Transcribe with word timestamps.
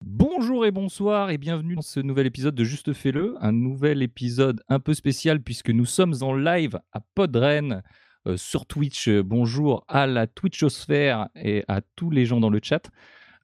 Bonjour 0.00 0.66
et 0.66 0.72
bonsoir 0.72 1.30
et 1.30 1.38
bienvenue 1.38 1.76
dans 1.76 1.82
ce 1.82 2.00
nouvel 2.00 2.26
épisode 2.26 2.56
de 2.56 2.64
Juste 2.64 2.92
Fais-le, 2.92 3.36
un 3.40 3.52
nouvel 3.52 4.02
épisode 4.02 4.64
un 4.68 4.80
peu 4.80 4.94
spécial 4.94 5.40
puisque 5.40 5.70
nous 5.70 5.86
sommes 5.86 6.14
en 6.22 6.34
live 6.34 6.80
à 6.92 7.00
Podren 7.14 7.84
euh, 8.26 8.36
sur 8.36 8.66
Twitch. 8.66 9.08
Euh, 9.08 9.22
Bonjour 9.22 9.84
à 9.86 10.08
la 10.08 10.26
Twitchosphère 10.26 11.28
et 11.36 11.64
à 11.68 11.80
tous 11.94 12.10
les 12.10 12.26
gens 12.26 12.40
dans 12.40 12.50
le 12.50 12.60
chat. 12.62 12.90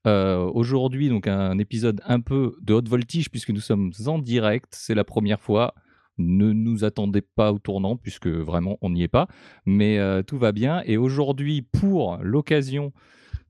Euh, 0.06 0.50
Aujourd'hui, 0.54 1.08
donc 1.08 1.26
un 1.26 1.58
épisode 1.58 2.00
un 2.04 2.20
peu 2.20 2.56
de 2.62 2.74
haute 2.74 2.88
voltige 2.88 3.30
puisque 3.30 3.50
nous 3.50 3.60
sommes 3.60 3.92
en 4.06 4.18
direct. 4.18 4.68
C'est 4.70 4.94
la 4.94 5.04
première 5.04 5.40
fois. 5.40 5.74
Ne 6.18 6.52
nous 6.52 6.84
attendez 6.84 7.20
pas 7.20 7.52
au 7.52 7.58
tournant 7.58 7.96
puisque 7.96 8.28
vraiment 8.28 8.78
on 8.80 8.90
n'y 8.90 9.02
est 9.02 9.08
pas, 9.08 9.28
mais 9.66 9.98
euh, 9.98 10.22
tout 10.22 10.38
va 10.38 10.52
bien. 10.52 10.82
Et 10.86 10.96
aujourd'hui, 10.96 11.60
pour 11.60 12.18
l'occasion, 12.22 12.92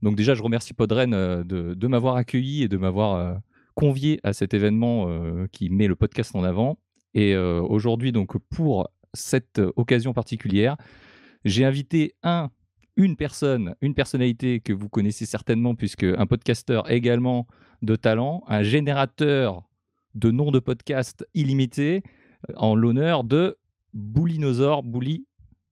donc 0.03 0.17
déjà 0.17 0.35
je 0.35 0.43
remercie 0.43 0.75
Podren 0.75 1.15
euh, 1.15 1.45
de, 1.45 1.75
de 1.75 1.87
m'avoir 1.87 2.17
accueilli 2.17 2.65
et 2.65 2.69
de 2.69 2.77
m'avoir 2.77 3.41
convié 3.75 4.19
à 4.25 4.33
cet 4.33 4.55
événement 4.55 5.07
qui 5.53 5.69
met 5.69 5.87
le 5.87 5.95
podcast 5.97 6.35
en 6.35 6.43
avant. 6.43 6.79
Et 7.13 7.37
aujourd'hui, 7.37 8.11
donc 8.11 8.39
pour 8.49 8.89
cette 9.13 9.61
occasion 9.77 10.15
particulière, 10.15 10.77
j'ai 11.45 11.65
invité 11.65 12.15
un, 12.23 12.51
une 12.97 13.17
personne, 13.17 13.75
une 13.81 13.95
personnalité 13.95 14.61
que 14.61 14.73
vous 14.73 14.89
connaissez 14.89 15.27
certainement, 15.27 15.75
puisque 15.75 16.05
un 16.05 16.27
podcasteur 16.27 16.91
également 16.91 17.47
de 17.83 17.95
talent, 17.97 18.43
un 18.49 18.63
générateur 18.63 19.63
de 20.15 20.31
noms 20.31 20.51
de 20.51 20.59
podcast 20.59 21.27
illimité, 21.35 22.03
euh, 22.49 22.55
en 22.57 22.75
l'honneur 22.75 23.23
de 23.25 23.59
Boulinosaure. 23.93 24.83
Bouli, 24.83 25.27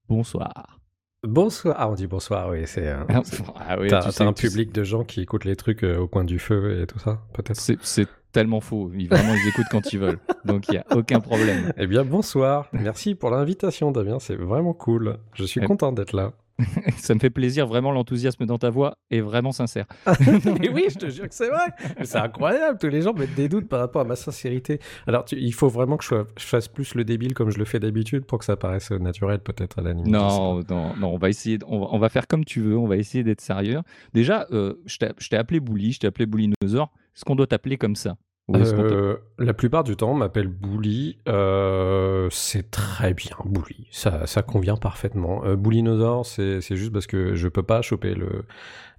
bonsoir. 0.09 0.81
Bonsoir. 1.23 1.77
Ah, 1.79 1.89
on 1.89 1.95
dit 1.95 2.07
bonsoir, 2.07 2.51
oui. 2.51 2.65
C'est. 2.67 2.87
euh, 2.89 3.03
c'est- 3.25 3.43
Ah 3.57 3.79
oui, 3.81 3.89
T'as 3.89 4.11
un 4.25 4.33
public 4.35 4.73
de 4.73 4.85
gens 4.85 5.05
qui 5.05 5.23
écoutent 5.23 5.47
les 5.47 5.57
trucs 5.57 5.83
euh, 5.83 5.97
au 5.99 6.07
coin 6.09 6.25
du 6.25 6.39
feu 6.39 6.83
et 6.83 6.87
tout 6.87 6.99
ça, 6.99 7.23
peut-être? 7.33 7.59
C'est 7.59 8.07
tellement 8.33 8.61
faux. 8.61 8.91
Ils, 8.95 9.09
vraiment, 9.09 9.33
ils 9.35 9.49
écoutent 9.49 9.69
quand 9.71 9.93
ils 9.95 9.99
veulent. 9.99 10.19
Donc, 10.45 10.67
il 10.69 10.73
n'y 10.73 10.77
a 10.79 10.85
aucun 10.95 11.21
problème. 11.21 11.73
Eh 11.79 11.87
bien, 11.87 12.05
bonsoir. 12.05 12.69
Merci 12.75 13.15
pour 13.15 13.31
l'invitation, 13.31 13.91
Damien. 13.93 14.19
C'est 14.19 14.35
vraiment 14.37 14.75
cool. 14.75 15.17
Je 15.35 15.45
suis 15.45 15.61
Eh- 15.63 15.67
content 15.67 15.93
d'être 15.93 16.13
là. 16.15 16.33
Ça 16.99 17.15
me 17.15 17.19
fait 17.21 17.31
plaisir. 17.31 17.67
Vraiment, 17.67 17.91
l'enthousiasme 17.91 18.47
dans 18.47 18.59
ta 18.59 18.71
voix 18.71 18.97
est 19.11 19.21
vraiment 19.21 19.53
sincère. 19.53 19.87
Et 20.63 20.69
oui, 20.69 20.87
je 20.89 20.99
te 20.99 21.09
jure 21.11 21.29
que 21.29 21.35
c'est 21.35 21.49
vrai. 21.49 21.67
Mais 21.99 22.05
C'est 22.05 22.19
incroyable. 22.19 22.79
Tous 22.81 22.89
les 22.89 23.03
gens 23.03 23.13
mettent 23.13 23.35
des 23.35 23.49
doutes 23.49 23.69
par 23.69 23.81
rapport 23.81 24.03
à 24.03 24.05
ma 24.05 24.17
sincérité. 24.17 24.79
Alors, 25.07 25.25
tu- 25.25 25.37
il 25.37 25.53
faut 25.53 25.69
vraiment 25.69 25.97
que 25.97 26.05
je, 26.05 26.09
sois- 26.09 26.27
je 26.39 26.45
fasse 26.45 26.69
plus 26.69 26.95
le 26.95 27.05
débile 27.05 27.35
comme 27.35 27.51
je 27.51 27.59
le 27.59 27.65
fais 27.65 27.81
d'habitude 27.81 28.25
pour 28.25 28.39
que 28.39 28.45
ça 28.45 28.57
paraisse 28.57 28.91
naturel, 28.93 29.41
peut-être 29.41 29.79
à 29.79 29.83
la 29.83 29.93
limite. 29.93 30.07
Non, 30.13 30.61
non, 30.71 30.95
non, 30.97 31.15
on 31.15 31.19
va 31.19 31.29
essayer, 31.29 31.59
on 31.67 31.81
va, 31.81 31.87
on 31.91 31.99
va 31.99 32.09
faire 32.09 32.27
comme 32.27 32.45
tu 32.45 32.61
veux, 32.61 32.77
on 32.79 32.87
va 32.87 32.97
essayer 32.97 33.25
d'être 33.25 33.41
sérieux. 33.41 33.81
Déjà, 34.13 34.47
euh, 34.53 34.75
je 34.87 34.99
t'ai 34.99 35.09
je 35.19 35.29
t'ai 35.29 35.37
appelé 35.37 35.61
Bouli, 35.61 35.93
je 35.93 36.01
t'ai 36.01 36.07
appelé 36.07 36.27
Boulinosaure. 36.27 36.93
Est-ce 37.17 37.25
qu'on 37.25 37.37
doit 37.37 37.47
t'appeler 37.47 37.77
comme 37.77 37.97
ça? 37.97 38.17
Euh, 38.55 39.17
la 39.39 39.55
plupart 39.55 39.85
du 39.85 39.97
temps, 39.97 40.11
on 40.11 40.15
m'appelle 40.15 40.49
Bouli. 40.49 41.19
Euh, 41.29 42.29
c'est 42.31 42.71
très 42.71 43.15
bien, 43.15 43.37
Bouli. 43.47 43.89
Ça, 43.91 44.27
ça 44.27 44.43
convient 44.43 44.77
parfaitement. 44.77 45.45
Euh, 45.45 45.57
Boulinosaure, 45.57 46.27
c'est 46.27 46.61
juste 46.77 46.93
parce 46.93 47.07
que 47.07 47.35
je 47.35 47.49
peux 47.49 47.63
pas 47.63 47.81
choper 47.83 48.15
le 48.15 48.45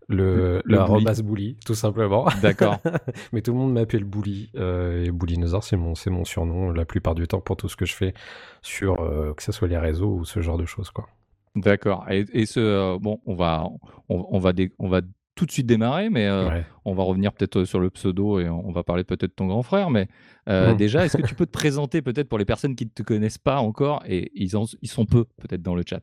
le, 0.07 0.61
Le 0.63 0.77
le 0.77 1.21
Bouli. 1.23 1.57
tout 1.65 1.73
simplement. 1.75 2.27
D'accord. 2.41 2.77
Mais 3.33 3.41
tout 3.41 3.51
le 3.53 3.57
monde 3.57 3.73
m'appelle 3.73 4.03
Bouli. 4.03 4.51
euh, 4.55 5.03
et 5.05 5.11
Boulinosaure, 5.11 5.63
c'est 5.63 5.77
mon, 5.77 5.95
c'est 5.95 6.09
mon 6.11 6.25
surnom 6.25 6.71
la 6.71 6.85
plupart 6.85 7.15
du 7.15 7.27
temps 7.27 7.41
pour 7.41 7.57
tout 7.57 7.69
ce 7.69 7.75
que 7.75 7.85
je 7.85 7.93
fais 7.93 8.13
sur, 8.61 8.97
que 9.35 9.43
ce 9.43 9.51
soit 9.51 9.67
les 9.67 9.77
réseaux 9.77 10.13
ou 10.13 10.25
ce 10.25 10.41
genre 10.41 10.57
de 10.57 10.65
choses, 10.65 10.91
quoi. 10.91 11.07
D'accord. 11.55 12.05
Et, 12.11 12.25
et 12.33 12.45
ce, 12.45 12.97
bon, 12.99 13.21
on 13.25 13.33
va, 13.35 13.63
on, 14.09 14.27
on 14.29 14.39
va, 14.39 14.51
dé- 14.53 14.73
on 14.77 14.89
va 14.89 15.01
tout 15.35 15.45
de 15.45 15.51
suite 15.51 15.67
démarrer, 15.67 16.09
mais 16.09 16.25
euh, 16.27 16.47
Ouais. 16.49 16.65
on 16.85 16.93
va 16.93 17.03
revenir 17.03 17.33
peut-être 17.33 17.65
sur 17.65 17.79
le 17.79 17.89
pseudo 17.89 18.39
et 18.39 18.49
on 18.49 18.71
va 18.71 18.83
parler 18.83 19.03
peut-être 19.03 19.21
de 19.31 19.35
ton 19.35 19.47
grand 19.47 19.63
frère. 19.63 19.89
Mais 19.89 20.07
euh, 20.49 20.73
déjà, 20.73 21.05
est-ce 21.05 21.17
que 21.17 21.21
tu 21.27 21.35
peux 21.35 21.45
te 21.45 21.51
présenter 21.51 22.01
peut-être 22.01 22.29
pour 22.29 22.37
les 22.39 22.45
personnes 22.45 22.75
qui 22.75 22.85
ne 22.85 22.89
te 22.89 23.03
connaissent 23.03 23.37
pas 23.37 23.57
encore 23.57 24.01
et 24.07 24.31
ils, 24.33 24.55
en- 24.55 24.65
ils 24.81 24.89
sont 24.89 25.05
peu 25.05 25.25
peut-être 25.41 25.61
dans 25.61 25.75
le 25.75 25.83
chat? 25.85 26.01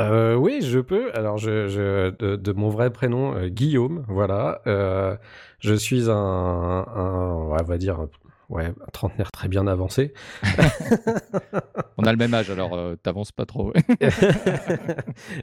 Euh, 0.00 0.34
oui, 0.34 0.60
je 0.62 0.78
peux. 0.80 1.12
Alors, 1.14 1.36
je, 1.38 1.68
je, 1.68 2.10
de, 2.16 2.36
de 2.36 2.52
mon 2.52 2.68
vrai 2.70 2.90
prénom, 2.90 3.34
euh, 3.36 3.48
Guillaume, 3.48 4.04
voilà. 4.08 4.60
Euh, 4.66 5.16
je 5.58 5.74
suis 5.74 6.10
un, 6.10 6.84
on 6.94 7.56
va 7.64 7.78
dire, 7.78 8.06
ouais, 8.52 8.66
un 8.66 8.90
trentenaire 8.92 9.30
très 9.32 9.48
bien 9.48 9.66
avancé. 9.66 10.12
On 11.98 12.04
a 12.04 12.12
le 12.12 12.18
même 12.18 12.34
âge, 12.34 12.50
alors 12.50 12.74
euh, 12.74 12.96
t'avances 12.96 13.32
pas 13.32 13.46
trop. 13.46 13.72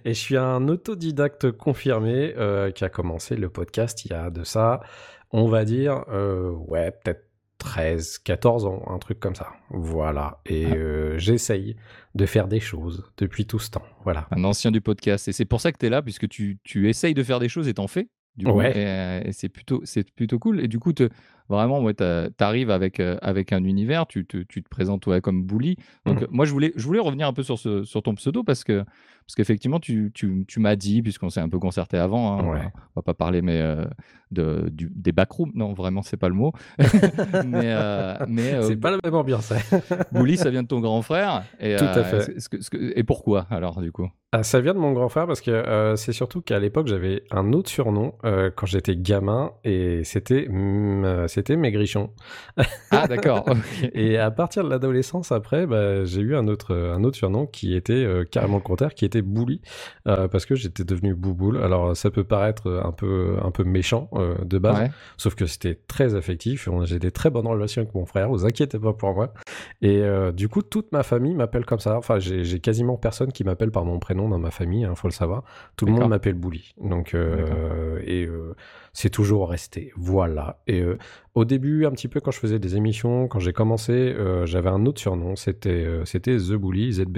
Et 0.06 0.14
je 0.14 0.20
suis 0.20 0.38
un 0.38 0.68
autodidacte 0.68 1.52
confirmé 1.52 2.34
euh, 2.38 2.72
qui 2.72 2.84
a 2.84 2.90
commencé 2.90 3.36
le 3.36 3.50
podcast 3.50 4.06
il 4.06 4.12
y 4.12 4.14
a 4.14 4.30
de 4.30 4.44
ça, 4.44 4.82
on 5.32 5.48
va 5.48 5.66
dire, 5.66 6.04
euh, 6.12 6.52
ouais, 6.52 6.92
peut-être 6.92 7.26
13, 7.60 8.20
14 8.20 8.66
ans, 8.66 8.84
un 8.88 9.00
truc 9.00 9.20
comme 9.20 9.36
ça. 9.36 9.48
Voilà. 9.70 10.40
Et 10.46 10.66
Ah. 10.66 10.76
euh, 10.76 11.18
j'essaye 11.18 11.76
de 12.16 12.26
faire 12.26 12.48
des 12.48 12.62
choses 12.62 13.12
depuis 13.18 13.46
tout 13.46 13.60
ce 13.60 13.70
temps. 13.70 13.84
Voilà. 14.06 14.28
un 14.32 14.44
ancien 14.46 14.72
du 14.72 14.80
podcast. 14.82 15.28
Et 15.28 15.34
c'est 15.34 15.46
pour 15.46 15.60
ça 15.60 15.72
que 15.74 15.78
tu 15.78 15.86
es 15.86 15.90
là, 15.90 16.02
puisque 16.02 16.28
tu, 16.30 16.58
tu 16.64 16.90
essayes 16.90 17.14
de 17.14 17.24
faire 17.24 17.40
des 17.40 17.50
choses 17.50 17.68
et 17.68 17.74
t'en 17.74 17.88
fais. 17.88 18.08
Du 18.38 18.46
coup, 18.46 18.54
Ouais. 18.54 19.22
Et, 19.24 19.28
et 19.30 19.32
c'est 19.34 19.50
plutôt, 19.50 19.84
plutôt 20.16 20.40
cool. 20.40 20.62
Et 20.62 20.70
du 20.70 20.80
coup, 20.80 20.94
te- 20.94 21.10
vraiment, 21.50 21.82
ouais, 21.82 21.94
tu 21.94 22.04
arrives 22.44 22.70
avec, 22.72 23.00
euh, 23.00 23.18
avec 23.22 23.52
un 23.54 23.64
univers, 23.64 24.06
tu 24.08 24.26
te, 24.26 24.38
tu 24.38 24.64
te 24.64 24.70
présentes 24.70 25.06
ouais, 25.08 25.20
comme 25.22 25.44
Bully. 25.44 25.76
Donc, 26.06 26.18
Mhm. 26.20 26.24
euh, 26.24 26.28
moi, 26.32 26.46
je 26.46 26.52
voulais, 26.52 26.72
je 26.76 26.86
voulais 26.86 27.00
revenir 27.00 27.28
un 27.28 27.34
peu 27.34 27.44
sur, 27.44 27.58
ce, 27.60 27.84
sur 27.84 28.02
ton 28.04 28.16
pseudo 28.16 28.44
parce 28.44 28.64
que 28.64 28.84
parce 29.26 29.36
qu'effectivement, 29.36 29.80
tu, 29.80 30.10
tu, 30.16 30.44
tu 30.48 30.60
m'as 30.60 30.76
dit, 30.76 31.04
puisqu'on 31.04 31.30
s'est 31.30 31.40
un 31.40 31.50
peu 31.50 31.60
concerté 31.60 31.98
avant, 32.00 32.40
hein, 32.40 32.44
on, 32.48 32.52
va, 32.52 32.60
on 32.66 32.72
va 32.96 33.02
pas 33.04 33.14
parler 33.14 33.44
mais, 33.44 33.62
euh, 33.62 33.86
de, 34.32 34.70
du, 34.72 34.92
des 34.96 35.12
backrooms. 35.12 35.52
Non, 35.54 35.74
vraiment, 35.74 36.02
c'est 36.02 36.18
pas 36.18 36.30
le 36.30 36.34
mot. 36.34 36.52
mais 37.46 37.74
euh, 37.76 38.16
mais 38.28 38.60
C'est 38.64 38.76
pas 38.78 38.90
la 38.90 38.98
même 39.04 39.14
ambiance. 39.14 39.54
Bully, 40.12 40.36
ça 40.36 40.50
vient 40.50 40.64
de 40.64 40.68
ton 40.68 40.80
grand 40.80 41.04
frère. 41.04 41.44
Et, 41.60 41.76
Tout 41.76 41.86
à 41.86 42.04
fait. 42.04 42.36
et 42.96 43.04
pourquoi, 43.04 43.46
alors, 43.52 43.82
du 43.82 43.92
coup? 43.92 44.10
Ah, 44.32 44.42
ça 44.42 44.62
vient 44.62 44.74
de 44.74 44.80
mon 44.80 44.94
grand 44.94 45.10
frère 45.10 45.28
parce 45.28 45.42
que 45.42 45.94
c'est 45.96 46.12
surtout 46.14 46.42
qu'à 46.42 46.60
l'époque 46.60 46.86
j'avais 46.86 47.24
un 47.32 47.52
autre 47.52 47.68
surnom 47.70 48.14
quand 48.24 48.66
j'étais 48.68 48.96
gamin 48.96 49.52
et 49.64 50.04
c'était 50.04 50.48
c'était 51.40 51.56
Maigrichon. 51.56 52.10
Ah, 52.92 53.08
d'accord. 53.08 53.46
Et 53.94 54.18
à 54.18 54.30
partir 54.30 54.64
de 54.66 54.70
l'adolescence 54.70 55.32
après, 55.32 55.66
bah, 55.66 56.04
j'ai 56.04 56.20
eu 56.22 56.36
un 56.36 56.48
autre 56.48 56.76
un 56.76 57.04
autre 57.06 57.16
surnom 57.16 57.46
qui 57.46 57.76
était 57.76 57.94
euh, 57.94 58.26
carrément 58.26 58.58
le 58.58 58.62
contraire, 58.64 58.94
qui 58.94 59.06
était 59.06 59.22
Bouli 59.22 59.62
euh, 60.08 60.28
parce 60.28 60.46
que 60.46 60.56
j'étais 60.56 60.84
devenu 60.84 61.16
Bouboule. 61.16 61.58
Alors 61.64 61.96
ça 61.96 62.12
peut 62.12 62.26
paraître 62.26 62.82
un 62.84 62.92
peu 62.92 63.38
un 63.42 63.52
peu 63.52 63.64
méchant 63.64 64.10
euh, 64.14 64.36
de 64.44 64.58
base, 64.58 64.80
Ouais. 64.80 64.92
sauf 65.18 65.36
que 65.36 65.46
c'était 65.46 65.80
très 65.88 66.14
affectif. 66.16 66.68
J'ai 66.84 67.00
des 67.00 67.12
très 67.12 67.30
bonnes 67.30 67.48
relations 67.48 67.82
avec 67.84 67.96
mon 67.96 68.06
frère, 68.06 68.30
vous 68.30 68.46
inquiétez 68.46 68.80
pas 68.80 68.94
pour 68.94 69.14
moi. 69.14 69.34
Et 69.82 70.00
euh, 70.02 70.32
du 70.32 70.50
coup, 70.50 70.62
toute 70.62 70.92
ma 70.92 71.04
famille 71.04 71.34
m'appelle 71.36 71.66
comme 71.66 71.80
ça. 71.80 71.98
Enfin, 71.98 72.20
j'ai 72.20 72.60
quasiment 72.60 72.98
personne 72.98 73.32
qui 73.32 73.44
m'appelle 73.46 73.72
par 73.72 73.86
mon 73.86 74.00
prénom 74.00 74.28
dans 74.28 74.40
ma 74.40 74.52
famille, 74.52 74.86
il 74.90 74.96
faut 74.96 75.08
le 75.08 75.14
savoir. 75.14 75.44
Tout 75.78 75.86
le 75.86 75.94
monde 75.94 76.10
m'appelle 76.10 76.34
Bouli. 76.36 76.74
Donc, 76.82 77.14
euh, 77.14 78.00
et 78.06 78.26
euh, 78.26 78.56
c'est 78.94 79.10
toujours 79.10 79.50
resté. 79.50 79.92
Voilà. 79.96 80.60
Et 80.68 80.82
euh, 80.82 80.98
au 81.36 81.46
début, 81.46 81.86
un 81.86 81.92
petit 81.92 82.08
peu 82.08 82.20
quand 82.20 82.32
je 82.32 82.40
faisais 82.40 82.60
des 82.60 82.76
émissions, 82.76 83.28
quand 83.28 83.40
j'ai 83.40 83.54
commencé, 83.54 83.92
euh, 83.94 84.46
j'avais 84.46 84.70
un 84.70 84.86
autre 84.86 85.00
surnom. 85.00 85.36
C'était 85.36 85.70
euh, 85.70 86.06
c'était 86.06 86.38
The 86.38 86.54
Bully, 86.54 86.94
ZB. 86.94 87.18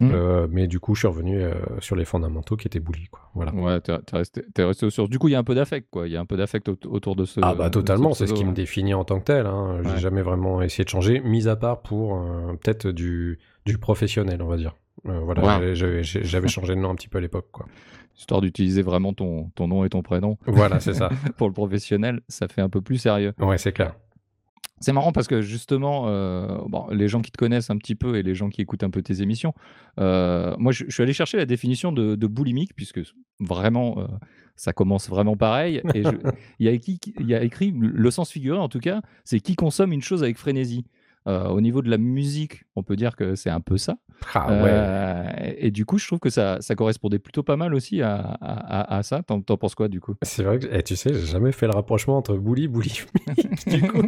Mhm. 0.00 0.10
Euh, 0.12 0.46
mais 0.50 0.66
du 0.66 0.80
coup, 0.80 0.94
je 0.94 1.00
suis 1.00 1.08
revenu 1.08 1.42
euh, 1.42 1.52
sur 1.80 1.96
les 1.96 2.04
fondamentaux 2.04 2.56
qui 2.56 2.66
étaient 2.66 2.80
Bully, 2.80 3.06
quoi. 3.08 3.30
Voilà. 3.34 3.54
Ouais, 3.54 3.80
t'es 3.80 3.92
resté, 4.12 4.42
t'es 4.54 4.64
resté 4.64 4.86
aux 4.86 4.90
sources. 4.90 5.10
Du 5.10 5.18
coup, 5.18 5.28
il 5.28 5.32
y 5.32 5.34
a 5.34 5.38
un 5.38 5.44
peu 5.44 5.54
d'affect, 5.54 5.88
quoi. 5.90 6.06
Il 6.08 6.12
y 6.12 6.16
a 6.16 6.20
un 6.20 6.26
peu 6.26 6.36
d'affect 6.36 6.68
aut- 6.68 6.78
autour 6.88 7.14
de 7.16 7.24
ce. 7.24 7.40
Ah 7.42 7.54
bah 7.54 7.70
totalement, 7.70 8.12
ce 8.12 8.24
c'est 8.26 8.30
ce 8.30 8.34
qui 8.34 8.44
me 8.44 8.52
définit 8.52 8.94
en 8.94 9.04
tant 9.04 9.18
que 9.20 9.24
tel. 9.24 9.46
Hein. 9.46 9.78
J'ai 9.84 9.90
Ouais. 9.90 9.98
jamais 9.98 10.22
vraiment 10.22 10.60
essayé 10.62 10.84
de 10.84 10.88
changer, 10.90 11.20
mis 11.20 11.48
à 11.48 11.56
part 11.56 11.82
pour 11.82 12.16
euh, 12.16 12.54
peut-être 12.62 12.88
du, 12.88 13.38
du 13.66 13.78
professionnel, 13.78 14.42
on 14.42 14.46
va 14.48 14.56
dire. 14.56 14.74
Euh, 15.08 15.18
voilà, 15.20 15.58
Ouais. 15.60 15.74
j'avais 15.74 16.48
changé 16.48 16.74
de 16.74 16.80
nom 16.80 16.90
un 16.90 16.94
petit 16.94 17.08
peu 17.08 17.18
à 17.18 17.20
l'époque, 17.20 17.48
quoi. 17.50 17.66
Histoire 18.16 18.40
d'utiliser 18.40 18.82
vraiment 18.82 19.12
ton, 19.12 19.50
ton 19.54 19.68
nom 19.68 19.84
et 19.84 19.88
ton 19.88 20.02
prénom. 20.02 20.38
Voilà, 20.46 20.80
c'est 20.80 20.94
ça. 20.94 21.08
Pour 21.36 21.48
le 21.48 21.54
professionnel, 21.54 22.20
ça 22.28 22.48
fait 22.48 22.60
un 22.60 22.68
peu 22.68 22.80
plus 22.80 22.98
sérieux. 22.98 23.32
Ouais, 23.38 23.58
c'est 23.58 23.72
clair. 23.72 23.94
C'est 24.82 24.92
marrant 24.92 25.12
parce 25.12 25.28
que 25.28 25.40
justement, 25.42 26.08
euh, 26.08 26.58
bon, 26.66 26.88
les 26.90 27.06
gens 27.06 27.20
qui 27.20 27.30
te 27.30 27.38
connaissent 27.38 27.70
un 27.70 27.76
petit 27.76 27.94
peu 27.94 28.16
et 28.16 28.24
les 28.24 28.34
gens 28.34 28.50
qui 28.50 28.60
écoutent 28.60 28.82
un 28.82 28.90
peu 28.90 29.00
tes 29.00 29.22
émissions, 29.22 29.54
euh, 30.00 30.56
moi 30.58 30.72
je, 30.72 30.84
je 30.88 30.92
suis 30.92 31.04
allé 31.04 31.12
chercher 31.12 31.36
la 31.36 31.46
définition 31.46 31.92
de, 31.92 32.16
de 32.16 32.26
boulimique 32.26 32.74
puisque 32.74 33.00
vraiment 33.38 33.98
euh, 33.98 34.06
ça 34.56 34.72
commence 34.72 35.08
vraiment 35.08 35.36
pareil. 35.36 35.80
Et 35.94 36.02
il 36.58 36.66
y, 36.66 36.68
a 36.68 36.72
écrit, 36.72 36.98
il 37.20 37.28
y 37.28 37.34
a 37.34 37.44
écrit, 37.44 37.72
le 37.72 38.10
sens 38.10 38.32
figuré 38.32 38.58
en 38.58 38.68
tout 38.68 38.80
cas, 38.80 39.02
c'est 39.24 39.38
qui 39.38 39.54
consomme 39.54 39.92
une 39.92 40.02
chose 40.02 40.24
avec 40.24 40.36
frénésie. 40.36 40.84
Au 41.24 41.60
niveau 41.60 41.82
de 41.82 41.88
la 41.88 41.98
musique, 41.98 42.64
on 42.74 42.82
peut 42.82 42.96
dire 42.96 43.14
que 43.14 43.36
c'est 43.36 43.48
un 43.48 43.60
peu 43.60 43.78
ça. 43.78 43.96
Ah 44.34 44.48
ouais. 44.62 44.70
Euh, 44.70 45.24
et, 45.42 45.66
et 45.66 45.70
du 45.70 45.84
coup, 45.84 45.98
je 45.98 46.06
trouve 46.06 46.18
que 46.18 46.30
ça, 46.30 46.58
ça 46.60 46.74
correspondait 46.74 47.18
plutôt 47.18 47.42
pas 47.42 47.56
mal 47.56 47.74
aussi 47.74 48.02
à, 48.02 48.14
à, 48.16 48.80
à- 48.80 48.96
à 48.98 49.02
ça. 49.02 49.22
T'en 49.22 49.40
t'en 49.40 49.56
penses 49.56 49.74
quoi 49.74 49.88
du 49.88 50.00
coup? 50.00 50.14
C'est 50.22 50.42
vrai 50.42 50.58
que, 50.58 50.66
eh, 50.70 50.82
tu 50.82 50.96
sais, 50.96 51.12
j'ai 51.12 51.26
jamais 51.26 51.52
fait 51.52 51.66
le 51.66 51.72
rapprochement 51.74 52.16
entre 52.16 52.36
Bully, 52.36 52.68
Bully 52.68 53.02
du 53.66 53.82
coup, 53.82 54.02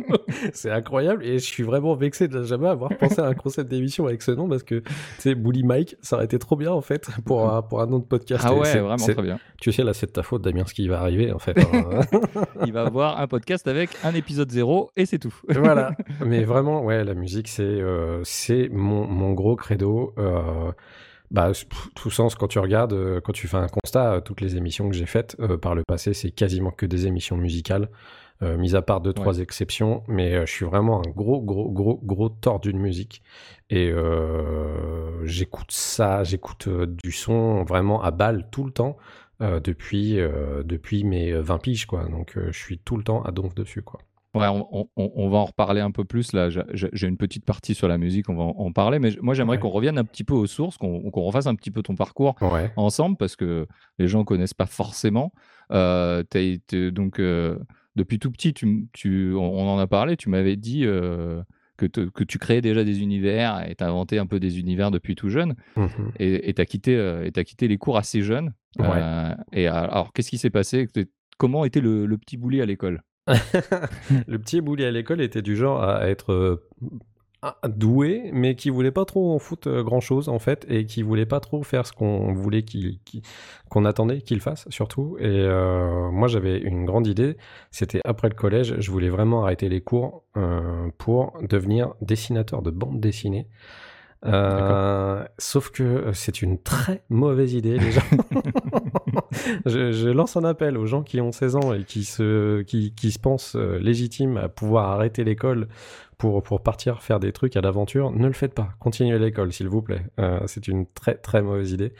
c'est 0.52 0.70
incroyable 0.70 1.24
et 1.24 1.38
je 1.38 1.44
suis 1.44 1.62
vraiment 1.62 1.94
vexé 1.94 2.28
de 2.28 2.42
jamais 2.42 2.68
avoir 2.68 2.90
pensé 2.96 3.20
à 3.20 3.26
un 3.26 3.34
concept 3.34 3.70
d'émission 3.70 4.06
avec 4.06 4.22
ce 4.22 4.30
nom 4.30 4.48
parce 4.48 4.62
que, 4.62 4.76
tu 4.80 4.92
sais, 5.18 5.34
Bully 5.34 5.62
Mike, 5.64 5.96
ça 6.02 6.16
aurait 6.16 6.24
été 6.26 6.38
trop 6.38 6.56
bien 6.56 6.72
en 6.72 6.80
fait 6.80 7.08
pour 7.24 7.52
un, 7.52 7.62
pour 7.62 7.80
un 7.80 7.86
nom 7.86 7.98
de 7.98 8.04
podcast. 8.04 8.44
Ah 8.46 8.54
ouais, 8.54 8.64
c'est- 8.66 8.78
vraiment 8.78 8.98
c'est- 8.98 9.14
très 9.14 9.22
bien. 9.22 9.38
Tu 9.60 9.72
sais, 9.72 9.82
là, 9.82 9.94
c'est 9.94 10.06
de 10.06 10.12
ta 10.12 10.22
faute, 10.22 10.42
Damien, 10.42 10.64
ce 10.66 10.74
qui 10.74 10.88
va 10.88 11.00
arriver 11.00 11.32
en 11.32 11.38
fait. 11.38 11.58
hein. 11.58 12.00
Il 12.66 12.72
va 12.72 12.82
avoir 12.84 13.20
un 13.20 13.26
podcast 13.26 13.66
avec 13.68 13.90
un 14.04 14.14
épisode 14.14 14.50
zéro 14.50 14.90
et 14.96 15.06
c'est 15.06 15.18
tout. 15.18 15.34
voilà. 15.48 15.92
Mais 16.24 16.44
vraiment, 16.44 16.82
ouais, 16.84 17.04
la 17.04 17.14
musique, 17.14 17.48
c'est 17.48 17.62
euh, 17.62 18.20
c'est 18.24 18.68
mon, 18.72 19.06
mon 19.06 19.32
gros 19.32 19.56
credo. 19.56 20.03
Euh, 20.18 20.72
bah, 21.30 21.50
tout 21.96 22.10
sens, 22.10 22.36
quand 22.36 22.46
tu 22.48 22.58
regardes, 22.60 22.92
euh, 22.92 23.20
quand 23.20 23.32
tu 23.32 23.48
fais 23.48 23.56
un 23.56 23.66
constat, 23.66 24.14
euh, 24.14 24.20
toutes 24.20 24.40
les 24.40 24.56
émissions 24.56 24.88
que 24.88 24.94
j'ai 24.94 25.06
faites 25.06 25.36
euh, 25.40 25.56
par 25.56 25.74
le 25.74 25.82
passé, 25.82 26.14
c'est 26.14 26.30
quasiment 26.30 26.70
que 26.70 26.86
des 26.86 27.06
émissions 27.06 27.36
musicales, 27.36 27.88
euh, 28.42 28.56
mis 28.56 28.76
à 28.76 28.82
part 28.82 29.00
deux, 29.00 29.12
trois 29.12 29.40
exceptions. 29.40 30.04
Mais 30.06 30.34
euh, 30.34 30.46
je 30.46 30.52
suis 30.52 30.64
vraiment 30.64 31.00
un 31.00 31.10
gros, 31.10 31.40
gros, 31.40 31.70
gros, 31.70 31.98
gros 32.02 32.28
tordu 32.28 32.72
de 32.72 32.78
musique. 32.78 33.22
Et 33.70 33.92
j'écoute 35.24 35.72
ça, 35.72 36.22
j'écoute 36.22 36.68
du 36.68 37.10
son 37.10 37.64
vraiment 37.64 38.02
à 38.02 38.12
balle 38.12 38.46
tout 38.52 38.64
le 38.64 38.70
temps. 38.70 38.96
depuis, 39.40 40.16
depuis 40.64 41.02
mes 41.02 41.32
20 41.32 41.58
piges, 41.58 41.86
quoi. 41.86 42.04
Donc, 42.04 42.34
je 42.36 42.56
suis 42.56 42.78
tout 42.78 42.96
le 42.96 43.02
temps 43.02 43.22
à 43.22 43.32
donf 43.32 43.54
dessus, 43.54 43.82
quoi. 43.82 43.98
Ouais, 44.34 44.46
on, 44.48 44.66
on- 44.72 44.88
on- 44.96 45.12
on 45.14 45.28
va 45.28 45.38
en 45.38 45.44
reparler 45.44 45.80
un 45.80 45.90
peu 45.90 46.04
plus 46.04 46.32
là. 46.32 46.48
J'ai- 46.50 47.06
une 47.06 47.16
petite 47.16 47.44
partie 47.44 47.74
sur 47.74 47.86
la 47.88 47.98
musique, 47.98 48.28
on 48.28 48.34
va 48.34 48.42
en, 48.44 48.54
en 48.58 48.72
parler. 48.72 48.98
Mais 48.98 49.10
moi, 49.22 49.34
j'aimerais 49.34 49.56
Ouais. 49.56 49.60
qu'on 49.60 49.68
revienne 49.68 49.96
un 49.98 50.04
petit 50.04 50.24
peu 50.24 50.34
aux 50.34 50.46
sources, 50.46 50.76
qu'on 50.76 51.10
refasse 51.22 51.46
un 51.46 51.54
petit 51.54 51.70
peu 51.70 51.82
ton 51.82 51.94
parcours 51.94 52.34
Ouais. 52.40 52.72
ensemble 52.76 53.16
parce 53.16 53.36
que 53.36 53.66
les 53.98 54.08
gens 54.08 54.24
connaissent 54.24 54.54
pas 54.54 54.66
forcément. 54.66 55.32
Euh, 55.70 56.22
donc 56.90 57.20
euh, 57.20 57.58
depuis 57.96 58.18
tout 58.18 58.30
petit, 58.30 58.52
tu, 58.52 58.66
m- 58.66 58.86
tu- 58.92 59.32
on, 59.34 59.68
en 59.68 59.78
a 59.78 59.86
parlé. 59.86 60.16
Tu 60.16 60.28
m'avais 60.28 60.56
dit 60.56 60.84
euh, 60.84 61.42
que, 61.76 61.86
te- 61.86 62.08
que 62.08 62.24
tu 62.24 62.38
créais 62.38 62.60
déjà 62.60 62.82
des 62.84 63.00
univers 63.02 63.68
et 63.68 63.74
tu 63.74 63.84
inventé 63.84 64.18
un 64.18 64.26
peu 64.26 64.40
des 64.40 64.58
univers 64.58 64.90
depuis 64.90 65.14
tout 65.14 65.28
jeune. 65.28 65.54
Mhm. 65.76 65.88
Et 66.18 66.52
tu 66.54 66.60
as 66.60 66.66
quitté, 66.66 66.96
euh, 66.96 67.30
quitté 67.44 67.68
les 67.68 67.78
cours 67.78 67.96
assez 67.96 68.22
jeune. 68.22 68.52
Ouais. 68.78 69.00
Et 69.52 69.68
alors, 69.68 70.12
qu'est-ce 70.12 70.30
qui 70.30 70.38
s'est 70.38 70.50
passé? 70.50 70.88
Comment 71.38 71.64
était 71.64 71.80
le, 71.80 72.06
le 72.06 72.18
petit 72.18 72.36
boulet 72.36 72.60
à 72.60 72.66
l'école? 72.66 73.02
Le 73.26 74.36
petit 74.38 74.60
Bouli 74.60 74.84
à 74.84 74.90
l'école 74.90 75.20
était 75.20 75.42
du 75.42 75.56
genre 75.56 75.82
à 75.82 76.08
être 76.08 76.32
euh, 76.32 76.68
doué, 77.66 78.30
mais 78.32 78.54
qui 78.54 78.70
voulait 78.70 78.90
pas 78.90 79.04
trop 79.04 79.34
en 79.34 79.38
foutre 79.38 79.82
grand 79.82 80.00
chose 80.00 80.28
en 80.28 80.38
fait, 80.38 80.66
et 80.68 80.86
qui 80.86 81.02
voulait 81.02 81.26
pas 81.26 81.40
trop 81.40 81.62
faire 81.62 81.86
ce 81.86 81.92
qu'on 81.92 82.32
voulait 82.32 82.62
qu'il, 82.62 82.98
qu'on 83.68 83.84
attendait 83.84 84.20
qu'il 84.20 84.40
fasse 84.40 84.68
surtout. 84.70 85.16
Et 85.18 85.26
euh, 85.26 86.10
moi 86.10 86.28
j'avais 86.28 86.58
une 86.58 86.84
grande 86.84 87.06
idée, 87.06 87.36
c'était 87.70 88.00
après 88.04 88.28
le 88.28 88.34
collège, 88.34 88.76
je 88.78 88.90
voulais 88.90 89.10
vraiment 89.10 89.44
arrêter 89.44 89.68
les 89.68 89.80
cours 89.80 90.24
euh, 90.36 90.88
pour 90.98 91.38
devenir 91.42 91.94
dessinateur 92.00 92.62
de 92.62 92.70
bande 92.70 93.00
dessinée. 93.00 93.48
Euh, 94.26 95.22
sauf 95.38 95.70
que 95.70 95.82
euh, 95.82 96.12
c'est 96.14 96.40
une 96.40 96.58
très 96.58 97.04
mauvaise 97.10 97.52
idée, 97.52 97.78
les 97.78 97.92
gens. 97.92 98.00
je, 99.66 100.08
lance 100.08 100.36
un 100.36 100.44
appel 100.44 100.76
aux 100.76 100.86
gens 100.86 101.02
qui 101.02 101.20
ont 101.20 101.32
16 101.32 101.56
ans 101.56 101.74
et 101.74 101.84
qui 101.84 102.04
se, 102.04 103.18
pensent 103.18 103.56
euh, 103.56 103.78
légitimes 103.78 104.36
à 104.36 104.48
pouvoir 104.48 104.90
arrêter 104.90 105.24
l'école 105.24 105.68
pour, 106.18 106.42
partir 106.62 107.02
faire 107.02 107.20
des 107.20 107.32
trucs 107.32 107.54
à 107.56 107.60
l'aventure. 107.60 108.10
Ne 108.10 108.26
le 108.26 108.32
faites 108.32 108.54
pas. 108.54 108.70
Continuez 108.78 109.18
l'école, 109.18 109.52
s'il 109.52 109.68
vous 109.68 109.82
plaît. 109.82 110.06
Euh, 110.18 110.40
c'est 110.46 110.68
une 110.68 110.86
très 110.86 111.16
très 111.16 111.42
mauvaise 111.42 111.72
idée. 111.72 111.92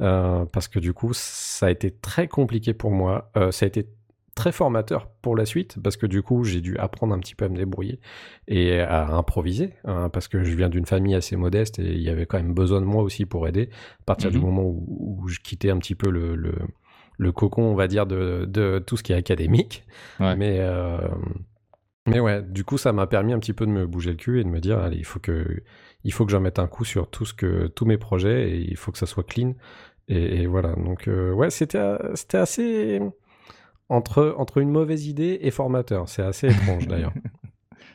Euh, 0.00 0.46
parce 0.46 0.68
que 0.68 0.78
du 0.78 0.94
coup, 0.94 1.10
ça 1.12 1.66
a 1.66 1.70
été 1.70 1.90
très 1.90 2.26
compliqué 2.26 2.72
pour 2.72 2.90
moi. 2.90 3.30
Ça 3.50 3.64
a 3.64 3.66
été 3.66 3.86
très 4.36 4.52
formateur 4.52 5.08
pour 5.22 5.34
la 5.34 5.44
suite 5.46 5.78
parce 5.82 5.96
que 5.96 6.06
du 6.06 6.22
coup 6.22 6.44
j'ai 6.44 6.60
dû 6.60 6.76
apprendre 6.76 7.12
un 7.14 7.18
petit 7.18 7.34
peu 7.34 7.46
à 7.46 7.48
me 7.48 7.56
débrouiller 7.56 7.98
et 8.46 8.78
à 8.80 9.08
improviser 9.16 9.72
hein, 9.84 10.08
parce 10.10 10.28
que 10.28 10.44
je 10.44 10.54
viens 10.54 10.68
d'une 10.68 10.86
famille 10.86 11.14
assez 11.16 11.34
modeste 11.36 11.80
et 11.80 11.90
il 11.94 12.00
y 12.02 12.10
avait 12.10 12.26
quand 12.26 12.36
même 12.36 12.54
besoin 12.54 12.80
de 12.80 12.86
moi 12.86 13.02
aussi 13.02 13.26
pour 13.26 13.48
aider 13.48 13.70
à 14.00 14.04
partir 14.04 14.30
du 14.30 14.36
Mhm. 14.38 14.44
moment 14.44 14.62
où, 14.62 15.18
où 15.22 15.28
je 15.28 15.40
quittais 15.40 15.70
un 15.70 15.78
petit 15.78 15.94
peu 15.96 16.10
le, 16.10 16.36
le, 16.36 16.52
le 17.18 17.32
cocon 17.32 17.62
on 17.62 17.74
va 17.74 17.88
dire 17.88 18.06
de, 18.06 18.44
de 18.46 18.78
tout 18.78 18.96
ce 18.96 19.02
qui 19.02 19.12
est 19.12 19.16
académique 19.16 19.84
Ouais. 20.20 20.36
mais 20.36 20.58
euh, 20.60 20.98
mais 22.06 22.20
ouais 22.20 22.42
du 22.42 22.62
coup 22.62 22.78
ça 22.78 22.92
m'a 22.92 23.06
permis 23.06 23.32
un 23.32 23.38
petit 23.38 23.52
peu 23.54 23.66
de 23.66 23.70
me 23.72 23.86
bouger 23.86 24.10
le 24.10 24.16
cul 24.16 24.40
et 24.40 24.44
de 24.44 24.48
me 24.48 24.60
dire 24.60 24.78
allez 24.78 24.98
il 24.98 25.04
faut 25.04 25.18
que 25.18 25.62
il 26.04 26.12
faut 26.12 26.24
que 26.24 26.30
j'en 26.30 26.40
mette 26.40 26.58
un 26.58 26.68
coup 26.68 26.84
sur 26.84 27.10
tout 27.10 27.24
ce 27.24 27.34
que 27.34 27.66
tous 27.68 27.84
mes 27.84 27.96
projets 27.98 28.50
et 28.50 28.58
il 28.58 28.76
faut 28.76 28.92
que 28.92 28.98
ça 28.98 29.06
soit 29.06 29.24
clean 29.26 29.54
et, 30.08 30.42
et 30.42 30.46
voilà 30.46 30.74
donc 30.74 31.08
euh, 31.08 31.32
ouais 31.32 31.50
c'était 31.50 31.78
euh, 31.78 32.14
c'était 32.14 32.38
assez 32.38 33.00
entre, 33.88 34.34
entre 34.38 34.58
une 34.58 34.70
mauvaise 34.70 35.06
idée 35.06 35.38
et 35.42 35.50
formateur. 35.50 36.08
C'est 36.08 36.22
assez 36.22 36.48
étrange 36.48 36.86
d'ailleurs. 36.88 37.12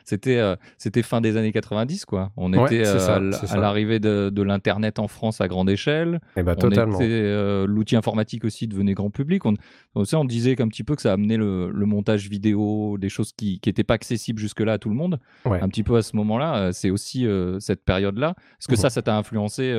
C'était 0.04 0.38
euh, 0.38 0.56
c'était 0.78 1.02
fin 1.02 1.20
des 1.20 1.36
années 1.36 1.52
90, 1.52 2.06
quoi. 2.06 2.32
On 2.36 2.52
Ouais, 2.52 2.64
était 2.64 2.84
euh, 2.84 2.98
ça, 2.98 3.16
à 3.54 3.56
l'arrivée 3.56 4.00
de, 4.00 4.30
de 4.34 4.42
l'Internet 4.42 4.98
en 4.98 5.06
France 5.06 5.40
à 5.40 5.46
grande 5.46 5.70
échelle. 5.70 6.20
Et 6.36 6.42
bah 6.42 6.54
On 6.56 6.60
totalement. 6.60 6.96
était, 6.98 7.08
euh, 7.08 7.66
L'outil 7.68 7.94
informatique 7.94 8.44
aussi 8.44 8.66
devenait 8.66 8.94
grand 8.94 9.10
public. 9.10 9.46
On, 9.46 9.54
on, 9.94 10.04
sait, 10.04 10.16
on 10.16 10.24
disait 10.24 10.56
qu'un 10.56 10.66
petit 10.66 10.82
peu 10.82 10.96
que 10.96 11.02
ça 11.02 11.12
amenait 11.12 11.36
le, 11.36 11.70
le 11.70 11.86
montage 11.86 12.28
vidéo, 12.28 12.98
des 12.98 13.08
choses 13.08 13.32
qui 13.32 13.60
n'étaient 13.64 13.84
pas 13.84 13.94
accessibles 13.94 14.40
jusque-là 14.40 14.72
à 14.72 14.78
tout 14.78 14.88
le 14.88 14.96
monde. 14.96 15.20
Ouais. 15.44 15.60
Un 15.62 15.68
petit 15.68 15.84
peu 15.84 15.94
à 15.94 16.02
ce 16.02 16.16
moment-là, 16.16 16.56
euh, 16.56 16.72
c'est 16.72 16.90
aussi 16.90 17.24
euh, 17.24 17.60
cette 17.60 17.84
période-là. 17.84 18.34
Est-ce 18.60 18.66
que 18.66 18.76
ça, 18.76 18.90
ça 18.90 19.02
t'a 19.02 19.16
influencé 19.16 19.72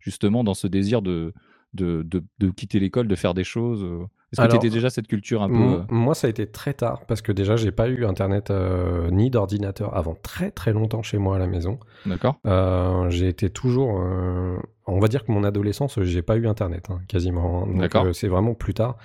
justement 0.00 0.42
dans 0.42 0.54
ce 0.54 0.66
désir 0.66 1.02
de, 1.02 1.32
de, 1.74 2.02
de, 2.02 2.24
de 2.40 2.50
quitter 2.50 2.80
l'école, 2.80 3.06
de 3.06 3.14
faire 3.14 3.32
des 3.34 3.44
choses 3.44 3.86
Est-ce 4.32 4.40
que 4.40 4.50
tu 4.50 4.56
étais 4.56 4.70
déjà 4.70 4.88
cette 4.88 5.08
culture 5.08 5.42
un 5.42 5.48
peu 5.48 5.54
euh, 5.54 5.78
Moi, 5.90 6.14
ça 6.14 6.26
a 6.26 6.30
été 6.30 6.46
très 6.46 6.72
tard 6.72 7.02
parce 7.06 7.20
que 7.20 7.32
déjà, 7.32 7.56
j'ai 7.56 7.70
pas 7.70 7.88
eu 7.88 8.06
internet 8.06 8.50
euh, 8.50 9.10
ni 9.10 9.28
d'ordinateur 9.28 9.94
avant 9.96 10.14
très 10.22 10.50
très 10.50 10.72
longtemps 10.72 11.02
chez 11.02 11.18
moi 11.18 11.36
à 11.36 11.38
la 11.38 11.46
maison. 11.46 11.78
D'accord 12.06 12.36
Euh, 12.46 13.10
j'ai 13.10 13.28
été 13.28 13.50
toujours. 13.50 14.00
euh, 14.00 14.56
on 14.86 15.00
va 15.00 15.08
dire 15.08 15.24
que 15.24 15.32
mon 15.32 15.44
adolescence, 15.44 16.00
j'ai 16.02 16.22
pas 16.22 16.36
eu 16.36 16.48
internet 16.48 16.86
hein, 16.90 17.00
quasiment. 17.08 17.66
Donc, 17.66 17.78
D'accord. 17.78 18.06
c'est 18.14 18.28
vraiment 18.28 18.54
plus 18.54 18.74
tard. 18.74 18.96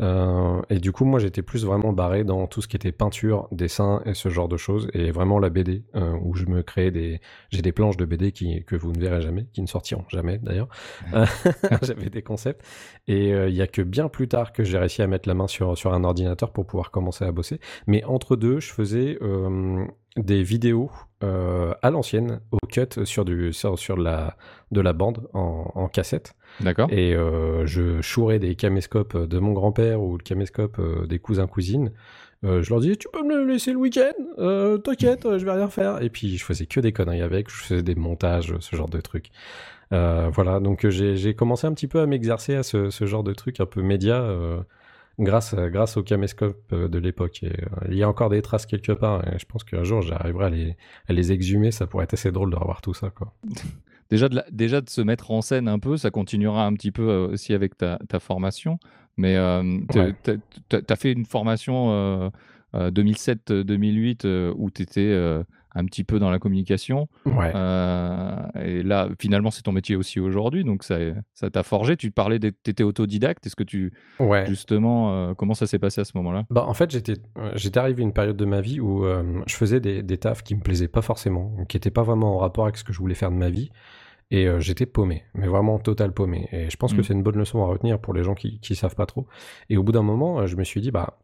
Euh, 0.00 0.60
et 0.70 0.78
du 0.78 0.92
coup, 0.92 1.04
moi, 1.04 1.18
j'étais 1.18 1.42
plus 1.42 1.64
vraiment 1.64 1.92
barré 1.92 2.24
dans 2.24 2.46
tout 2.46 2.62
ce 2.62 2.68
qui 2.68 2.76
était 2.76 2.92
peinture, 2.92 3.48
dessin 3.52 4.02
et 4.04 4.14
ce 4.14 4.28
genre 4.28 4.48
de 4.48 4.56
choses, 4.56 4.88
et 4.92 5.10
vraiment 5.10 5.38
la 5.38 5.50
BD, 5.50 5.84
euh, 5.94 6.16
où 6.22 6.34
je 6.34 6.46
me 6.46 6.62
créais 6.62 6.90
des. 6.90 7.20
J'ai 7.50 7.62
des 7.62 7.72
planches 7.72 7.96
de 7.96 8.04
BD 8.04 8.32
qui, 8.32 8.64
que 8.64 8.76
vous 8.76 8.92
ne 8.92 8.98
verrez 8.98 9.20
jamais, 9.20 9.46
qui 9.52 9.62
ne 9.62 9.66
sortiront 9.66 10.04
jamais 10.08 10.38
d'ailleurs. 10.38 10.68
Euh, 11.14 11.26
J'avais 11.82 12.10
des 12.10 12.22
concepts, 12.22 12.64
et 13.06 13.32
euh, 13.32 13.48
il 13.48 13.54
y 13.54 13.62
a 13.62 13.66
que 13.66 13.82
bien 13.82 14.08
plus 14.08 14.28
tard 14.28 14.52
que 14.52 14.64
j'ai 14.64 14.78
réussi 14.78 15.02
à 15.02 15.06
mettre 15.06 15.28
la 15.28 15.34
main 15.34 15.46
sur, 15.46 15.76
sur 15.76 15.92
un 15.92 16.04
ordinateur 16.04 16.52
pour 16.52 16.66
pouvoir 16.66 16.90
commencer 16.90 17.24
à 17.24 17.32
bosser. 17.32 17.60
Mais 17.86 18.04
entre 18.04 18.36
deux, 18.36 18.60
je 18.60 18.72
faisais 18.72 19.18
euh, 19.22 19.86
des 20.16 20.42
vidéos 20.42 20.90
euh, 21.22 21.74
à 21.82 21.90
l'ancienne, 21.90 22.40
au 22.52 22.58
cut 22.70 23.04
sur, 23.04 23.24
du, 23.24 23.52
sur, 23.52 23.96
la, 23.96 24.36
de 24.70 24.80
la 24.80 24.92
bande 24.92 25.28
en, 25.32 25.70
en 25.74 25.88
cassette. 25.88 26.34
D'accord 26.60 26.88
Et 26.90 27.14
euh, 27.14 27.66
je 27.66 28.00
chourais 28.00 28.38
des 28.38 28.54
caméscopes 28.54 29.16
de 29.16 29.38
mon 29.38 29.52
grand-père 29.52 30.00
ou 30.00 30.16
le 30.16 30.22
caméscope 30.22 30.78
euh, 30.78 31.06
des 31.06 31.18
cousins-cousines. 31.18 31.92
Je 32.42 32.68
leur 32.68 32.80
disais, 32.80 32.96
tu 32.96 33.08
peux 33.10 33.22
me 33.22 33.42
laisser 33.46 33.72
le 33.72 33.78
week-end? 33.78 34.76
T'inquiète, 34.84 35.26
je 35.38 35.42
vais 35.46 35.52
rien 35.52 35.70
faire. 35.70 36.02
Et 36.02 36.10
puis 36.10 36.36
je 36.36 36.44
faisais 36.44 36.66
que 36.66 36.78
des 36.78 36.92
conneries 36.92 37.22
avec, 37.22 37.48
je 37.48 37.54
faisais 37.54 37.82
des 37.82 37.94
montages, 37.94 38.54
ce 38.60 38.76
genre 38.76 38.90
de 38.90 39.00
trucs. 39.00 39.30
Voilà, 39.90 40.60
donc 40.60 40.86
j'ai 40.86 41.34
commencé 41.34 41.66
un 41.66 41.72
petit 41.72 41.86
peu 41.86 42.00
à 42.00 42.06
m'exercer 42.06 42.54
à 42.54 42.62
ce, 42.62 42.90
ce 42.90 43.06
genre 43.06 43.24
de 43.24 43.32
trucs 43.32 43.60
un 43.60 43.66
peu 43.66 43.80
média 43.80 44.28
grâce, 45.18 45.54
à- 45.54 45.68
grâce 45.70 45.96
au 45.96 46.02
caméscope 46.02 46.60
euh, 46.72 46.88
de 46.88 46.98
l'époque. 46.98 47.42
Et 47.42 47.48
euh, 47.48 47.86
il 47.90 47.96
y 47.96 48.02
a 48.02 48.08
encore 48.08 48.30
des 48.30 48.42
traces 48.42 48.66
quelque 48.66 48.92
part, 48.92 49.26
et 49.26 49.38
je 49.38 49.46
pense 49.46 49.64
qu'un 49.64 49.84
jour 49.84 50.02
j'arriverai 50.02 50.44
à 50.46 50.50
les, 50.50 50.76
à 51.08 51.12
les 51.12 51.32
exhumer, 51.32 51.70
ça 51.70 51.86
pourrait 51.86 52.04
être 52.04 52.14
assez 52.14 52.32
drôle 52.32 52.50
de 52.50 52.56
revoir 52.56 52.80
tout 52.80 52.94
ça. 52.94 53.10
Quoi. 53.10 53.32
déjà 54.10 54.28
de, 54.28 54.36
la- 54.36 54.46
déjà 54.50 54.80
de 54.80 54.88
se 54.90 55.00
mettre 55.00 55.30
en 55.30 55.40
scène 55.42 55.68
un 55.68 55.78
peu, 55.78 55.96
ça 55.96 56.10
continuera 56.10 56.66
un 56.66 56.72
petit 56.74 56.90
peu 56.92 57.08
euh, 57.08 57.28
aussi 57.28 57.54
avec 57.54 57.76
ta, 57.76 57.98
ta 58.08 58.20
formation. 58.20 58.78
Mais 59.16 59.36
euh, 59.36 59.62
Ouais. 59.94 60.12
t'as 60.68 60.80
t'as 60.82 60.96
fait 60.96 61.12
une 61.12 61.24
formation 61.24 61.92
euh, 61.92 62.30
euh, 62.74 62.90
2007-2008 62.90 64.22
euh, 64.26 64.52
où 64.56 64.70
tu 64.70 64.82
étais 64.82 65.00
un 65.74 65.84
petit 65.84 66.04
peu 66.04 66.18
dans 66.18 66.30
la 66.30 66.38
communication. 66.38 67.08
Ouais. 67.26 67.52
Euh, 67.54 68.36
et 68.62 68.82
là, 68.82 69.08
finalement, 69.20 69.50
c'est 69.50 69.62
ton 69.62 69.72
métier 69.72 69.96
aussi 69.96 70.20
aujourd'hui. 70.20 70.64
Donc, 70.64 70.82
ça 70.84 70.98
ça 71.34 71.50
t'a 71.50 71.62
forgé. 71.62 71.96
Tu 71.96 72.10
parlais, 72.10 72.38
tu 72.38 72.52
étais 72.66 72.82
autodidacte. 72.82 73.46
Est-ce 73.46 73.56
que 73.56 73.64
tu, 73.64 73.92
ouais. 74.20 74.46
justement, 74.46 75.12
euh, 75.12 75.34
comment 75.34 75.54
ça 75.54 75.66
s'est 75.66 75.78
passé 75.78 76.00
à 76.00 76.04
ce 76.04 76.12
moment-là? 76.16 76.44
Bah, 76.50 76.64
en 76.66 76.74
fait, 76.74 76.90
j'étais, 76.90 77.14
euh, 77.38 77.52
j'étais 77.54 77.78
arrivé 77.78 78.02
à 78.02 78.06
une 78.06 78.12
période 78.12 78.36
de 78.36 78.44
ma 78.44 78.60
vie 78.60 78.80
où 78.80 79.04
euh, 79.04 79.42
je 79.46 79.54
faisais 79.56 79.80
des, 79.80 80.02
des 80.02 80.18
tafs 80.18 80.42
qui 80.42 80.54
me 80.54 80.60
plaisaient 80.60 80.88
pas 80.88 81.02
forcément, 81.02 81.56
qui 81.68 81.76
étaient 81.76 81.90
pas 81.90 82.02
vraiment 82.02 82.36
en 82.36 82.38
rapport 82.38 82.64
avec 82.64 82.76
ce 82.76 82.84
que 82.84 82.92
je 82.92 82.98
voulais 82.98 83.14
faire 83.14 83.30
de 83.30 83.36
ma 83.36 83.50
vie. 83.50 83.70
Et 84.30 84.48
j'étais 84.58 84.86
paumé, 84.86 85.22
mais 85.34 85.46
vraiment 85.46 85.78
total 85.78 86.12
paumé. 86.12 86.48
Et 86.50 86.68
je 86.70 86.76
pense 86.76 86.92
que 86.92 87.00
Mm. 87.00 87.04
c'est 87.04 87.12
une 87.12 87.22
bonne 87.22 87.36
leçon 87.36 87.62
à 87.62 87.66
retenir 87.66 88.00
pour 88.00 88.14
les 88.14 88.24
gens 88.24 88.34
qui, 88.34 88.58
savent 88.74 88.94
pas 88.96 89.06
trop. 89.06 89.26
Et 89.68 89.76
au 89.76 89.84
bout 89.84 89.92
d'un 89.92 90.02
moment, 90.02 90.46
je 90.46 90.56
me 90.56 90.64
suis 90.64 90.80
dit, 90.80 90.90
bah, 90.90 91.18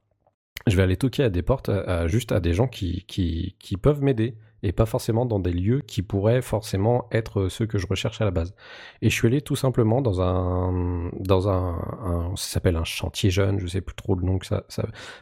je 0.66 0.76
vais 0.76 0.82
aller 0.82 0.96
toquer 0.96 1.24
à 1.24 1.30
des 1.30 1.42
portes, 1.42 1.70
juste 2.06 2.32
à 2.32 2.40
des 2.40 2.52
gens 2.52 2.68
qui, 2.68 3.04
qui, 3.06 3.76
peuvent 3.76 4.02
m'aider. 4.02 4.34
et 4.62 4.72
pas 4.72 4.86
forcément 4.86 5.24
dans 5.24 5.38
des 5.38 5.52
lieux 5.52 5.80
qui 5.80 6.02
pourraient 6.02 6.42
forcément 6.42 7.08
être 7.12 7.48
ceux 7.48 7.66
que 7.66 7.78
je 7.78 7.86
recherche 7.86 8.20
à 8.20 8.24
la 8.24 8.30
base. 8.30 8.54
Et 9.00 9.08
je 9.08 9.14
suis 9.14 9.26
allé 9.26 9.40
tout 9.40 9.56
simplement 9.56 10.02
dans 10.02 10.20
un, 10.20 11.10
dans 11.18 11.48
un, 11.48 12.32
ça 12.36 12.52
s'appelle 12.54 12.76
un 12.76 12.84
chantier 12.84 13.30
jeune, 13.30 13.58
je 13.58 13.66
sais 13.66 13.80
plus 13.80 13.94
trop 13.94 14.14
le 14.14 14.24
nom 14.24 14.38
que 14.38 14.46
ça, 14.46 14.64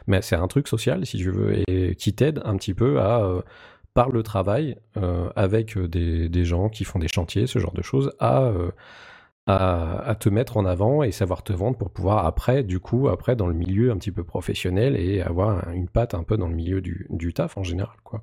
mais 0.07 0.21
c'est 0.21 0.35
un 0.35 0.47
truc 0.47 0.67
social 0.67 1.05
si 1.05 1.17
tu 1.17 1.31
veux 1.31 1.63
et 1.69 1.95
qui 1.95 2.13
t'aide 2.13 2.41
un 2.43 2.57
petit 2.57 2.73
peu 2.73 2.99
à 2.99 3.23
euh, 3.23 3.41
par 3.93 4.09
le 4.09 4.23
travail 4.23 4.77
euh, 4.97 5.29
avec 5.35 5.77
des, 5.77 6.29
des, 6.29 6.45
gens 6.45 6.69
qui 6.69 6.83
font 6.83 6.99
des 6.99 7.07
chantiers, 7.07 7.47
ce 7.47 7.59
genre 7.59 7.73
de 7.73 7.81
choses, 7.81 8.11
à 8.19 8.43
euh, 8.43 8.71
à, 9.51 10.15
te 10.19 10.29
mettre 10.29 10.57
en 10.57 10.65
avant 10.65 11.01
et 11.01 11.11
savoir 11.11 11.41
te 11.41 11.53
vendre 11.53 11.75
pour 11.75 11.89
pouvoir 11.89 12.25
après, 12.25 12.63
du 12.63 12.79
coup, 12.79 13.07
après 13.07 13.35
dans 13.35 13.47
le 13.47 13.55
milieu 13.55 13.91
un 13.91 13.97
petit 13.97 14.11
peu 14.11 14.23
professionnel 14.23 14.95
et 14.95 15.21
avoir 15.21 15.69
une 15.71 15.87
patte 15.87 16.13
un 16.13 16.23
peu 16.23 16.37
dans 16.37 16.47
le 16.47 16.53
milieu 16.53 16.81
du, 16.81 17.07
du 17.09 17.33
taf 17.33 17.57
en 17.57 17.63
général, 17.63 17.95
quoi. 18.03 18.21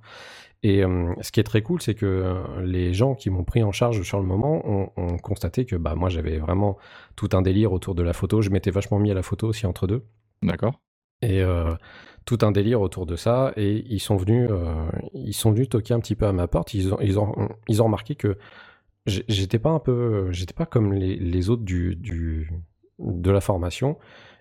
Et 0.62 0.84
euh, 0.84 1.14
ce 1.20 1.32
qui 1.32 1.40
est 1.40 1.44
très 1.44 1.62
cool, 1.62 1.82
c'est 1.82 1.94
que 1.94 2.06
euh, 2.06 2.62
les 2.62 2.94
gens 2.94 3.14
qui 3.14 3.30
m'ont 3.30 3.44
pris 3.44 3.62
en 3.62 3.72
charge 3.72 4.02
sur 4.02 4.18
le 4.18 4.24
moment 4.24 4.62
ont, 4.66 5.16
constaté 5.18 5.66
que 5.66 5.76
bah, 5.76 5.94
moi 5.94 6.08
j'avais 6.08 6.38
vraiment 6.38 6.76
tout 7.14 7.28
un 7.32 7.42
délire 7.42 7.72
autour 7.72 7.94
de 7.94 8.02
la 8.02 8.12
photo. 8.12 8.40
Je 8.40 8.50
m'étais 8.50 8.70
vachement 8.70 8.98
mis 8.98 9.10
à 9.10 9.14
la 9.14 9.22
photo 9.22 9.48
aussi 9.48 9.66
entre 9.66 9.86
deux. 9.86 10.04
D'accord. 10.42 10.80
Et 11.22 11.42
euh, 11.42 11.74
tout 12.24 12.38
un 12.42 12.52
délire 12.52 12.80
autour 12.80 13.04
de 13.04 13.16
ça. 13.16 13.52
Et 13.56 13.84
ils 13.88 14.00
sont 14.00 14.16
venus, 14.16 14.48
ils 15.14 15.34
sont 15.34 15.50
venus 15.50 15.68
toquer 15.68 15.94
un 15.94 16.00
petit 16.00 16.14
peu 16.14 16.26
à 16.26 16.32
ma 16.32 16.46
porte. 16.46 16.74
Ils 16.74 16.94
ont, 16.94 16.98
ils 17.00 17.18
ont, 17.18 17.48
ils 17.68 17.82
ont 17.82 17.86
remarqué 17.86 18.14
que 18.14 18.36
j'étais 19.06 19.58
pas 19.58 19.70
un 19.70 19.78
peu, 19.78 20.30
j'étais 20.32 20.54
pas 20.54 20.66
comme 20.66 20.92
les, 20.92 21.16
les 21.16 21.50
autres 21.50 21.62
du, 21.64 21.96
du, 21.96 22.50
de 22.98 23.30
la 23.30 23.40
formation 23.40 23.98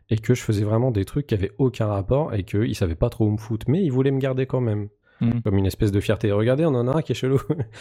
et 0.09 0.17
que 0.17 0.33
je 0.33 0.41
faisais 0.41 0.63
vraiment 0.63 0.91
des 0.91 1.05
trucs 1.05 1.27
qui 1.27 1.33
avaient 1.33 1.51
aucun 1.57 1.87
rapport 1.87 2.33
et 2.33 2.43
qu'ils 2.43 2.75
savaient 2.75 2.95
pas 2.95 3.09
trop 3.09 3.25
où 3.25 3.31
me 3.31 3.37
foutre, 3.37 3.69
mais 3.69 3.83
ils 3.83 3.91
voulaient 3.91 4.11
me 4.11 4.19
garder 4.19 4.45
quand 4.45 4.61
même. 4.61 4.89
Hmm. 5.21 5.39
Comme 5.43 5.57
une 5.57 5.65
espèce 5.65 5.91
de 5.91 5.99
fierté. 5.99 6.31
Regardez, 6.31 6.65
on 6.65 6.75
en 6.75 6.87
a 6.87 6.97
un 6.97 7.01
qui 7.01 7.13
est 7.13 7.15
chelou. 7.15 7.39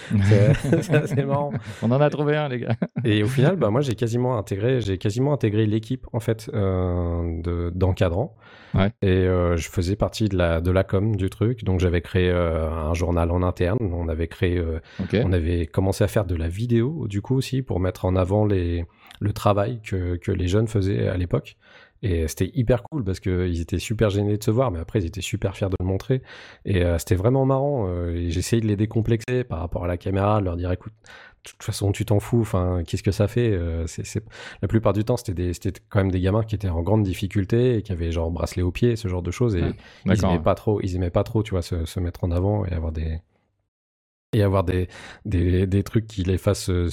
c'est 0.23 1.25
marrant. 1.27 1.53
On 1.83 1.91
en 1.91 2.01
a 2.01 2.09
trouvé 2.11 2.37
un, 2.37 2.49
les 2.49 2.61
gars. 2.61 2.77
Et 3.05 3.23
au 3.25 3.29
final, 3.29 3.57
bah, 3.57 3.71
moi, 3.71 3.81
j'ai 3.81 3.95
quasiment 3.97 4.39
intégré, 4.39 4.81
j'ai 4.81 4.99
quasiment 4.99 5.33
intégré 5.33 5.67
l'équipe 5.67 6.07
en 6.13 6.21
fait 6.21 6.49
euh, 6.55 7.71
d'encadrant. 7.75 8.37
Ouais. 8.75 8.91
Et 9.03 9.09
euh, 9.09 9.57
je 9.57 9.69
faisais 9.69 9.97
partie 9.97 10.29
de 10.29 10.37
la 10.37 10.61
de 10.61 10.71
la 10.71 10.85
com 10.85 11.17
du 11.17 11.31
truc. 11.31 11.65
Donc 11.65 11.81
j'avais 11.81 12.01
créé 12.01 12.29
euh, 12.29 12.71
un 12.71 12.95
journal 12.95 13.31
en 13.31 13.43
interne. 13.43 13.79
On 13.81 14.09
avait 14.09 14.29
créé, 14.29 14.59
euh, 14.59 14.81
on 15.23 15.33
avait 15.33 15.67
commencé 15.67 16.03
à 16.03 16.09
faire 16.09 16.25
de 16.25 16.35
la 16.35 16.49
vidéo 16.49 17.07
du 17.09 17.23
coup 17.23 17.37
aussi 17.37 17.63
pour 17.63 17.81
mettre 17.81 18.05
en 18.05 18.17
avant 18.17 18.45
les 18.45 18.85
le 19.21 19.33
travail 19.33 19.81
que 19.81 20.17
que 20.17 20.33
les 20.33 20.49
jeunes 20.49 20.67
faisaient 20.67 21.09
à 21.09 21.17
l'époque. 21.17 21.57
Et 22.05 22.29
c'était 22.29 22.51
hyper 22.53 22.83
cool 22.83 23.03
parce 23.03 23.19
qu'ils 23.19 23.63
étaient 23.63 23.79
super 23.79 24.11
gênés 24.11 24.37
de 24.37 24.45
se 24.45 24.51
voir, 24.51 24.71
mais 24.71 24.79
après 24.79 25.01
ils 25.01 25.07
étaient 25.07 25.23
super 25.23 25.57
fiers 25.57 25.71
de 25.71 25.77
le 25.81 25.87
montrer. 25.87 26.21
Et 26.67 26.85
euh, 26.85 26.99
c'était 26.99 27.15
vraiment 27.15 27.47
marrant. 27.47 27.87
Euh, 27.89 28.29
J'essayais 28.29 28.61
de 28.61 28.67
les 28.67 28.77
décomplexer 28.77 29.43
par 29.43 29.61
rapport 29.61 29.85
à 29.85 29.89
la 29.89 29.97
caméra, 29.97 30.39
de 30.41 30.45
leur 30.45 30.57
dire 30.57 30.71
écoute, 30.71 30.93
de 30.93 31.51
toute 31.51 31.63
façon 31.63 31.93
tu 31.93 32.05
t'en 32.05 32.21
fous, 32.21 32.43
enfin 32.43 32.83
qu'est-ce 32.87 33.03
que 33.03 33.11
ça 33.11 33.27
fait 33.27 33.51
euh, 33.53 33.87
La 34.61 34.69
plupart 34.69 34.93
du 34.93 35.05
temps 35.05 35.17
c'était 35.17 35.51
quand 35.89 36.01
même 36.01 36.11
des 36.11 36.21
gamins 36.21 36.43
qui 36.43 36.55
étaient 36.55 36.69
en 36.69 36.83
grande 36.83 37.05
difficulté 37.05 37.77
et 37.77 37.83
qui 37.83 37.93
avaient 37.93 38.13
genre 38.13 38.31
bracelet 38.31 38.63
au 38.63 38.71
pied, 38.71 38.97
ce 38.97 39.09
genre 39.09 39.23
de 39.23 39.31
choses. 39.31 39.57
Et 39.57 39.65
ils 40.05 40.25
aimaient 40.25 40.39
pas 40.39 40.55
trop, 40.55 40.83
ils 40.83 40.97
aimaient 40.97 41.09
pas 41.09 41.25
trop, 41.25 41.43
tu 41.43 41.53
vois, 41.53 41.63
se 41.63 42.01
mettre 42.01 42.25
en 42.25 42.31
avant 42.31 42.67
et 42.67 42.73
avoir 42.73 42.93
des 42.93 43.19
et 44.35 44.43
avoir 44.43 44.65
des, 44.65 44.89
des, 45.25 45.67
des, 45.67 45.83
trucs 45.83 46.07
qui 46.07 46.25
les 46.25 46.39
fassent, 46.39 46.71
euh, 46.71 46.89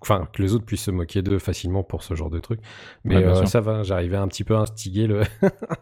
enfin, 0.00 0.26
que 0.32 0.42
les 0.42 0.54
autres 0.54 0.64
puissent 0.64 0.84
se 0.84 0.90
moquer 0.90 1.22
d'eux 1.22 1.38
facilement 1.38 1.82
pour 1.82 2.02
ce 2.02 2.14
genre 2.14 2.30
de 2.30 2.40
trucs. 2.40 2.60
Mais 3.04 3.16
euh, 3.16 3.44
ça 3.44 3.60
va, 3.60 3.82
j'arrivais 3.82 4.16
un 4.16 4.28
petit 4.28 4.44
peu 4.44 4.56
à 4.56 4.60
instiguer 4.60 5.06
le 5.06 5.22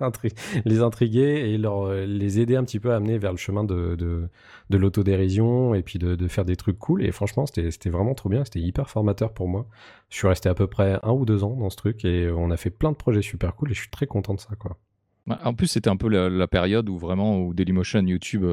les 0.64 0.80
intriguer 0.82 1.52
et 1.52 1.58
leur, 1.58 1.86
euh, 1.86 2.04
les 2.04 2.40
aider 2.40 2.56
un 2.56 2.64
petit 2.64 2.80
peu 2.80 2.92
à 2.92 2.96
amener 2.96 3.18
vers 3.18 3.30
le 3.30 3.38
chemin 3.38 3.64
de, 3.64 3.94
de, 3.94 4.28
de 4.70 4.76
l'autodérision 4.76 5.74
et 5.74 5.82
puis 5.82 5.98
de, 5.98 6.16
de, 6.16 6.28
faire 6.28 6.44
des 6.44 6.56
trucs 6.56 6.78
cool. 6.78 7.04
Et 7.04 7.12
franchement, 7.12 7.46
c'était 7.46 7.90
vraiment 7.90 8.14
trop 8.14 8.28
bien, 8.28 8.44
c'était 8.44 8.60
hyper 8.60 8.90
formateur 8.90 9.32
pour 9.32 9.48
moi. 9.48 9.66
Je 10.10 10.16
suis 10.16 10.28
resté 10.28 10.48
à 10.48 10.54
peu 10.54 10.66
près 10.66 10.98
un 11.02 11.12
ou 11.12 11.24
deux 11.24 11.44
ans 11.44 11.54
dans 11.54 11.70
ce 11.70 11.76
truc 11.76 12.04
et 12.04 12.30
on 12.30 12.50
a 12.50 12.56
fait 12.56 12.70
plein 12.70 12.90
de 12.90 12.96
projets 12.96 13.22
super 13.22 13.54
cool 13.54 13.70
et 13.70 13.74
je 13.74 13.80
suis 13.80 13.90
très 13.90 14.06
content 14.06 14.34
de 14.34 14.40
ça, 14.40 14.54
quoi. 14.58 14.76
En 15.44 15.52
plus, 15.52 15.66
c'était 15.66 15.90
un 15.90 15.96
peu 15.98 16.08
la, 16.08 16.48
période 16.48 16.88
où 16.88 16.96
vraiment, 16.96 17.38
où 17.38 17.52
Dailymotion, 17.52 18.00
YouTube, 18.00 18.46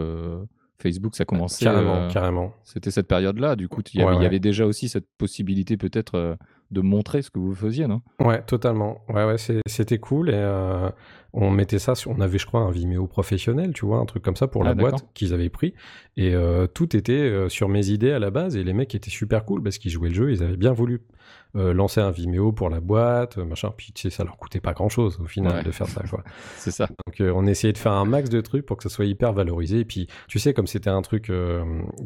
Facebook, 0.86 1.16
ça 1.16 1.26
commençait. 1.26 1.66
Carrément, 1.66 1.96
euh, 1.96 2.10
carrément. 2.10 2.54
C'était 2.64 2.92
cette 2.92 3.08
période-là. 3.08 3.56
Du 3.56 3.68
coup, 3.68 3.82
il 3.94 4.02
y, 4.02 4.04
avait 4.04 4.40
déjà 4.40 4.68
aussi 4.68 4.88
cette 4.88 5.08
possibilité 5.18 5.78
peut-être 5.78 6.16
euh, 6.16 6.36
de 6.70 6.82
montrer 6.82 7.24
ce 7.24 7.32
que 7.32 7.40
vous 7.40 7.56
faisiez, 7.56 7.88
non? 7.88 8.02
Ouais, 8.20 8.44
totalement. 8.44 9.00
Ouais, 9.10 9.26
ouais, 9.26 9.38
c'était 9.66 9.98
cool. 9.98 10.30
Et 10.30 10.34
euh, 10.36 10.90
on 11.36 11.52
mettait 11.52 11.80
ça, 11.80 11.96
sur, 11.96 12.12
on 12.12 12.20
avait, 12.22 12.38
je 12.38 12.46
crois, 12.46 12.62
un 12.62 12.72
Vimeo 12.72 13.08
professionnel, 13.08 13.74
tu 13.74 13.86
vois, 13.86 13.98
un 13.98 14.06
truc 14.06 14.24
comme 14.24 14.36
ça 14.36 14.48
pour 14.48 14.64
la 14.64 14.72
ah, 14.72 14.76
boîte 14.76 15.06
qu'ils 15.14 15.34
avaient 15.34 15.50
pris. 15.50 15.74
Et 16.18 16.34
tout 16.74 16.96
était 16.96 17.50
sur 17.50 17.68
mes 17.68 17.90
idées 17.90 18.12
à 18.12 18.20
la 18.20 18.32
base. 18.32 18.56
Et 18.56 18.64
les 18.64 18.74
mecs 18.74 18.96
étaient 18.96 19.10
super 19.10 19.44
cool 19.44 19.62
parce 19.62 19.78
qu'ils 19.78 19.92
jouaient 19.92 20.10
le 20.10 20.16
jeu. 20.16 20.32
Ils 20.32 20.44
avaient 20.44 20.56
bien 20.56 20.72
voulu 20.72 21.02
euh, 21.56 21.74
lancer 21.74 22.02
un 22.02 22.12
Vimeo 22.12 22.52
pour 22.52 22.70
la 22.70 22.82
boîte, 22.82 23.38
euh, 23.38 23.46
machin. 23.46 23.72
Puis 23.78 23.94
tu 23.94 24.02
sais, 24.02 24.10
ça 24.10 24.26
leur 24.26 24.36
coûtait 24.36 24.60
pas 24.60 24.74
grand 24.74 24.90
chose 24.90 25.18
au 25.22 25.26
final 25.26 25.64
de 25.64 25.72
faire 25.72 25.88
ça, 25.88 26.04
quoi. 26.10 26.22
c'est 26.58 26.72
ça. 26.72 26.88
Donc 27.06 27.22
euh, 27.22 27.32
on 27.34 27.46
essayait 27.46 27.72
de 27.72 27.78
faire 27.78 27.94
un 27.94 28.04
max 28.04 28.30
de 28.30 28.42
trucs 28.42 28.66
pour 28.66 28.76
que 28.76 28.84
ça 28.84 28.90
soit 28.90 29.06
hyper 29.06 29.32
valorisé. 29.32 29.80
Et 29.80 29.86
puis 29.86 30.08
tu 30.28 30.38
sais, 30.38 30.54
comme 30.54 30.68
c'était 30.68 30.90
un 30.90 31.02
truc 31.02 31.32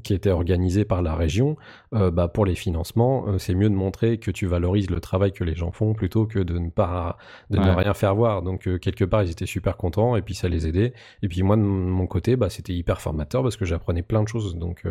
qui 0.03 0.13
était 0.13 0.29
organisé 0.29 0.85
par 0.85 1.01
la 1.01 1.15
région, 1.15 1.57
bah 1.91 2.27
pour 2.27 2.45
les 2.45 2.55
financements, 2.55 3.37
c'est 3.39 3.55
mieux 3.55 3.69
de 3.69 3.75
montrer 3.75 4.19
que 4.19 4.29
tu 4.29 4.45
valorises 4.45 4.89
le 4.89 4.99
travail 4.99 5.31
que 5.31 5.43
les 5.43 5.55
gens 5.55 5.71
font 5.71 5.93
plutôt 5.93 6.27
que 6.27 6.39
de 6.39 6.57
ne 6.57 6.69
pas 6.69 7.17
de 7.49 7.57
ne 7.57 7.71
rien 7.71 7.93
faire 7.93 8.13
voir. 8.13 8.43
Donc 8.43 8.61
quelque 8.79 9.05
part 9.05 9.18
ils 9.23 9.31
étaient 9.31 9.45
super 9.45 9.77
contents 9.77 10.15
et 10.15 10.21
puis 10.21 10.35
ça 10.35 10.49
les 10.49 10.67
aidait. 10.67 10.93
Et 11.21 11.27
puis 11.27 11.43
moi 11.43 11.55
de 11.55 11.61
mon 11.61 12.07
côté, 12.07 12.35
bah 12.35 12.49
c'était 12.49 12.73
hyper 12.73 13.01
formateur 13.01 13.43
parce 13.43 13.57
que 13.57 13.65
j'apprenais 13.65 14.03
plein 14.03 14.23
de 14.23 14.27
choses. 14.27 14.55
Donc 14.55 14.83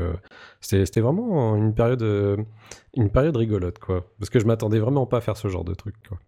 c'était 0.60 1.00
vraiment 1.00 1.56
une 1.56 1.74
période 1.74 2.02
une 2.96 3.10
période 3.10 3.36
rigolote 3.36 3.78
quoi. 3.78 4.06
Parce 4.18 4.30
que 4.30 4.40
je 4.40 4.46
m'attendais 4.46 4.78
vraiment 4.78 5.06
pas 5.06 5.18
à 5.18 5.20
faire 5.20 5.36
ce 5.36 5.48
genre 5.48 5.64
de 5.64 5.74
truc. 5.74 5.94
Quoi. 6.08 6.18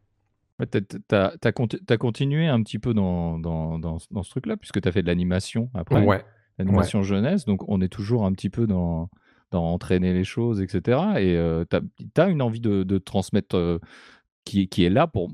tu 0.66 1.14
as, 1.14 1.96
continué 1.98 2.46
un 2.46 2.62
petit 2.62 2.78
peu 2.78 2.94
dans, 2.94 3.38
dans, 3.38 3.78
dans, 3.78 3.98
ce 3.98 4.30
truc-là, 4.30 4.56
puisque 4.56 4.80
tu 4.80 4.88
as 4.88 4.92
fait 4.92 5.02
de 5.02 5.06
l'animation 5.06 5.70
après. 5.74 6.04
Ouais. 6.04 6.24
L'animation 6.58 7.02
jeunesse, 7.02 7.46
donc 7.46 7.66
on 7.68 7.80
est 7.80 7.88
toujours 7.88 8.26
un 8.26 8.32
petit 8.32 8.50
peu 8.50 8.66
dans, 8.66 9.08
dans 9.50 9.72
entraîner 9.72 10.12
les 10.12 10.24
choses, 10.24 10.60
etc. 10.60 10.98
Et 11.16 11.36
euh, 11.36 11.64
tu 11.70 12.20
as, 12.20 12.28
une 12.28 12.42
envie 12.42 12.60
de, 12.60 12.82
de 12.82 12.98
transmettre. 12.98 13.56
Euh, 13.56 13.78
qui, 14.44 14.68
qui, 14.68 14.84
est 14.84 14.90
là 14.90 15.06
pour, 15.06 15.28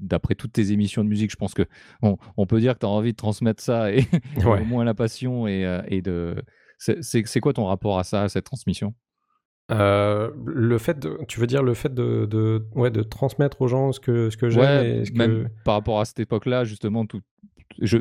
d'après 0.00 0.34
toutes 0.34 0.52
tes 0.52 0.72
émissions 0.72 1.04
de 1.04 1.08
musique, 1.08 1.30
je 1.30 1.36
pense 1.36 1.54
que 1.54 1.62
on 2.02 2.46
peut 2.46 2.60
dire 2.60 2.74
que 2.74 2.80
tu 2.80 2.86
as 2.86 2.88
envie 2.88 3.12
de 3.12 3.16
transmettre 3.16 3.62
ça 3.62 3.92
et, 3.92 4.06
au 4.44 4.64
moins 4.64 4.84
la 4.84 4.94
passion 4.94 5.46
et, 5.46 5.64
euh, 5.64 5.82
et 5.88 6.02
de. 6.02 6.36
C'est 6.78 7.40
quoi 7.40 7.52
ton 7.52 7.66
rapport 7.66 7.98
à 7.98 8.04
ça, 8.04 8.22
à 8.22 8.28
cette 8.28 8.44
transmission? 8.44 8.94
Euh, 9.70 10.30
le 10.44 10.76
fait 10.78 10.98
de, 10.98 11.16
tu 11.28 11.38
veux 11.38 11.46
dire 11.46 11.62
le 11.62 11.74
fait 11.74 11.94
de, 11.94 12.26
de, 12.26 12.66
ouais, 12.74 12.90
de 12.90 13.02
transmettre 13.02 13.62
aux 13.62 13.68
gens 13.68 13.92
ce 13.92 14.00
que, 14.00 14.28
ce 14.28 14.36
que 14.36 14.50
j'aime 14.50 15.04
même 15.14 15.48
par 15.64 15.74
rapport 15.74 16.00
à 16.00 16.04
cette 16.04 16.18
époque-là, 16.18 16.64
justement, 16.64 17.06
tout, 17.06 17.20
je, 17.80 17.98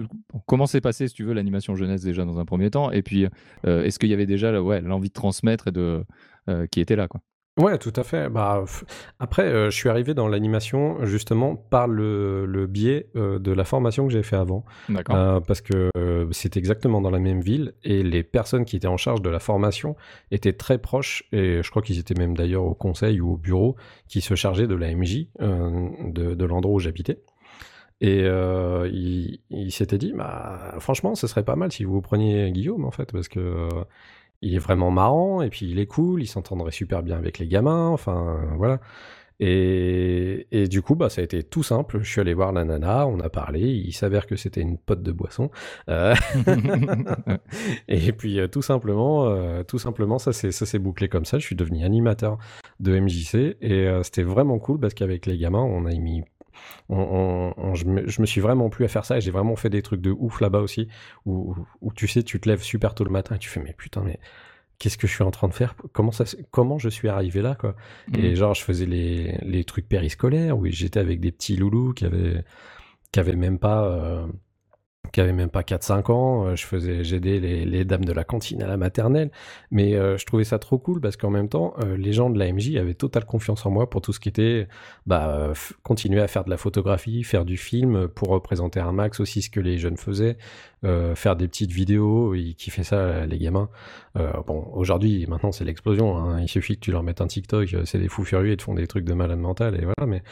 comment 0.48 0.65
s'est 0.65 0.81
passé, 0.81 1.08
si 1.08 1.13
tu 1.13 1.24
veux, 1.24 1.34
l'animation 1.34 1.75
jeunesse 1.75 2.01
déjà 2.01 2.25
dans 2.25 2.39
un 2.39 2.46
premier 2.46 2.72
temps, 2.72 2.91
et 2.91 3.03
puis 3.03 3.27
euh, 3.67 3.84
est-ce 3.84 4.00
qu'il 4.00 4.10
y 4.10 4.13
avait 4.13 4.25
déjà 4.25 4.60
ouais, 4.62 4.81
l'envie 4.81 5.10
de 5.10 5.13
transmettre 5.13 5.67
et 5.67 5.72
de, 5.72 6.03
qui 6.72 6.81
était 6.81 6.96
là, 6.96 7.08
quoi? 7.08 7.22
Ouais, 7.60 7.77
tout 7.77 7.91
à 7.98 8.03
fait. 8.03 8.29
Bah, 8.29 8.63
après, 9.20 9.43
euh, 9.43 9.70
je 9.70 9.75
suis 9.75 9.89
arrivé 9.89 10.13
dans 10.13 10.29
l'animation 10.29 11.05
justement 11.05 11.58
par 11.58 11.88
le, 11.88 12.46
le 12.46 12.65
biais 12.65 13.08
euh, 13.17 13.39
de 13.39 13.51
la 13.51 13.65
formation 13.65 14.08
que 14.08 14.13
j'ai 14.13 14.24
fait 14.24 14.38
avant. 14.38 14.63
D'accord. 14.88 15.15
Euh, 15.15 15.39
parce 15.41 15.60
que 15.60 15.89
c'était 16.31 16.60
exactement 16.60 17.01
dans 17.01 17.10
la 17.10 17.20
même 17.20 17.41
ville 17.41 17.74
et 17.84 18.03
les 18.03 18.24
personnes 18.24 18.63
qui 18.63 18.77
étaient 18.77 18.88
en 18.88 18.98
charge 18.98 19.22
de 19.22 19.29
la 19.29 19.39
formation 19.39 19.98
étaient 20.31 20.53
très 20.53 20.77
proches 20.77 21.24
et 21.34 21.62
je 21.62 21.70
crois 21.70 21.81
qu'ils 21.81 22.00
étaient 22.00 22.17
même 22.17 22.38
d'ailleurs 22.38 22.63
au 22.63 22.74
conseil 22.74 23.20
ou 23.20 23.34
au 23.34 23.38
bureau 23.38 23.75
qui 24.08 24.22
se 24.22 24.36
chargeaient 24.36 24.67
de 24.67 24.75
la 24.75 24.93
MJ 24.96 25.27
de, 25.39 26.34
de 26.34 26.46
l'endroit 26.46 26.75
où 26.75 26.79
j'habitais. 26.79 27.22
Et 28.00 28.22
il, 28.22 29.39
il 29.50 29.72
s'était 29.72 29.98
dit, 29.98 30.13
bah, 30.15 30.75
franchement, 30.79 31.15
ce 31.15 31.27
serait 31.27 31.43
pas 31.43 31.55
mal 31.55 31.72
si 31.72 31.84
vous 31.84 32.01
preniez 32.01 32.51
Guillaume 32.51 32.86
en 32.86 32.91
fait, 32.91 33.12
parce 33.12 33.27
que 33.27 33.67
il 34.41 34.55
est 34.55 34.60
vraiment 34.60 34.91
marrant, 34.91 35.41
et 35.41 35.50
puis 35.50 35.69
il 35.69 35.79
est 35.79 35.86
cool, 35.86 36.21
il 36.24 36.27
s'entendrait 36.27 36.71
super 36.71 37.03
bien 37.03 37.17
avec 37.17 37.39
les 37.39 37.48
gamins, 37.48 37.88
enfin 37.89 38.39
voilà. 38.57 38.79
Et, 39.43 40.45
et, 40.51 40.67
du 40.67 40.83
coup, 40.83 40.93
bah, 40.93 41.10
ça 41.10 41.21
a 41.21 41.24
été 41.24 41.41
tout 41.41 41.63
simple. 41.63 42.00
Je 42.03 42.10
suis 42.10 42.21
allé 42.21 42.36
voir 42.36 42.51
la 42.53 42.63
nana, 42.63 43.07
on 43.07 43.19
a 43.19 43.29
parlé, 43.29 43.60
il 43.60 43.91
s'avère 43.91 44.27
que 44.27 44.36
c'était 44.36 44.62
une 44.62 44.77
pote 44.77 45.01
de 45.01 45.12
boisson. 45.12 45.50
Euh, 45.89 46.13
et 47.88 48.12
puis 48.12 48.39
euh, 48.39 48.48
tout 48.48 48.62
simplement, 48.62 49.25
euh, 49.25 49.63
tout 49.63 49.79
simplement, 49.79 50.19
ça 50.19 50.31
s'est 50.31 50.79
bouclé 50.79 51.10
comme 51.10 51.25
ça. 51.25 51.39
Je 51.39 51.45
suis 51.45 51.55
devenu 51.55 51.83
animateur 51.83 52.38
de 52.79 53.00
MJC 53.00 53.57
et 53.62 53.89
c'était 54.03 54.21
vraiment 54.21 54.60
cool 54.60 54.79
parce 54.79 54.93
qu'avec 54.93 55.25
les 55.25 55.39
gamins, 55.39 55.63
on 55.63 55.88
a 55.88 55.93
mis 55.95 56.24
je, 56.89 57.85
me, 57.85 58.25
suis 58.25 58.41
vraiment 58.41 58.69
plus 58.69 58.85
à 58.85 58.87
faire 58.87 59.05
ça 59.05 59.17
et 59.17 59.21
j'ai 59.21 59.31
vraiment 59.31 59.55
fait 59.55 59.69
des 59.69 59.81
trucs 59.81 60.01
de 60.01 60.11
ouf 60.11 60.41
là-bas 60.41 60.59
aussi 60.59 60.87
où, 61.25 61.55
tu 61.95 62.07
sais, 62.07 62.23
tu 62.23 62.39
te 62.39 62.49
lèves 62.49 62.61
super 62.61 62.95
tôt 62.95 63.03
le 63.03 63.11
matin 63.11 63.35
et 63.35 63.39
tu 63.39 63.49
fais 63.49 63.61
mais 63.61 63.73
putain, 63.73 64.01
mais 64.03 64.19
qu'est-ce 64.79 64.97
que 64.97 65.07
je 65.07 65.13
suis 65.13 65.23
en 65.23 65.31
train 65.31 65.47
de 65.47 65.53
faire? 65.53 65.75
Comment, 65.93 66.11
ça, 66.11 66.25
comment 66.49 66.79
je 66.79 66.89
suis 66.89 67.07
arrivé 67.07 67.41
là 67.41 67.55
quoi? 67.55 67.75
Et 68.13 68.31
mmh. 68.31 68.35
genre, 68.35 68.53
je 68.55 68.63
faisais 68.63 68.85
les, 68.85 69.37
les 69.43 69.63
trucs 69.63 69.87
périscolaires 69.87 70.57
où 70.57 70.65
j'étais 70.65 70.99
avec 70.99 71.19
des 71.19 71.31
petits 71.31 71.55
loulous 71.55 71.93
qui 71.93 72.05
avaient, 72.05 72.43
qui 73.11 73.19
avaient 73.19 73.35
même 73.35 73.59
pas. 73.59 73.85
Euh, 73.85 74.25
qui 75.11 75.21
avait 75.21 75.33
même 75.33 75.49
pas 75.49 75.61
4-5 75.61 76.11
ans. 76.11 76.45
Euh, 76.45 76.55
je 76.55 76.65
faisais, 76.65 77.03
j'aidais 77.03 77.39
les, 77.39 77.85
dames 77.85 78.05
de 78.05 78.13
la 78.13 78.23
cantine 78.23 78.61
à 78.63 78.67
la 78.67 78.77
maternelle. 78.77 79.31
Mais 79.71 79.95
euh, 79.95 80.17
je 80.17 80.25
trouvais 80.25 80.43
ça 80.43 80.59
trop 80.59 80.77
cool 80.77 81.01
parce 81.01 81.17
qu'en 81.17 81.29
même 81.29 81.49
temps, 81.49 81.73
euh, 81.83 81.97
les 81.97 82.13
gens 82.13 82.29
de 82.29 82.39
la 82.39 82.51
MJ 82.51 82.75
avaient 82.77 82.93
totale 82.93 83.25
confiance 83.25 83.65
en 83.65 83.71
moi 83.71 83.89
pour 83.89 84.01
tout 84.01 84.13
ce 84.13 84.19
qui 84.19 84.29
était 84.29 84.67
bah, 85.05 85.53
continuer 85.83 86.21
à 86.21 86.27
faire 86.27 86.43
de 86.43 86.49
la 86.49 86.57
photographie, 86.57 87.23
faire 87.23 87.45
du 87.45 87.57
film 87.57 88.07
pour 88.07 88.29
représenter 88.29 88.79
un 88.79 88.91
max 88.91 89.19
aussi 89.19 89.41
ce 89.41 89.49
que 89.49 89.59
les 89.59 89.77
jeunes 89.77 89.97
faisaient, 89.97 90.37
faire 91.15 91.35
des 91.35 91.47
petites 91.47 91.71
vidéos. 91.71 92.33
Ils 92.33 92.55
kiffaient 92.55 92.83
ça, 92.83 93.25
les 93.25 93.38
gamins. 93.38 93.69
bon, 94.15 94.67
aujourd'hui, 94.73 95.25
maintenant, 95.27 95.51
c'est 95.51 95.65
l'explosion. 95.65 96.17
Hein. 96.17 96.41
Il 96.41 96.47
suffit 96.47 96.75
que 96.75 96.81
tu 96.81 96.91
leur 96.91 97.03
mettes 97.03 97.21
un 97.21 97.27
TikTok, 97.27 97.69
c'est 97.85 98.00
des 98.00 98.07
fous 98.07 98.23
furieux, 98.23 98.51
ils 98.51 98.57
te 98.57 98.63
font 98.63 98.73
des 98.73 98.88
trucs 98.88 99.05
de 99.05 99.13
malade 99.13 99.39
mental 99.39 99.75
et 99.75 99.85
voilà. 99.85 100.05
Mais 100.07 100.23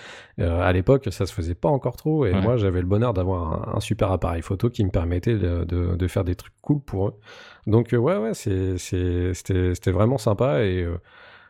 à 0.44 0.72
l'époque, 0.74 1.08
ça 1.12 1.25
se 1.25 1.34
faisait 1.34 1.56
pas 1.56 1.70
encore 1.70 1.98
trop. 1.98 2.25
Et 2.25 2.34
moi, 2.34 2.58
j'avais 2.58 2.82
le 2.82 2.88
bonheur 2.88 3.13
d'avoir 3.13 3.70
un, 3.70 3.77
un 3.77 3.79
super 3.79 4.12
appareil 4.12 4.41
photo 4.41 4.70
qui 4.70 4.84
me 4.84 4.91
permettait 4.91 5.38
de, 5.38 6.08
faire 6.08 6.24
des 6.24 6.36
trucs 6.36 6.53
cool 6.62 6.82
pour 6.82 7.08
eux. 7.08 7.20
Donc 7.68 7.94
euh, 7.94 7.98
ouais, 7.98 8.18
ouais, 8.18 8.34
c'était 8.34 9.91
vraiment 9.91 10.18
sympa 10.18 10.63
et 10.63 10.84
euh, 10.84 10.98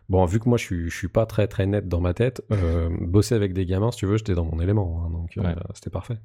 bon, 0.10 0.26
vu 0.26 0.40
que 0.40 0.50
moi 0.50 0.58
je 0.58 0.64
suis, 0.64 0.90
je 0.90 0.96
suis 0.96 1.08
pas 1.08 1.26
très 1.26 1.48
très 1.48 1.66
net 1.66 1.88
dans 1.88 2.02
ma 2.02 2.14
tête, 2.14 2.44
euh, 2.52 2.90
bosser 3.00 3.36
avec 3.36 3.54
des 3.54 3.66
gamins, 3.66 3.92
si 3.92 4.00
tu 4.00 4.06
veux, 4.06 4.18
j'étais 4.18 4.36
dans 4.36 4.46
mon 4.46 4.60
élément, 4.60 5.04
hein, 5.06 5.10
donc 5.12 5.38
c'était 5.74 5.90
parfait. 5.90 6.18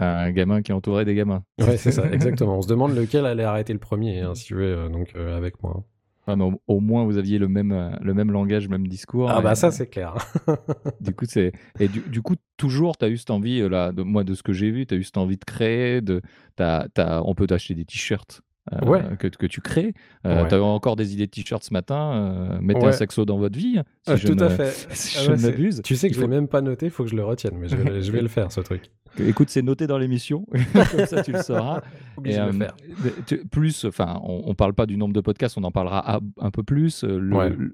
Un 0.00 0.30
gamin 0.32 0.62
qui 0.62 0.72
est 0.72 0.74
entouré 0.74 1.04
des 1.04 1.14
gamins. 1.14 1.44
Ouais, 1.60 1.76
c'est 1.76 1.92
ça, 1.92 2.04
exactement. 2.12 2.58
On 2.58 2.62
se 2.62 2.68
demande 2.68 2.94
lequel 2.96 3.26
allait 3.26 3.44
arrêter 3.44 3.72
le 3.72 3.78
premier, 3.78 4.20
hein, 4.20 4.34
si 4.34 4.44
tu 4.46 4.54
veux, 4.54 4.88
donc 4.88 5.14
avec 5.14 5.62
moi. 5.62 5.84
Ah, 6.28 6.36
au, 6.68 6.78
moins, 6.78 7.04
vous 7.04 7.18
aviez 7.18 7.38
le 7.38 7.48
même, 7.48 7.72
euh, 7.72 7.90
le 8.00 8.14
même 8.14 8.30
langage, 8.30 8.64
le 8.64 8.70
même 8.70 8.86
discours. 8.86 9.28
Ah, 9.28 9.40
bah 9.40 9.56
ça, 9.56 9.72
c'est 9.72 9.88
clair. 9.88 10.14
du 11.00 11.12
coup, 11.14 11.24
c'est. 11.26 11.50
Et 11.80 11.88
du, 11.88 12.22
coup, 12.22 12.36
toujours, 12.56 12.96
tu 12.96 13.04
as 13.04 13.08
eu 13.08 13.16
cette 13.16 13.30
envie, 13.30 13.60
euh, 13.60 13.68
là, 13.68 13.90
de, 13.90 14.02
moi, 14.02 14.22
de 14.22 14.34
ce 14.34 14.44
que 14.44 14.52
j'ai 14.52 14.70
vu, 14.70 14.86
tu 14.86 14.94
as 14.94 14.98
eu 14.98 15.02
cette 15.02 15.18
envie 15.18 15.36
de 15.36 15.44
créer. 15.44 16.00
De, 16.00 16.22
as, 16.60 16.86
as, 16.96 17.22
on 17.24 17.34
peut 17.34 17.48
t'acheter 17.48 17.74
des 17.74 17.84
t-shirts. 17.84 18.40
Euh, 18.72 19.16
que, 19.16 19.26
que, 19.26 19.46
tu 19.46 19.60
crées. 19.60 19.92
Euh, 20.24 20.46
Tu 20.46 20.54
as 20.54 20.62
encore 20.62 20.94
des 20.94 21.14
idées 21.14 21.26
de 21.26 21.30
t-shirts 21.32 21.64
ce 21.64 21.72
matin. 21.72 22.58
mettez 22.60 22.86
un 22.86 22.92
saxo 22.92 23.24
dans 23.24 23.38
votre 23.38 23.58
vie. 23.58 23.80
Si 24.04 24.12
ah, 24.12 24.16
je 24.16 24.28
tout 24.28 24.42
à 24.42 24.50
fait. 24.50 24.70
Si 24.90 25.18
ah 25.18 25.36
je 25.36 25.42
m'abuse. 25.42 25.80
Tu 25.82 25.96
sais 25.96 26.08
que 26.08 26.14
je 26.14 26.20
ne 26.20 26.26
l'ai 26.26 26.30
même 26.30 26.48
pas 26.48 26.60
noté, 26.60 26.86
il 26.86 26.92
faut 26.92 27.04
que 27.04 27.10
je 27.10 27.16
le 27.16 27.24
retienne, 27.24 27.54
mais 27.58 27.68
je 27.68 27.76
vais, 27.76 28.02
je 28.02 28.12
vais 28.12 28.22
le 28.22 28.28
faire, 28.28 28.52
ce 28.52 28.60
truc. 28.60 28.90
Écoute, 29.18 29.50
c'est 29.50 29.62
noté 29.62 29.86
dans 29.86 29.98
l'émission, 29.98 30.46
comme 30.90 31.06
ça 31.06 31.22
tu 31.22 31.32
le 31.32 31.42
sauras. 31.42 31.82
Et, 32.24 32.38
euh, 32.38 32.50
plus, 33.50 33.84
enfin, 33.84 34.20
on, 34.24 34.48
ne 34.48 34.54
parle 34.54 34.74
pas 34.74 34.86
du 34.86 34.96
nombre 34.96 35.12
de 35.12 35.20
podcasts, 35.20 35.58
on 35.58 35.64
en 35.64 35.70
parlera 35.70 36.20
un 36.38 36.50
peu 36.50 36.62
plus. 36.62 37.04
Euh, 37.04 37.18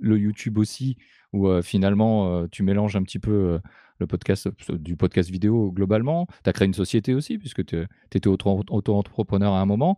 le, 0.00 0.18
YouTube 0.18 0.58
aussi, 0.58 0.96
où 1.32 1.48
euh, 1.48 1.62
finalement 1.62 2.46
tu 2.48 2.62
mélanges 2.62 2.96
un 2.96 3.02
petit 3.02 3.18
peu 3.18 3.60
le 3.98 4.06
podcast 4.06 4.48
du 4.70 4.96
podcast 4.96 5.30
vidéo 5.30 5.72
globalement. 5.72 6.26
Tu 6.44 6.50
as 6.50 6.52
créé 6.52 6.66
une 6.66 6.74
société 6.74 7.14
aussi, 7.14 7.38
puisque 7.38 7.64
tu 7.64 7.86
étais 8.12 8.28
auto-entrepreneur 8.28 9.52
à 9.52 9.60
un 9.60 9.66
moment. 9.66 9.96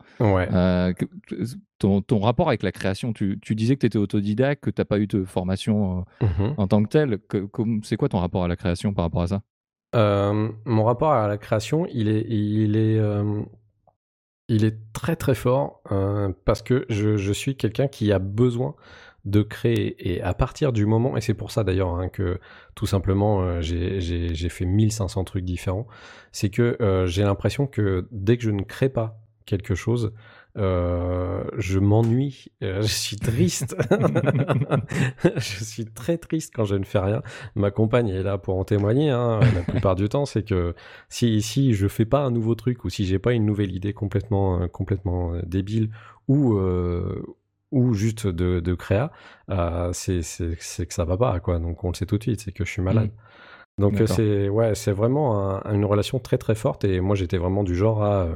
ton, 1.78 2.02
ton, 2.02 2.18
rapport 2.20 2.48
avec 2.48 2.62
la 2.62 2.72
création, 2.72 3.12
tu, 3.12 3.38
tu 3.40 3.54
disais 3.54 3.74
que 3.74 3.80
tu 3.80 3.86
étais 3.86 3.98
autodidacte, 3.98 4.64
que 4.64 4.70
tu 4.70 4.80
n'as 4.80 4.84
pas 4.84 4.98
eu 4.98 5.06
de 5.06 5.24
formation 5.24 6.04
mmh 6.20 6.26
en 6.56 6.66
tant 6.66 6.82
que 6.82 6.88
telle. 6.88 7.18
C'est 7.82 7.96
quoi 7.96 8.08
ton 8.08 8.18
rapport 8.18 8.44
à 8.44 8.48
la 8.48 8.56
création 8.56 8.92
par 8.92 9.04
rapport 9.04 9.22
à 9.22 9.28
ça? 9.28 9.42
Euh, 9.94 10.48
mon 10.64 10.84
rapport 10.84 11.12
à 11.12 11.26
la 11.26 11.38
création, 11.38 11.86
il 11.92 12.08
est, 12.08 12.24
il 12.28 12.76
est, 12.76 12.98
euh, 12.98 13.42
il 14.48 14.64
est 14.64 14.78
très 14.92 15.16
très 15.16 15.34
fort 15.34 15.82
euh, 15.90 16.32
parce 16.44 16.62
que 16.62 16.86
je, 16.88 17.16
je 17.16 17.32
suis 17.32 17.56
quelqu'un 17.56 17.88
qui 17.88 18.12
a 18.12 18.18
besoin 18.18 18.74
de 19.24 19.42
créer 19.42 20.12
et 20.12 20.22
à 20.22 20.34
partir 20.34 20.72
du 20.72 20.86
moment 20.86 21.16
et 21.16 21.20
c'est 21.20 21.34
pour 21.34 21.50
ça 21.50 21.62
d'ailleurs 21.62 21.94
hein, 21.94 22.08
que 22.08 22.40
tout 22.74 22.86
simplement 22.86 23.60
j'ai 23.60 24.48
fait 24.48 24.64
1500 24.64 25.24
trucs 25.24 25.44
différents 25.44 25.86
c'est 26.32 26.48
que 26.48 26.76
j'ai 27.06 27.22
l'impression 27.22 27.66
que 27.66 28.08
dès 28.12 28.38
que 28.38 28.44
je 28.44 28.50
ne 28.50 28.62
crée 28.62 28.88
pas 28.88 29.18
quelque 29.44 29.74
chose 29.74 30.12
euh, 30.56 31.44
je 31.58 31.78
m'ennuie, 31.78 32.46
euh, 32.62 32.82
je 32.82 32.86
suis 32.88 33.16
triste. 33.16 33.76
je 35.36 35.64
suis 35.64 35.86
très 35.86 36.18
triste 36.18 36.52
quand 36.54 36.64
je 36.64 36.74
ne 36.74 36.84
fais 36.84 36.98
rien. 36.98 37.22
Ma 37.54 37.70
compagne 37.70 38.08
est 38.08 38.22
là 38.22 38.38
pour 38.38 38.56
en 38.56 38.64
témoigner. 38.64 39.10
Hein, 39.10 39.40
la 39.54 39.62
plupart 39.62 39.94
du 39.94 40.08
temps, 40.08 40.26
c'est 40.26 40.42
que 40.42 40.74
si, 41.08 41.40
si 41.42 41.74
je 41.74 41.86
fais 41.86 42.04
pas 42.04 42.20
un 42.20 42.30
nouveau 42.30 42.54
truc 42.54 42.84
ou 42.84 42.90
si 42.90 43.04
j'ai 43.04 43.18
pas 43.18 43.32
une 43.32 43.46
nouvelle 43.46 43.74
idée 43.74 43.92
complètement, 43.92 44.62
euh, 44.62 44.66
complètement 44.68 45.34
débile 45.44 45.90
ou, 46.28 46.58
ou 47.70 47.94
juste 47.94 48.26
de, 48.26 48.60
de 48.60 48.74
créa, 48.74 49.12
c'est 49.92 50.20
que 50.20 50.94
ça 50.94 51.04
va 51.04 51.16
pas. 51.16 51.40
Quoi. 51.40 51.58
Donc 51.58 51.84
on 51.84 51.88
le 51.88 51.94
sait 51.94 52.06
tout 52.06 52.18
de 52.18 52.22
suite, 52.22 52.40
c'est 52.40 52.52
que 52.52 52.64
je 52.64 52.70
suis 52.70 52.82
malade. 52.82 53.10
Mmh. 53.78 53.82
Donc 53.82 54.02
c'est 54.06 54.48
ouais, 54.48 54.74
c'est 54.74 54.92
vraiment 54.92 55.62
une 55.64 55.84
relation 55.84 56.18
très 56.18 56.38
très 56.38 56.54
forte 56.54 56.84
et 56.84 57.00
moi 57.00 57.16
j'étais 57.16 57.38
vraiment 57.38 57.64
du 57.64 57.74
genre 57.74 58.02
à 58.02 58.28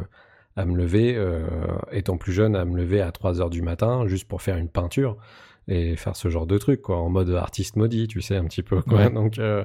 à 0.57 0.65
me 0.65 0.77
lever, 0.77 1.15
euh, 1.17 1.47
étant 1.91 2.17
plus 2.17 2.33
jeune, 2.33 2.55
à 2.55 2.65
me 2.65 2.77
lever 2.77 3.01
à 3.01 3.11
3 3.13 3.41
heures 3.41 3.51
du 3.51 3.63
matin 3.63 4.07
juste 4.07 4.29
pour 4.29 4.43
faire 4.43 4.57
une 4.57 4.69
peinture 4.69 5.17
et 5.67 5.97
faire 5.97 6.15
ce 6.15 6.29
genre 6.29 6.47
de 6.47 6.59
truc, 6.59 6.83
quoi, 6.83 6.99
en 6.99 7.09
mode 7.09 7.31
artiste 7.31 7.77
maudit, 7.77 8.07
tu 8.07 8.21
sais, 8.21 8.37
un 8.37 8.45
petit 8.45 8.63
peu, 8.63 8.83
quoi. 8.83 9.09
Donc, 9.11 9.39
euh, 9.39 9.65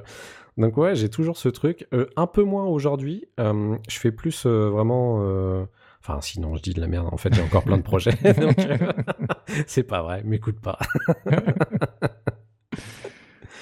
donc, 0.56 0.76
ouais, 0.76 0.94
j'ai 0.94 1.08
toujours 1.08 1.36
ce 1.36 1.48
truc. 1.48 1.86
Euh, 1.94 2.06
un 2.16 2.26
peu 2.26 2.42
moins 2.42 2.64
aujourd'hui. 2.64 3.26
je 3.38 3.98
fais 3.98 4.10
plus 4.10 4.46
vraiment. 4.46 5.66
Enfin, 6.02 6.20
sinon, 6.20 6.56
je 6.56 6.62
dis 6.62 6.72
de 6.72 6.80
la 6.80 6.86
merde. 6.86 7.08
En 7.12 7.16
fait, 7.16 7.34
j'ai 7.34 7.42
encore 7.42 7.64
plein 7.64 7.76
de 7.76 7.82
projets. 7.82 8.12
c'est 9.66 9.82
pas 9.82 10.02
vrai, 10.02 10.22
m'écoute 10.24 10.60
pas. 10.60 10.78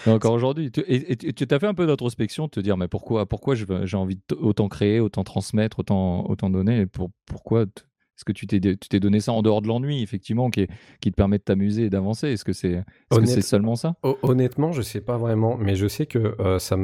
encore 0.06 0.32
aujourd'hui. 0.32 0.70
Et 0.86 1.16
tu 1.16 1.46
as 1.50 1.58
fait 1.58 1.66
un 1.66 1.74
peu 1.74 1.86
d'introspection, 1.86 2.46
de 2.46 2.50
te 2.50 2.60
dire, 2.60 2.76
mais 2.76 2.88
pourquoi, 2.88 3.26
pourquoi 3.26 3.54
j'ai 3.54 3.96
envie 3.96 4.16
de 4.16 4.34
autant 4.36 4.68
créer, 4.68 5.00
autant 5.00 5.24
transmettre, 5.24 5.80
autant, 5.80 6.24
autant 6.28 6.50
donner 6.50 6.86
pour, 6.86 7.10
Pourquoi 7.26 7.66
est-ce 8.18 8.24
que 8.24 8.32
tu 8.32 8.48
t'es 8.48 8.98
donné 8.98 9.20
ça 9.20 9.32
en 9.32 9.42
dehors 9.42 9.62
de 9.62 9.68
l'ennui, 9.68 10.02
effectivement, 10.02 10.50
qui, 10.50 10.66
qui 11.00 11.12
te 11.12 11.14
permet 11.14 11.38
de 11.38 11.44
t'amuser 11.44 11.84
et 11.84 11.90
d'avancer? 11.90 12.26
Est-ce 12.28 12.44
que 12.44 12.52
c'est 12.52 12.82
est 13.12 13.40
seulement 13.42 13.76
ça? 13.76 13.94
Honnêtement, 14.22 14.72
je 14.72 14.82
sais 14.82 15.00
pas 15.00 15.18
vraiment, 15.18 15.56
mais 15.56 15.76
je 15.76 15.86
sais 15.86 16.06
que 16.06 16.34
euh, 16.40 16.58
ça, 16.58 16.76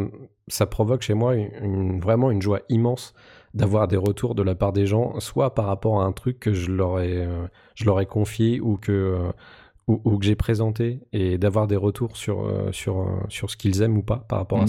ça 0.46 0.66
provoque 0.66 1.02
chez 1.02 1.14
moi 1.14 1.34
une, 1.34 1.98
vraiment 1.98 2.30
une 2.30 2.40
joie 2.40 2.60
immense 2.68 3.14
d'avoir 3.54 3.88
des 3.88 3.96
retours 3.96 4.34
de 4.34 4.42
la 4.42 4.54
part 4.54 4.72
des 4.72 4.86
gens, 4.86 5.18
soit 5.20 5.54
par 5.54 5.66
rapport 5.66 6.02
à 6.02 6.04
un 6.04 6.12
truc 6.12 6.40
que 6.40 6.52
je 6.52 6.70
leur 6.70 7.00
ai, 7.00 7.24
euh, 7.24 7.46
je 7.74 7.84
leur 7.84 8.00
ai 8.00 8.06
confié 8.06 8.60
ou 8.60 8.76
que... 8.76 8.92
Euh, 8.92 9.32
ou, 9.86 10.16
que 10.16 10.24
j'ai 10.24 10.34
présenté 10.34 11.00
et 11.12 11.36
d'avoir 11.36 11.66
des 11.66 11.76
retours 11.76 12.16
sur, 12.16 12.46
euh, 12.46 12.72
sur, 12.72 13.06
sur 13.28 13.50
ce 13.50 13.56
qu'ils 13.58 13.82
aiment 13.82 13.98
ou 13.98 14.02
pas 14.02 14.24
par 14.30 14.38
rapport 14.38 14.60
à 14.60 14.62
mhm. 14.62 14.68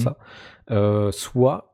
ça. 0.68 1.12
Soit 1.14 1.74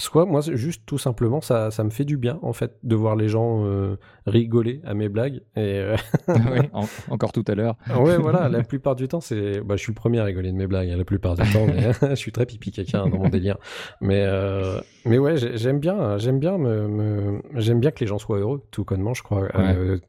soit 0.00 0.24
moi 0.24 0.40
juste 0.40 0.82
tout 0.86 0.98
simplement 0.98 1.40
ça, 1.40 1.70
ça 1.70 1.84
me 1.84 1.90
fait 1.90 2.04
du 2.04 2.16
bien 2.16 2.38
en 2.42 2.52
fait 2.52 2.76
de 2.82 2.94
voir 2.94 3.16
les 3.16 3.28
gens 3.28 3.64
euh, 3.64 3.96
rigoler 4.26 4.80
à 4.84 4.94
mes 4.94 5.08
blagues 5.08 5.42
et 5.56 5.78
euh, 5.78 5.96
oui, 6.28 6.60
encore 7.10 7.32
tout 7.32 7.44
à 7.46 7.54
l'heure. 7.54 7.76
Ouais 7.96 8.16
voilà 8.16 8.48
la 8.48 8.62
plupart 8.70 8.96
du 8.96 9.08
temps 9.08 9.20
c'est 9.20 9.60
bah, 9.60 9.76
je 9.76 9.82
suis 9.82 9.92
le 9.92 9.96
premier 9.96 10.18
à 10.18 10.24
rigoler 10.24 10.50
de 10.50 10.56
mes 10.56 10.66
blagues 10.66 10.88
hein, 10.90 10.96
la 10.96 11.04
plupart 11.04 11.36
du 11.36 11.42
temps 11.52 11.66
mais 11.66 11.92
je 12.10 12.14
suis 12.14 12.32
très 12.32 12.46
pipi 12.46 12.72
quelqu'un 12.72 13.06
dans 13.06 13.18
mon 13.18 13.28
délire. 13.28 13.58
Mais 14.00 14.24
euh, 14.26 14.80
mais 15.04 15.18
ouais 15.18 15.36
j'aime 15.36 15.78
bien 15.78 16.16
j'aime 16.18 16.38
bien 16.38 16.56
me, 16.56 17.42
j'aime 17.54 17.80
bien 17.80 17.90
que 17.90 18.00
les 18.00 18.06
gens 18.06 18.18
soient 18.18 18.38
heureux 18.38 18.64
tout 18.70 18.84
connement 18.84 19.14
je 19.14 19.22
crois 19.22 19.48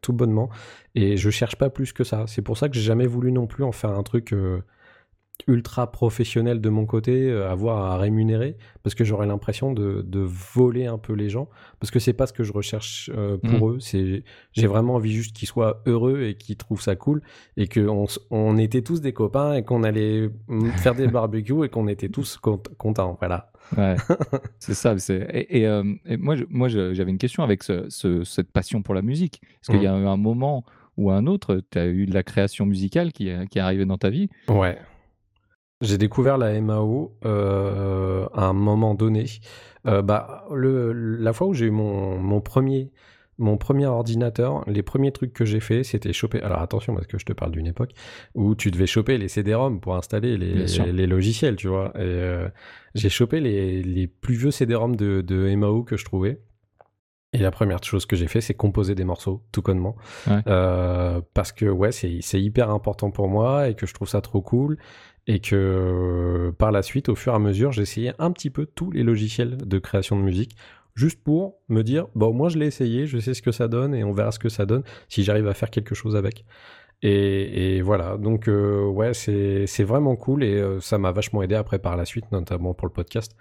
tout 0.02 0.14
bonnement. 0.14 0.50
Et 0.94 1.16
je 1.16 1.30
cherche 1.30 1.56
pas 1.56 1.70
plus 1.70 1.94
que 1.94 2.04
ça. 2.04 2.26
C'est 2.28 2.42
pour 2.42 2.58
ça 2.58 2.68
que 2.68 2.76
j'ai 2.76 2.82
jamais 2.82 3.08
voulu 3.08 3.32
non 3.32 3.48
plus 3.48 3.64
en 3.64 3.72
faire 3.72 3.92
un 3.92 4.04
truc 4.04 4.34
ultra 5.48 5.92
professionnel 5.92 6.62
de 6.62 6.70
mon 6.70 6.86
côté, 6.86 7.30
euh, 7.30 7.50
avoir 7.50 7.92
à 7.92 7.98
rémunérer, 7.98 8.58
parce 8.84 8.96
que 8.96 9.04
j'aurais 9.04 9.28
l'impression 9.28 9.74
de, 9.74 10.06
voler 10.14 10.86
un 10.86 10.98
peu 10.98 11.14
les 11.14 11.30
gens, 11.30 11.50
parce 11.80 11.92
que 11.92 12.00
c'est 12.00 12.14
pas 12.14 12.28
ce 12.28 12.34
que 12.34 12.44
je 12.44 12.54
recherche 12.54 13.10
euh, 13.16 13.38
pour 13.38 13.70
mmh. 13.70 13.74
eux. 13.74 13.80
C'est, 13.80 14.24
j'ai 14.54 14.68
vraiment 14.68 14.96
envie 14.96 15.12
juste 15.12 15.36
qu'ils 15.36 15.48
soient 15.48 15.82
heureux 15.86 16.24
et 16.24 16.36
qu'ils 16.36 16.58
trouvent 16.58 16.82
ça 16.82 16.96
cool, 16.96 17.22
et 17.58 17.68
qu'on 17.68 18.06
on 18.30 18.58
était 18.58 18.82
tous 18.82 19.02
des 19.02 19.14
copains 19.14 19.56
et 19.56 19.64
qu'on 19.64 19.84
allait 19.84 20.30
faire 20.78 20.96
des 20.96 21.08
barbecues 21.10 21.66
et 21.66 21.70
qu'on 21.70 21.88
était 21.88 22.10
tous 22.10 22.38
contents. 22.78 23.18
Voilà. 23.20 23.52
c'est 24.60 24.74
ça. 24.74 24.96
Et, 25.10 25.66
euh, 25.68 25.84
et, 26.06 26.18
moi, 26.18 26.36
moi, 26.50 26.68
j'avais 26.68 27.12
une 27.12 27.18
question 27.18 27.44
avec 27.44 27.64
cette 27.64 28.52
passion 28.52 28.82
pour 28.82 28.94
la 28.94 29.02
musique, 29.02 29.42
parce 29.60 29.78
qu'il 29.78 29.84
y 29.84 29.88
a 29.88 29.98
eu 29.98 30.06
un 30.06 30.18
moment 30.18 30.66
ou 30.98 31.10
un 31.10 31.26
autre, 31.26 31.62
tu 31.72 31.80
as 31.80 31.88
eu 31.88 32.06
de 32.06 32.14
la 32.14 32.24
création 32.24 32.66
musicale 32.66 33.12
qui, 33.12 33.32
qui 33.50 33.58
est 33.58 33.62
arrivée 33.62 33.86
dans 33.86 33.98
ta 33.98 34.10
vie? 34.10 34.30
Ouais. 34.50 34.78
J'ai 35.82 35.98
découvert 35.98 36.38
la 36.38 36.60
MAO 36.62 37.18
euh, 37.26 38.28
à 38.34 38.46
un 38.46 38.54
moment 38.54 38.94
donné. 38.94 39.26
Euh, 39.88 40.02
bah, 40.02 40.46
le, 40.54 40.94
la 40.94 41.34
fois 41.34 41.48
où 41.48 41.54
j'ai 41.54 41.66
eu 41.66 41.72
mon, 41.72 42.18
mon, 42.20 42.40
premier, 42.40 42.92
mon 43.40 43.58
premier 43.58 43.88
ordinateur, 43.88 44.64
les 44.68 44.84
premiers 44.84 45.12
trucs 45.12 45.34
que 45.34 45.44
j'ai 45.44 45.60
fait, 45.60 45.84
c'était 45.84 46.14
choper. 46.14 46.42
Alors 46.42 46.62
attention, 46.62 46.94
parce 46.94 47.08
que 47.08 47.18
je 47.18 47.26
te 47.26 47.34
parle 47.34 47.52
d'une 47.52 47.68
époque 47.68 47.92
où 48.36 48.54
tu 48.54 48.70
devais 48.70 48.88
choper 48.88 49.18
les 49.18 49.28
CD-ROM 49.28 49.80
pour 49.82 49.96
installer 49.96 50.38
les, 50.38 50.66
les, 50.92 51.08
logiciels, 51.08 51.56
tu 51.56 51.68
vois. 51.68 51.92
Et 51.96 52.02
euh, 52.02 52.48
j'ai 52.94 53.10
chopé 53.10 53.40
les, 53.40 53.82
les, 53.82 54.08
plus 54.08 54.36
vieux 54.36 54.52
CD-ROM 54.52 54.96
de, 54.96 55.22
de 55.22 55.56
MAO 55.56 55.84
que 55.84 55.98
je 55.98 56.06
trouvais. 56.06 56.40
Et 57.34 57.38
la 57.38 57.52
première 57.52 57.82
chose 57.82 58.06
que 58.06 58.18
j'ai 58.18 58.28
fait, 58.28 58.42
c'est 58.42 58.54
composer 58.54 58.94
des 58.94 59.06
morceaux, 59.06 59.42
tout 59.54 59.62
connement. 59.62 59.96
Euh, 60.48 61.22
parce 61.34 61.54
que 61.54 61.66
ouais, 61.66 61.92
c'est 61.94 62.42
hyper 62.42 62.70
important 62.70 63.10
pour 63.10 63.30
moi 63.30 63.70
et 63.70 63.76
que 63.76 63.86
je 63.86 63.94
trouve 63.94 64.10
ça 64.10 64.20
trop 64.20 64.42
cool. 64.42 64.78
Et 65.28 65.40
que 65.40 66.52
par 66.58 66.72
la 66.72 66.82
suite, 66.82 67.10
au 67.10 67.16
fur 67.16 67.34
et 67.34 67.36
à 67.36 67.40
mesure, 67.40 67.72
j'ai 67.72 67.84
essayé 67.84 68.14
un 68.18 68.32
petit 68.32 68.50
peu 68.50 68.66
tous 68.66 68.92
les 68.92 69.04
logiciels 69.04 69.58
de 69.58 69.80
création 69.80 70.18
de 70.18 70.24
musique 70.24 70.56
juste 70.96 71.24
pour 71.24 71.60
me 71.70 71.84
dire, 71.84 72.08
bon, 72.16 72.34
moi 72.34 72.50
je 72.50 72.58
l'ai 72.58 72.66
essayé, 72.66 73.08
je 73.08 73.18
sais 73.20 73.34
ce 73.34 73.42
que 73.42 73.52
ça 73.52 73.68
donne 73.68 73.94
et 73.94 74.04
on 74.04 74.12
verra 74.12 74.32
ce 74.32 74.40
que 74.40 74.50
ça 74.50 74.66
donne 74.66 74.84
si 75.10 75.24
j'arrive 75.24 75.48
à 75.48 75.54
faire 75.54 75.70
quelque 75.70 75.96
chose 75.96 76.16
avec. 76.16 76.46
Et, 77.04 77.82
voilà, 77.82 78.18
donc 78.18 78.48
euh, 78.48 78.86
ouais, 78.86 79.14
c'est 79.16 79.84
vraiment 79.84 80.16
cool 80.16 80.44
et 80.44 80.54
euh, 80.54 80.80
ça 80.82 81.00
m'a 81.00 81.12
vachement 81.12 81.42
aidé 81.42 81.56
après 81.56 81.80
par 81.80 81.98
la 81.98 82.06
suite, 82.06 82.32
notamment 82.32 82.76
pour 82.76 82.88
le 82.88 82.94
podcast, 82.94 83.36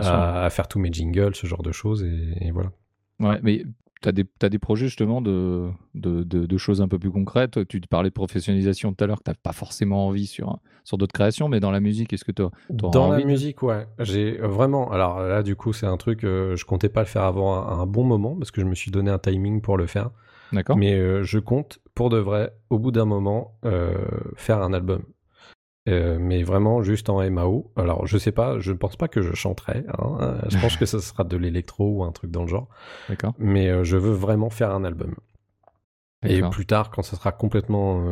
à, 0.00 0.48
faire 0.50 0.68
tous 0.68 0.78
mes 0.78 0.92
jingles, 0.92 1.34
ce 1.34 1.46
genre 1.46 1.62
de 1.62 1.72
choses 1.72 2.04
et, 2.04 2.50
voilà. 2.50 2.72
Ouais, 3.18 3.38
mais 3.42 3.64
tu 4.12 4.20
as, 4.42 4.46
as, 4.46 4.48
des 4.48 4.58
projets 4.58 4.86
justement 4.86 5.20
de, 5.20 5.68
de, 5.94 6.22
de, 6.22 6.56
choses 6.56 6.80
un 6.80 6.88
peu 6.88 6.98
plus 6.98 7.10
concrètes. 7.10 7.66
Tu 7.68 7.80
parlais 7.80 8.10
de 8.10 8.14
professionnalisation 8.14 8.92
tout 8.92 9.04
à 9.04 9.06
l'heure, 9.06 9.18
que 9.18 9.24
tu 9.24 9.30
n'as 9.30 9.36
pas 9.42 9.52
forcément 9.52 10.06
envie 10.06 10.26
sur, 10.26 10.58
sur 10.84 10.98
d'autres 10.98 11.12
créations, 11.12 11.48
mais 11.48 11.60
dans 11.60 11.70
la 11.70 11.80
musique, 11.80 12.12
est-ce 12.12 12.24
que 12.24 12.32
tu 12.32 12.42
as, 12.42 12.50
Dans 12.70 13.12
la 13.12 13.24
musique, 13.24 13.62
ouais. 13.62 13.86
J'ai 14.00 14.38
vraiment. 14.38 14.90
Alors 14.90 15.20
là, 15.20 15.42
du 15.42 15.56
coup, 15.56 15.72
c'est 15.72 15.86
un 15.86 15.96
truc, 15.96 16.24
euh, 16.24 16.56
je 16.56 16.64
comptais 16.64 16.88
pas 16.88 17.00
le 17.00 17.06
faire 17.06 17.24
avant 17.24 17.54
un, 17.54 17.80
un, 17.80 17.86
bon 17.86 18.04
moment 18.04 18.36
parce 18.36 18.50
que 18.50 18.60
je 18.60 18.66
me 18.66 18.74
suis 18.74 18.90
donné 18.90 19.10
un 19.10 19.18
timing 19.18 19.60
pour 19.60 19.76
le 19.76 19.86
faire. 19.86 20.10
D'accord. 20.52 20.76
Mais 20.76 20.94
euh, 20.94 21.22
je 21.22 21.38
compte, 21.38 21.80
pour 21.94 22.10
de 22.10 22.18
vrai, 22.18 22.52
au 22.70 22.78
bout 22.78 22.92
d'un 22.92 23.04
moment, 23.04 23.58
euh, 23.64 23.94
faire 24.36 24.62
un 24.62 24.72
album. 24.72 25.02
Euh, 25.88 26.18
mais 26.20 26.42
vraiment 26.42 26.82
juste 26.82 27.08
en 27.08 27.28
MAO. 27.30 27.70
Alors, 27.76 28.06
je 28.06 28.18
sais 28.18 28.32
pas, 28.32 28.58
je 28.58 28.72
ne 28.72 28.76
pense 28.76 28.96
pas 28.96 29.08
que 29.08 29.22
je 29.22 29.34
chanterai. 29.34 29.84
Hein. 29.98 30.38
Je 30.48 30.58
pense 30.58 30.76
que 30.76 30.86
ce 30.86 30.98
sera 30.98 31.24
de 31.24 31.36
l'électro 31.36 31.98
ou 31.98 32.04
un 32.04 32.12
truc 32.12 32.30
dans 32.30 32.42
le 32.42 32.48
genre. 32.48 32.68
D'accord. 33.08 33.34
Mais 33.38 33.84
je 33.84 33.96
veux 33.96 34.12
vraiment 34.12 34.50
faire 34.50 34.72
un 34.72 34.84
album. 34.84 35.14
Et 36.26 36.42
plus 36.50 36.66
tard, 36.66 36.90
quand 36.90 37.02
ça 37.02 37.16
sera 37.16 37.30
complètement. 37.30 38.04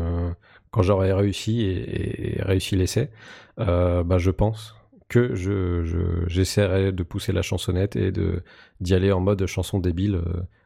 quand 0.70 0.82
j'aurai 0.82 1.12
réussi 1.12 1.62
et, 1.62 2.40
réussi 2.42 2.76
l'essai, 2.76 3.10
bah, 3.56 4.18
je 4.18 4.30
pense 4.30 4.76
que 5.08 5.34
je, 5.34 6.22
j'essaierai 6.28 6.92
de 6.92 7.02
pousser 7.02 7.32
la 7.32 7.42
chansonnette 7.42 7.96
et 7.96 8.12
de, 8.12 8.44
d'y 8.80 8.94
aller 8.94 9.10
en 9.10 9.20
mode 9.20 9.44
chanson 9.46 9.80
débile 9.80 10.22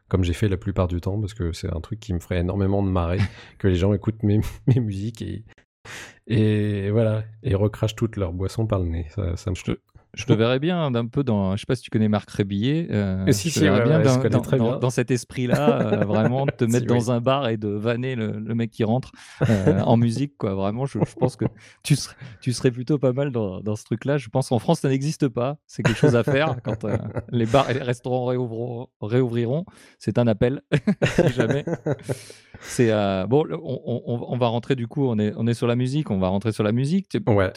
comme 0.09 0.23
j'ai 0.23 0.33
fait 0.33 0.49
la 0.49 0.57
plupart 0.57 0.87
du 0.87 0.99
temps, 0.99 1.19
parce 1.19 1.35
que 1.35 1.53
c'est 1.53 1.71
un 1.71 1.79
truc 1.81 1.99
qui 1.99 2.13
me 2.13 2.19
ferait 2.19 2.39
énormément 2.39 2.81
de 2.81 2.89
marrer, 2.89 3.19
que 3.59 3.67
les 3.67 3.75
gens 3.75 3.93
écoutent 3.93 4.23
mes, 4.23 4.41
mes 4.67 4.79
musiques 4.79 5.21
et, 5.21 5.43
et 6.27 6.91
voilà, 6.91 7.23
et 7.43 7.55
recrachent 7.55 7.95
toutes 7.95 8.17
leurs 8.17 8.33
boissons 8.33 8.67
par 8.67 8.79
le 8.79 8.85
nez. 8.85 9.07
Ça, 9.35 9.49
me... 9.49 9.55
Je 9.55 9.73
verrais 10.27 10.59
bien 10.59 10.91
d'un 10.91 11.05
peu 11.05 11.23
dans, 11.23 11.55
je 11.55 11.61
sais 11.61 11.65
pas 11.65 11.75
si 11.75 11.83
tu 11.83 11.89
connais 11.89 12.07
Marc 12.07 12.29
Rébillet, 12.29 12.87
euh, 12.91 13.31
si, 13.31 13.49
je 13.49 13.59
verrais 13.59 13.83
bien, 13.83 13.99
dans, 14.29 14.79
dans, 14.79 14.89
cet 14.89 15.11
esprit-là, 15.11 15.81
euh, 15.81 16.05
vraiment 16.05 16.45
te 16.45 16.65
mettre 16.65 16.87
dans 16.87 17.11
un 17.11 17.21
bar 17.21 17.47
et 17.49 17.57
de 17.57 17.69
vanner 17.69 18.15
le, 18.15 18.31
mec 18.55 18.71
qui 18.71 18.83
rentre 18.83 19.11
euh, 19.47 19.79
en 19.81 19.97
musique, 19.97 20.37
quoi. 20.37 20.55
Vraiment, 20.55 20.85
je, 20.85 20.99
pense 21.19 21.35
que 21.35 21.45
tu 21.83 21.95
serais, 21.95 22.15
tu 22.41 22.53
serais 22.53 22.71
plutôt 22.71 22.97
pas 22.97 23.13
mal 23.13 23.31
dans, 23.31 23.61
dans 23.61 23.75
ce 23.75 23.83
truc-là. 23.83 24.17
Je 24.17 24.29
pense 24.29 24.49
qu'en 24.49 24.59
France, 24.59 24.79
ça 24.79 24.89
n'existe 24.89 25.27
pas. 25.27 25.57
C'est 25.67 25.83
quelque 25.83 25.97
chose 25.97 26.15
à 26.15 26.23
faire 26.23 26.55
quand 26.63 26.85
euh, 26.85 26.97
les 27.31 27.45
bars 27.45 27.69
et 27.69 27.75
les 27.75 27.83
restaurants 27.83 28.25
réouvriront. 28.25 28.87
réouvriront. 29.01 29.65
C'est 29.99 30.17
un 30.17 30.27
appel, 30.27 30.61
si 31.03 31.29
jamais. 31.29 31.65
C'est 32.61 32.89
bon, 33.27 33.45
on, 33.51 33.81
on, 33.85 34.33
on, 34.33 34.37
va 34.37 34.47
rentrer 34.47 34.75
du 34.75 34.87
coup. 34.87 35.05
On 35.07 35.19
est, 35.19 35.33
on 35.37 35.45
est 35.47 35.53
sur 35.53 35.67
la 35.67 35.75
musique. 35.75 36.09
On 36.09 36.17
va 36.17 36.29
rentrer 36.29 36.51
sur 36.51 36.63
la 36.63 36.71
musique. 36.71 37.17
Ouais 37.27 37.51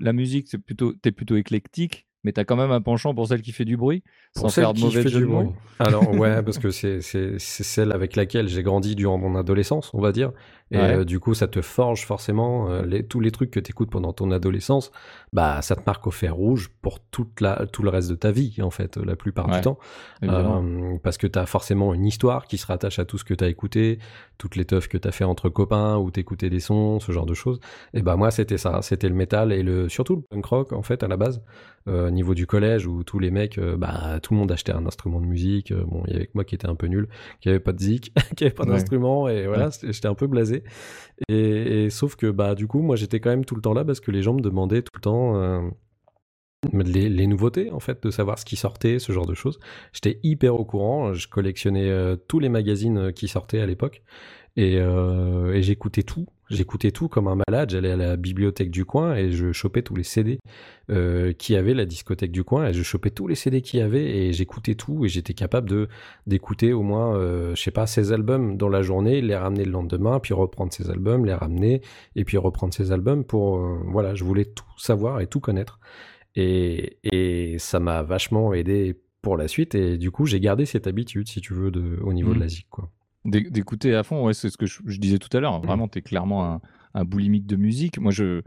la 0.00 0.12
musique, 0.12 0.48
c'est 0.48 0.58
plutôt, 0.58 0.92
t'es 0.92 1.12
plutôt 1.12 1.36
éclectique 1.36 2.06
mais 2.24 2.32
tu 2.32 2.40
as 2.40 2.44
quand 2.44 2.56
même 2.56 2.70
un 2.70 2.80
penchant 2.80 3.14
pour 3.14 3.26
celle 3.26 3.40
qui 3.40 3.52
fait 3.52 3.64
du 3.64 3.76
bruit, 3.76 4.02
sans 4.36 4.48
faire 4.48 4.74
de 4.74 4.80
mauvais 4.80 5.08
jeu 5.08 5.20
de 5.20 5.24
mots. 5.26 5.54
Alors 5.78 6.10
ouais, 6.12 6.42
parce 6.44 6.58
que 6.58 6.70
c'est 6.70 7.00
celle 7.00 7.92
avec 7.92 8.16
laquelle 8.16 8.48
j'ai 8.48 8.62
grandi 8.62 8.94
durant 8.94 9.18
mon 9.18 9.36
adolescence, 9.36 9.90
on 9.94 10.00
va 10.00 10.12
dire. 10.12 10.32
Et 10.72 10.78
euh, 10.78 11.04
du 11.04 11.18
coup, 11.18 11.34
ça 11.34 11.48
te 11.48 11.60
forge 11.62 12.06
forcément 12.06 12.70
euh, 12.70 12.82
les, 12.86 13.04
tous 13.04 13.18
les 13.18 13.32
trucs 13.32 13.50
que 13.50 13.58
tu 13.58 13.70
écoutes 13.70 13.90
pendant 13.90 14.12
ton 14.12 14.30
adolescence, 14.30 14.92
bah 15.32 15.62
ça 15.62 15.74
te 15.74 15.82
marque 15.84 16.06
au 16.06 16.12
fer 16.12 16.34
rouge 16.34 16.70
pour 16.80 17.00
toute 17.00 17.40
la, 17.40 17.66
tout 17.66 17.82
le 17.82 17.90
reste 17.90 18.08
de 18.08 18.14
ta 18.14 18.30
vie, 18.30 18.56
en 18.62 18.70
fait, 18.70 18.96
la 18.96 19.16
plupart 19.16 19.48
du 19.48 19.60
temps. 19.60 19.78
Euh, 20.22 20.96
parce 21.02 21.18
que 21.18 21.26
tu 21.26 21.38
as 21.38 21.46
forcément 21.46 21.92
une 21.92 22.06
histoire 22.06 22.46
qui 22.46 22.56
se 22.56 22.66
rattache 22.66 23.00
à 23.00 23.04
tout 23.04 23.18
ce 23.18 23.24
que 23.24 23.34
tu 23.34 23.42
as 23.42 23.48
écouté, 23.48 23.98
toutes 24.38 24.54
les 24.54 24.64
teufs 24.64 24.88
que 24.88 24.98
tu 24.98 25.08
as 25.08 25.12
fait 25.12 25.24
entre 25.24 25.48
copains, 25.48 25.96
ou 25.96 26.10
t'écoutais 26.12 26.50
des 26.50 26.60
sons, 26.60 27.00
ce 27.00 27.10
genre 27.10 27.26
de 27.26 27.34
choses. 27.34 27.58
Et 27.92 28.02
bah 28.02 28.14
moi, 28.14 28.30
c'était 28.30 28.58
ça, 28.58 28.80
c'était 28.82 29.08
le 29.08 29.14
métal 29.14 29.52
et 29.52 29.64
le 29.64 29.88
surtout 29.88 30.16
le 30.16 30.22
punk 30.22 30.46
rock, 30.46 30.72
en 30.72 30.82
fait, 30.82 31.02
à 31.02 31.08
la 31.08 31.16
base. 31.16 31.42
Au 31.86 32.10
niveau 32.10 32.34
du 32.34 32.46
collège 32.46 32.86
où 32.86 33.02
tous 33.02 33.18
les 33.18 33.30
mecs, 33.30 33.58
bah, 33.58 34.20
tout 34.22 34.34
le 34.34 34.38
monde 34.38 34.52
achetait 34.52 34.72
un 34.72 34.86
instrument 34.86 35.20
de 35.20 35.26
musique. 35.26 35.72
Bon, 35.72 36.04
il 36.06 36.12
y 36.12 36.16
avait 36.16 36.26
que 36.26 36.32
moi 36.34 36.44
qui 36.44 36.54
était 36.54 36.68
un 36.68 36.74
peu 36.74 36.86
nul, 36.86 37.08
qui 37.40 37.48
avait 37.48 37.58
pas 37.58 37.72
de 37.72 37.80
zik, 37.80 38.12
qui 38.36 38.44
avait 38.44 38.54
pas 38.54 38.66
d'instrument, 38.66 39.28
et 39.28 39.46
voilà, 39.46 39.70
j'étais 39.82 40.06
un 40.06 40.14
peu 40.14 40.26
blasé. 40.26 40.59
Et, 41.28 41.90
sauf 41.90 42.16
que, 42.16 42.30
bah, 42.30 42.54
du 42.54 42.66
coup, 42.66 42.80
moi 42.80 42.96
j'étais 42.96 43.20
quand 43.20 43.30
même 43.30 43.44
tout 43.44 43.54
le 43.54 43.62
temps 43.62 43.74
là 43.74 43.84
parce 43.84 44.00
que 44.00 44.10
les 44.10 44.22
gens 44.22 44.34
me 44.34 44.40
demandaient 44.40 44.82
tout 44.82 44.92
le 44.94 45.00
temps. 45.00 45.70
Les, 46.74 47.08
les, 47.08 47.26
nouveautés 47.26 47.70
en 47.70 47.80
fait 47.80 48.02
de 48.02 48.10
savoir 48.10 48.38
ce 48.38 48.44
qui 48.44 48.54
sortait 48.54 48.98
ce 48.98 49.12
genre 49.12 49.24
de 49.24 49.32
choses 49.32 49.58
j'étais 49.94 50.20
hyper 50.22 50.54
au 50.54 50.66
courant 50.66 51.14
je 51.14 51.26
collectionnais 51.26 51.90
tous 52.28 52.38
les 52.38 52.50
magazines 52.50 53.14
qui 53.14 53.28
sortaient 53.28 53.60
à 53.60 53.66
l'époque 53.66 54.02
et 54.56 54.78
j'écoutais 55.62 56.02
tout 56.02 56.26
J'écoutais 56.50 56.90
tout 56.90 57.08
comme 57.08 57.28
un 57.28 57.36
malade, 57.36 57.70
j'allais 57.70 57.92
à 57.92 57.96
la 57.96 58.16
bibliothèque 58.16 58.72
du 58.72 58.84
coin 58.84 59.14
et 59.14 59.30
je 59.30 59.52
chopais 59.52 59.82
tous 59.82 59.94
les 59.94 60.02
CD 60.02 60.40
euh, 60.90 61.32
qui 61.32 61.54
avaient 61.54 61.74
la 61.74 61.86
discothèque 61.86 62.32
du 62.32 62.42
coin 62.42 62.66
et 62.66 62.72
je 62.72 62.82
chopais 62.82 63.10
tous 63.10 63.28
les 63.28 63.36
CD 63.36 63.62
qu'il 63.62 63.78
y 63.78 63.82
avait 63.82 64.04
et 64.04 64.32
j'écoutais 64.32 64.74
tout 64.74 65.04
et 65.04 65.08
j'étais 65.08 65.32
capable 65.32 65.68
de 65.68 65.88
d'écouter 66.26 66.72
au 66.72 66.82
moins, 66.82 67.14
euh, 67.14 67.54
je 67.54 67.62
sais 67.62 67.70
pas, 67.70 67.86
16 67.86 68.12
albums 68.12 68.56
dans 68.56 68.68
la 68.68 68.82
journée, 68.82 69.20
les 69.20 69.36
ramener 69.36 69.64
le 69.64 69.70
lendemain, 69.70 70.18
puis 70.18 70.34
reprendre 70.34 70.72
ces 70.72 70.90
albums, 70.90 71.24
les 71.24 71.34
ramener 71.34 71.82
et 72.16 72.24
puis 72.24 72.36
reprendre 72.36 72.74
ces 72.74 72.90
albums 72.90 73.24
pour, 73.24 73.58
euh, 73.58 73.78
voilà, 73.86 74.16
je 74.16 74.24
voulais 74.24 74.44
tout 74.44 74.64
savoir 74.76 75.20
et 75.20 75.28
tout 75.28 75.38
connaître. 75.38 75.78
Et, 76.34 76.98
et 77.04 77.58
ça 77.58 77.78
m'a 77.78 78.02
vachement 78.02 78.52
aidé 78.54 79.00
pour 79.22 79.36
la 79.36 79.46
suite 79.46 79.76
et 79.76 79.98
du 79.98 80.10
coup 80.10 80.26
j'ai 80.26 80.40
gardé 80.40 80.66
cette 80.66 80.88
habitude, 80.88 81.28
si 81.28 81.40
tu 81.40 81.54
veux, 81.54 81.70
de, 81.70 82.00
au 82.02 82.12
niveau 82.12 82.34
de 82.34 82.38
mmh. 82.38 82.42
la 82.42 82.48
quoi. 82.70 82.90
D'écouter 83.24 83.94
à 83.94 84.02
fond, 84.02 84.24
ouais, 84.24 84.34
c'est 84.34 84.48
ce 84.48 84.56
que 84.56 84.66
je, 84.66 84.98
disais 84.98 85.18
tout 85.18 85.34
à 85.36 85.40
l'heure. 85.40 85.60
Mmh. 85.60 85.66
Vraiment, 85.66 85.88
tu 85.88 85.98
es 85.98 86.02
clairement 86.02 86.54
un, 86.54 86.60
un, 86.94 87.04
boulimique 87.04 87.46
de 87.46 87.56
musique. 87.56 87.98
Moi, 87.98 88.12
je, 88.12 88.42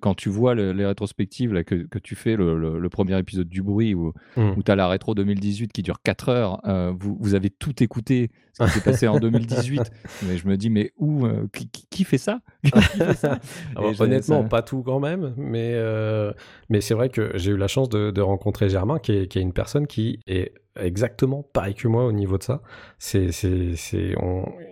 quand 0.00 0.14
tu 0.14 0.28
vois 0.28 0.54
les 0.54 0.86
rétrospectives 0.86 1.52
là, 1.52 1.64
que, 1.64 1.74
que, 1.74 1.98
tu 1.98 2.14
fais, 2.14 2.36
le, 2.36 2.88
premier 2.88 3.18
épisode 3.18 3.48
du 3.48 3.62
bruit, 3.62 3.94
où, 3.94 4.12
mmh. 4.36 4.50
où 4.56 4.62
tu 4.62 4.70
as 4.70 4.76
la 4.76 4.88
rétro 4.88 5.14
2018 5.14 5.72
qui 5.72 5.82
dure 5.82 6.00
4 6.02 6.28
heures, 6.28 6.60
euh, 6.66 6.92
vous, 6.98 7.16
vous, 7.20 7.34
avez 7.34 7.50
tout 7.50 7.82
écouté, 7.82 8.30
ce 8.52 8.64
qui 8.64 8.70
s'est 8.70 8.80
passé 8.80 9.08
en 9.08 9.18
2018. 9.20 9.82
Mais 10.26 10.36
je 10.36 10.48
me 10.48 10.56
dis, 10.56 10.70
mais 10.70 10.92
où 10.96 11.26
euh, 11.26 11.46
qui, 11.90 12.04
fait 12.04 12.18
ça, 12.18 12.40
Honnêtement, 13.76 14.44
pas 14.44 14.62
tout 14.62 14.82
quand 14.82 15.00
même. 15.00 15.34
Mais, 15.36 15.72
euh, 15.74 16.32
mais 16.68 16.80
c'est 16.80 16.94
vrai 16.94 17.08
que 17.08 17.32
j'ai 17.34 17.52
eu 17.52 17.56
la 17.56 17.68
chance 17.68 17.88
de, 17.88 18.10
de 18.10 18.20
rencontrer 18.20 18.68
Germain, 18.68 18.98
qui 18.98 19.12
est, 19.12 19.28
qui 19.28 19.38
est 19.38 19.42
une 19.42 19.52
personne 19.52 19.86
qui 19.86 20.20
est 20.26 20.52
exactement 20.80 21.42
pareil 21.52 21.74
que 21.74 21.88
moi 21.88 22.04
au 22.04 22.12
niveau 22.12 22.38
de 22.38 22.42
ça. 22.42 22.62
C'est, 22.98 23.32
c'est, 23.32 23.76
c'est, 23.76 24.14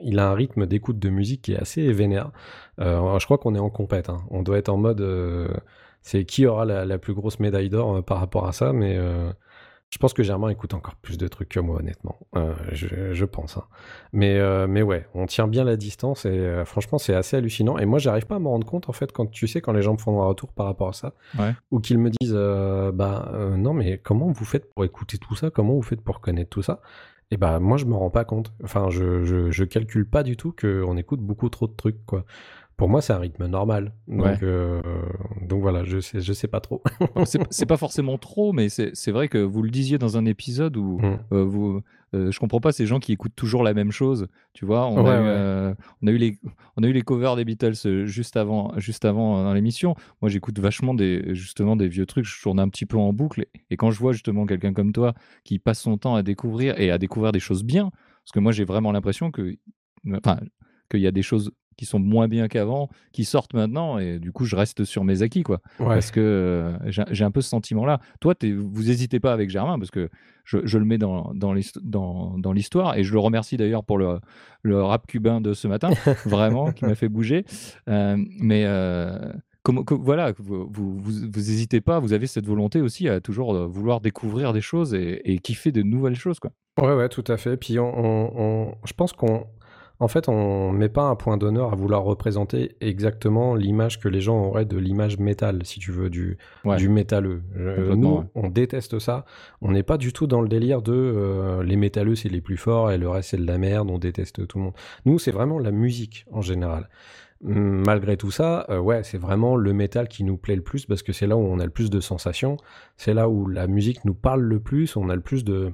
il 0.03 0.19
a 0.19 0.31
un 0.31 0.35
rythme 0.35 0.67
d'écoute 0.67 0.99
de 0.99 1.09
musique 1.09 1.43
qui 1.43 1.53
est 1.53 1.59
assez 1.59 1.93
vénère. 1.93 2.31
Euh, 2.81 3.19
je 3.19 3.25
crois 3.25 3.39
qu'on 3.39 3.55
est 3.55 3.61
en 3.61 3.71
compète. 3.71 4.11
Hein. 4.11 4.19
On 4.31 4.43
doit 4.43 4.59
être 4.59 4.69
en 4.69 4.77
mode, 4.77 4.96
euh, 5.01 5.49
c'est 6.03 6.25
qui 6.25 6.47
aura 6.47 6.65
la, 6.65 6.99
plus 6.99 7.15
grosse 7.15 7.41
médaille 7.41 7.71
d'or 7.71 7.97
euh, 7.97 8.03
par 8.03 8.19
rapport 8.19 8.47
à 8.47 8.53
ça, 8.53 8.73
mais 8.73 8.99
je 9.91 9.99
pense 9.99 10.13
que 10.13 10.23
Germain 10.23 10.49
écoute 10.49 10.75
encore 10.75 10.97
plus 10.97 11.17
de 11.17 11.29
trucs 11.29 11.49
que 11.49 11.61
moi, 11.61 11.79
honnêtement. 11.79 12.19
Euh, 12.37 12.55
je, 12.73 13.25
pense. 13.25 13.57
Hein. 13.57 13.65
Mais, 14.13 14.37
euh, 14.37 14.67
mais 14.67 14.83
ouais, 14.83 15.07
on 15.15 15.27
tient 15.27 15.47
bien 15.47 15.65
la 15.65 15.77
distance 15.77 16.25
et 16.25 16.31
euh, 16.31 16.65
franchement, 16.65 16.99
c'est 16.99 17.15
assez 17.15 17.37
hallucinant. 17.37 17.79
Et 17.79 17.87
moi, 17.87 17.99
j'arrive 17.99 18.27
pas 18.27 18.37
à 18.37 18.39
me 18.39 18.49
rendre 18.49 18.67
compte, 18.67 18.89
en 18.89 18.93
fait, 18.93 19.13
quand 19.13 19.27
tu 19.27 19.47
sais, 19.47 19.61
quand 19.61 19.73
les 19.73 19.83
gens 19.83 19.93
me 19.93 19.99
font 19.99 20.21
un 20.21 20.27
retour 20.27 20.53
par 20.53 20.67
rapport 20.67 20.89
à 20.89 20.93
ça, 20.93 21.15
ou 21.71 21.81
qu'ils 21.81 21.99
me 21.99 22.11
disent, 22.11 22.35
bah 22.95 23.33
non, 23.57 23.75
mais 23.75 23.99
comment 23.99 24.31
vous 24.31 24.45
faites 24.45 24.73
pour 24.75 24.85
écouter 24.85 25.19
tout 25.19 25.37
ça? 25.37 25.51
Comment 25.51 25.75
vous 25.75 25.83
faites 25.83 26.03
pour 26.03 26.21
connaître 26.21 26.51
tout 26.51 26.63
ça? 26.63 26.81
Et 27.33 27.37
bah 27.37 27.59
moi 27.59 27.77
je 27.77 27.87
me 27.87 27.95
rends 27.95 28.11
pas 28.11 28.25
compte. 28.25 28.53
Enfin 28.63 28.89
je, 28.89 29.25
je, 29.25 29.51
je 29.51 29.65
calcule 29.65 30.09
pas 30.09 30.23
du 30.23 30.37
tout 30.37 30.55
qu'on 30.57 30.97
écoute 30.97 31.19
beaucoup 31.19 31.49
trop 31.49 31.67
de 31.67 31.75
trucs 31.75 32.07
quoi 32.07 32.25
pour 32.77 32.91
moi, 32.91 33.01
c'est 33.01 33.15
un 33.15 33.19
rythme 33.19 33.47
normal. 33.47 33.95
Donc, 34.07 34.43
euh, 34.43 34.83
donc 35.41 35.63
voilà, 35.63 35.85
je 35.85 35.99
sais, 35.99 36.21
je 36.21 36.33
sais 36.35 36.49
pas 36.49 36.61
trop. 36.61 36.83
c'est 37.51 37.67
pas 37.67 37.79
forcément 37.79 38.19
trop, 38.19 38.53
mais 38.53 38.69
c'est 38.69 39.11
vrai 39.11 39.29
que 39.29 39.39
vous 39.39 39.63
le 39.63 39.71
disiez 39.71 39.97
dans 39.97 40.19
un 40.19 40.27
épisode 40.27 40.77
où 40.77 40.99
mmh. 40.99 41.19
euh, 41.33 41.45
vous, 41.45 41.81
euh, 42.15 42.31
je 42.31 42.39
comprends 42.39 42.61
pas 42.61 42.73
ces 42.73 42.85
gens 42.85 42.99
qui 42.99 43.13
écoutent 43.13 43.35
toujours 43.35 43.63
la 43.63 43.73
même 43.73 43.93
chose. 43.93 44.29
Tu 44.53 44.67
vois, 44.67 44.87
on, 44.89 45.07
a, 45.07 45.17
eu, 45.17 45.75
on 46.03 46.07
a 46.07 46.11
eu 46.11 46.19
les, 46.19 46.39
on 46.77 46.83
a 46.83 46.87
eu 46.87 46.93
les 46.93 47.01
covers 47.01 47.35
des 47.37 47.47
Beatles 47.47 48.05
juste 48.05 48.37
avant, 48.37 48.79
juste 48.79 49.07
avant 49.07 49.43
dans 49.43 49.55
l'émission. 49.55 49.95
Moi, 50.21 50.29
j'écoute 50.29 50.59
vachement 50.59 50.93
des, 50.93 51.35
justement 51.35 51.77
des 51.77 51.89
vieux 51.89 52.05
trucs. 52.05 52.27
Je 52.27 52.43
tourne 52.43 52.61
un 52.61 52.69
petit 52.69 52.85
peu 52.85 52.99
en 52.99 53.15
boucle. 53.15 53.47
Et 53.71 53.79
quand 53.79 53.91
je 53.91 53.99
vois 53.99 54.13
justement 54.13 54.45
quelqu'un 54.45 54.75
comme 54.75 54.93
toi 54.93 55.15
qui 55.45 55.59
passe 55.59 55.81
son 55.81 55.97
temps 55.97 56.15
à 56.15 56.23
découvrir 56.23 56.79
et 56.79 56.91
à 56.91 56.99
découvrir 56.99 57.33
des 57.33 57.41
choses 57.41 57.65
bien, 57.65 57.91
parce 58.25 58.33
que 58.35 58.41
moi, 58.41 58.53
j'ai 58.53 58.65
vraiment 58.65 58.93
l'impression 58.93 59.31
que, 59.31 59.57
enfin, 60.13 60.41
qu'il 60.91 61.01
y 61.01 61.07
a 61.07 61.13
des 61.13 61.23
choses 61.23 61.53
qui 61.77 61.85
sont 61.85 61.99
moins 61.99 62.29
bien 62.29 62.49
qu'avant, 62.49 62.89
qui 63.13 63.25
sortent 63.25 63.55
maintenant, 63.55 63.99
et 63.99 64.19
du 64.19 64.33
coup, 64.33 64.45
je 64.45 64.57
reste 64.57 64.85
sur 64.85 65.05
mes 65.05 65.23
acquis, 65.23 65.43
quoi. 65.43 65.61
Parce 65.79 66.11
que 66.11 66.21
euh, 66.21 67.05
j'ai 67.11 67.25
un 67.25 67.31
peu 67.31 67.41
ce 67.41 67.49
sentiment-là. 67.51 68.01
Toi, 68.21 68.35
vous 68.43 68.83
n'hésitez 68.85 69.21
pas 69.21 69.33
avec 69.33 69.51
Germain, 69.51 69.79
parce 69.79 69.91
que 69.91 70.09
je, 70.45 70.59
je 70.65 70.79
le 70.79 70.85
mets 70.85 70.99
dans, 70.99 71.33
dans 71.35 71.53
l'histoire, 71.53 72.97
et 72.97 73.05
je 73.05 73.13
le 73.13 73.19
remercie 73.19 73.57
d'ailleurs 73.57 73.85
pour 73.85 73.99
le, 73.99 74.21
le, 74.63 74.83
rap 74.83 75.07
cubain 75.07 75.41
de 75.41 75.53
ce 75.53 75.69
matin, 75.69 75.91
vraiment, 76.27 76.73
qui 76.73 76.85
m'a 76.85 76.95
fait 76.95 77.09
bouger. 77.09 77.45
Euh, 77.89 78.17
mais 78.41 78.65
euh, 78.67 79.33
voilà, 79.91 80.33
vous, 80.39 80.69
vous, 80.71 80.99
vous, 80.99 81.51
hésitez 81.51 81.81
pas, 81.81 81.99
vous 81.99 82.13
avez 82.13 82.27
cette 82.27 82.47
volonté 82.47 82.81
aussi 82.81 83.09
à 83.09 83.21
toujours 83.21 83.55
vouloir 83.69 84.01
découvrir 84.01 84.53
des 84.53 84.61
choses 84.61 84.95
et, 84.95 85.21
et 85.25 85.39
kiffer 85.39 85.73
de 85.73 85.83
nouvelles 85.83 86.17
choses, 86.17 86.39
quoi. 86.39 86.53
Ouais, 86.81 86.95
ouais, 86.95 87.09
tout 87.09 87.25
à 87.29 87.37
fait. 87.37 87.57
Puis 87.57 87.79
on, 87.79 88.75
je 88.85 88.93
pense 88.93 89.13
qu'on 89.13 89.47
en 89.99 90.09
fait, 90.09 90.29
on 90.29 90.73
met 90.73 90.89
pas 90.89 91.05
un 91.05 91.17
point 91.17 91.37
d'honneur 91.37 91.73
à 91.73 91.77
vouloir 91.77 92.03
représenter 92.03 92.77
exactement 92.81 93.55
l'image 93.55 93.99
que 93.99 94.09
les 94.09 94.21
gens 94.21 94.39
auraient 94.45 94.65
de 94.65 94.77
l'image 94.77 95.19
métal, 95.19 95.65
si 95.65 95.81
tu 95.81 95.91
veux, 95.91 96.11
du, 96.11 96.37
du 96.77 96.89
métalleux. 96.89 97.43
nous, 97.55 98.25
on 98.35 98.49
déteste 98.49 98.99
ça. 98.99 99.25
On 99.63 99.73
n'est 99.73 99.83
pas 99.83 99.97
du 99.97 100.13
tout 100.13 100.27
dans 100.27 100.43
le 100.43 100.49
délire 100.49 100.83
de 100.83 100.93
euh, 100.93 101.63
les 101.63 101.77
métalleux, 101.77 102.15
c'est 102.15 102.29
les 102.29 102.41
plus 102.41 102.57
forts 102.57 102.91
et 102.91 102.99
le 102.99 103.09
reste, 103.09 103.31
c'est 103.31 103.37
de 103.39 103.47
la 103.47 103.59
merde, 103.59 103.91
on 103.91 103.99
déteste 103.99 104.47
tout 104.47 104.59
le 104.59 104.65
monde. 104.65 104.75
Nous, 105.05 105.19
c'est 105.19 105.31
vraiment 105.31 105.59
la 105.59 105.71
musique 105.71 106.27
en 106.31 106.43
général. 106.43 106.89
Malgré 107.43 108.17
tout 108.17 108.31
ça, 108.31 108.65
euh, 108.71 108.79
ouais, 108.79 109.03
c'est 109.03 109.19
vraiment 109.19 109.57
le 109.57 109.73
métal 109.75 110.09
qui 110.09 110.25
nous 110.25 110.39
plaît 110.39 110.57
le 110.57 110.63
plus 110.63 110.87
parce 110.87 111.03
que 111.03 111.13
c'est 111.13 111.27
là 111.27 111.37
où 111.37 111.41
on 111.41 111.59
a 111.59 111.65
le 111.65 111.71
plus 111.71 111.91
de 111.91 112.01
sensations, 112.01 112.57
c'est 112.97 113.13
là 113.13 113.29
où 113.29 113.47
la 113.47 113.67
musique 113.67 114.05
nous 114.07 114.15
parle 114.15 114.41
le 114.41 114.59
plus, 114.59 114.97
on 114.97 115.11
a 115.11 115.15
le 115.15 115.21
plus 115.21 115.45
de, 115.45 115.73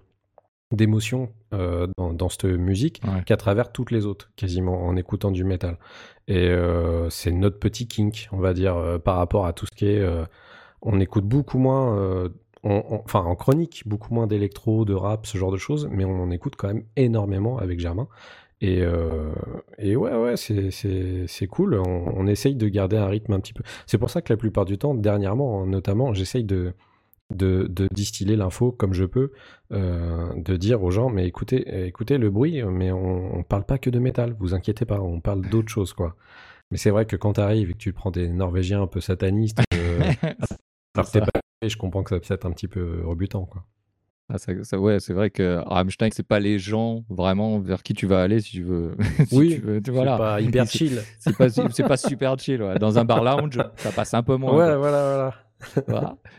d'émotions 0.73 1.31
euh, 1.55 1.87
dans, 1.97 2.29
cette 2.29 2.45
musique 2.45 3.03
qu'à 3.27 3.37
travers 3.37 3.73
toutes 3.73 3.91
les 3.91 4.07
autres, 4.07 4.31
quasiment, 4.37 4.87
en 4.87 4.97
écoutant 4.97 5.31
du 5.31 5.45
métal. 5.45 5.79
Et 6.29 6.49
euh, 6.49 7.11
c'est 7.11 7.33
notre 7.33 7.59
petit 7.59 7.87
kink, 7.87 8.29
on 8.33 8.39
va 8.39 8.55
dire, 8.55 8.77
euh, 8.77 8.99
par 8.99 9.17
rapport 9.17 9.47
à 9.47 9.53
tout 9.53 9.67
ce 9.67 9.77
qui 9.77 9.87
est... 9.87 10.05
on 10.83 11.01
écoute 11.01 11.25
beaucoup 11.25 11.59
moins... 11.59 12.29
enfin, 12.65 13.21
en 13.21 13.35
chronique, 13.35 13.83
beaucoup 13.87 14.15
moins 14.15 14.27
d'électro, 14.27 14.85
de 14.85 14.95
rap, 14.95 15.27
ce 15.27 15.39
genre 15.39 15.53
de 15.53 15.59
choses, 15.59 15.89
mais 15.91 16.05
on 16.05 16.23
en 16.23 16.31
écoute 16.31 16.55
quand 16.57 16.69
même 16.69 16.85
énormément 16.97 17.59
avec 17.59 17.81
Germain. 17.81 18.09
Et, 18.61 18.83
et 19.79 19.97
ouais, 19.97 20.15
ouais, 20.15 20.37
c'est 20.37 21.47
cool. 21.49 21.75
On, 21.75 22.15
on, 22.17 22.27
essaye 22.29 22.55
de 22.55 22.69
garder 22.69 22.97
un 22.97 23.07
rythme 23.07 23.33
un 23.33 23.41
petit 23.41 23.53
peu. 23.53 23.65
C'est 23.87 23.99
pour 23.99 24.09
ça 24.09 24.23
que 24.23 24.33
la 24.33 24.37
plupart 24.37 24.65
du 24.65 24.79
temps, 24.79 24.95
dernièrement, 24.95 25.67
notamment, 25.67 26.15
j'essaye 26.15 26.45
de, 26.45 26.73
de, 27.37 27.89
distiller 27.93 28.37
l'info 28.37 28.73
comme 28.73 28.93
je 28.93 29.05
peux, 29.05 29.33
euh, 29.73 30.33
de 30.37 30.57
dire 30.57 30.83
aux 30.83 30.91
gens, 30.91 31.11
mais 31.11 31.27
écoutez, 31.27 31.87
écoutez 31.87 32.19
le 32.19 32.31
bruit, 32.31 32.63
mais 32.63 32.93
on, 32.93 33.39
on 33.39 33.43
parle 33.43 33.65
pas 33.65 33.79
que 33.79 33.91
de 33.91 33.99
métal, 33.99 34.37
vous 34.39 34.55
inquiétez 34.55 34.85
pas, 34.85 35.01
on 35.01 35.21
parle 35.21 35.43
d'autres 35.49 35.69
choses, 35.73 35.93
quoi. 35.93 36.17
Mais 36.71 36.79
c'est 36.79 36.91
vrai 36.91 37.05
que 37.05 37.17
quand 37.17 37.35
tu 37.35 37.41
arrives 37.41 37.71
et 37.71 37.73
que 37.75 37.79
tu 37.79 37.93
prends 37.93 38.11
des 38.11 38.29
Norvégiens 38.29 38.83
un 38.83 38.87
peu 38.87 39.01
satanistes, 39.01 39.61
euh, 39.75 40.01
pas, 40.95 41.05
je 41.63 41.77
comprends 41.77 42.03
que 42.03 42.11
ça 42.11 42.19
peut 42.19 42.35
être 42.35 42.47
un 42.47 42.53
petit 42.53 42.69
peu 42.69 43.03
rebutant, 43.05 43.45
quoi. 43.45 43.65
Ah, 44.33 44.39
ça, 44.39 44.79
ouais, 44.79 44.99
c'est 44.99 45.13
vrai 45.13 45.29
que 45.29 45.61
Rammstein, 45.67 46.09
c'est 46.11 46.27
pas 46.27 46.41
les 46.41 46.59
gens 46.59 47.05
vraiment 47.11 47.59
vers 47.59 47.83
qui 47.83 47.93
tu 47.93 48.07
vas 48.07 48.23
aller 48.23 48.41
si 48.41 48.53
tu 48.53 48.63
veux. 48.63 48.97
oui, 49.33 49.61
voilà. 49.89 50.17
pas 50.17 50.41
hyper 50.41 50.67
chill. 50.67 51.03
C'est 51.19 51.37
pas, 51.37 51.49
pas 51.87 51.97
super 51.99 52.39
chill. 52.39 52.65
Dans 52.81 52.99
un 52.99 53.05
bar 53.05 53.23
lounge, 53.23 53.59
ça 53.77 53.93
passe 53.93 54.15
un 54.15 54.23
peu 54.23 54.37
moins. 54.37 54.53
Ouais, 54.53 54.77
voilà, 54.77 54.79
voilà. 54.79 55.35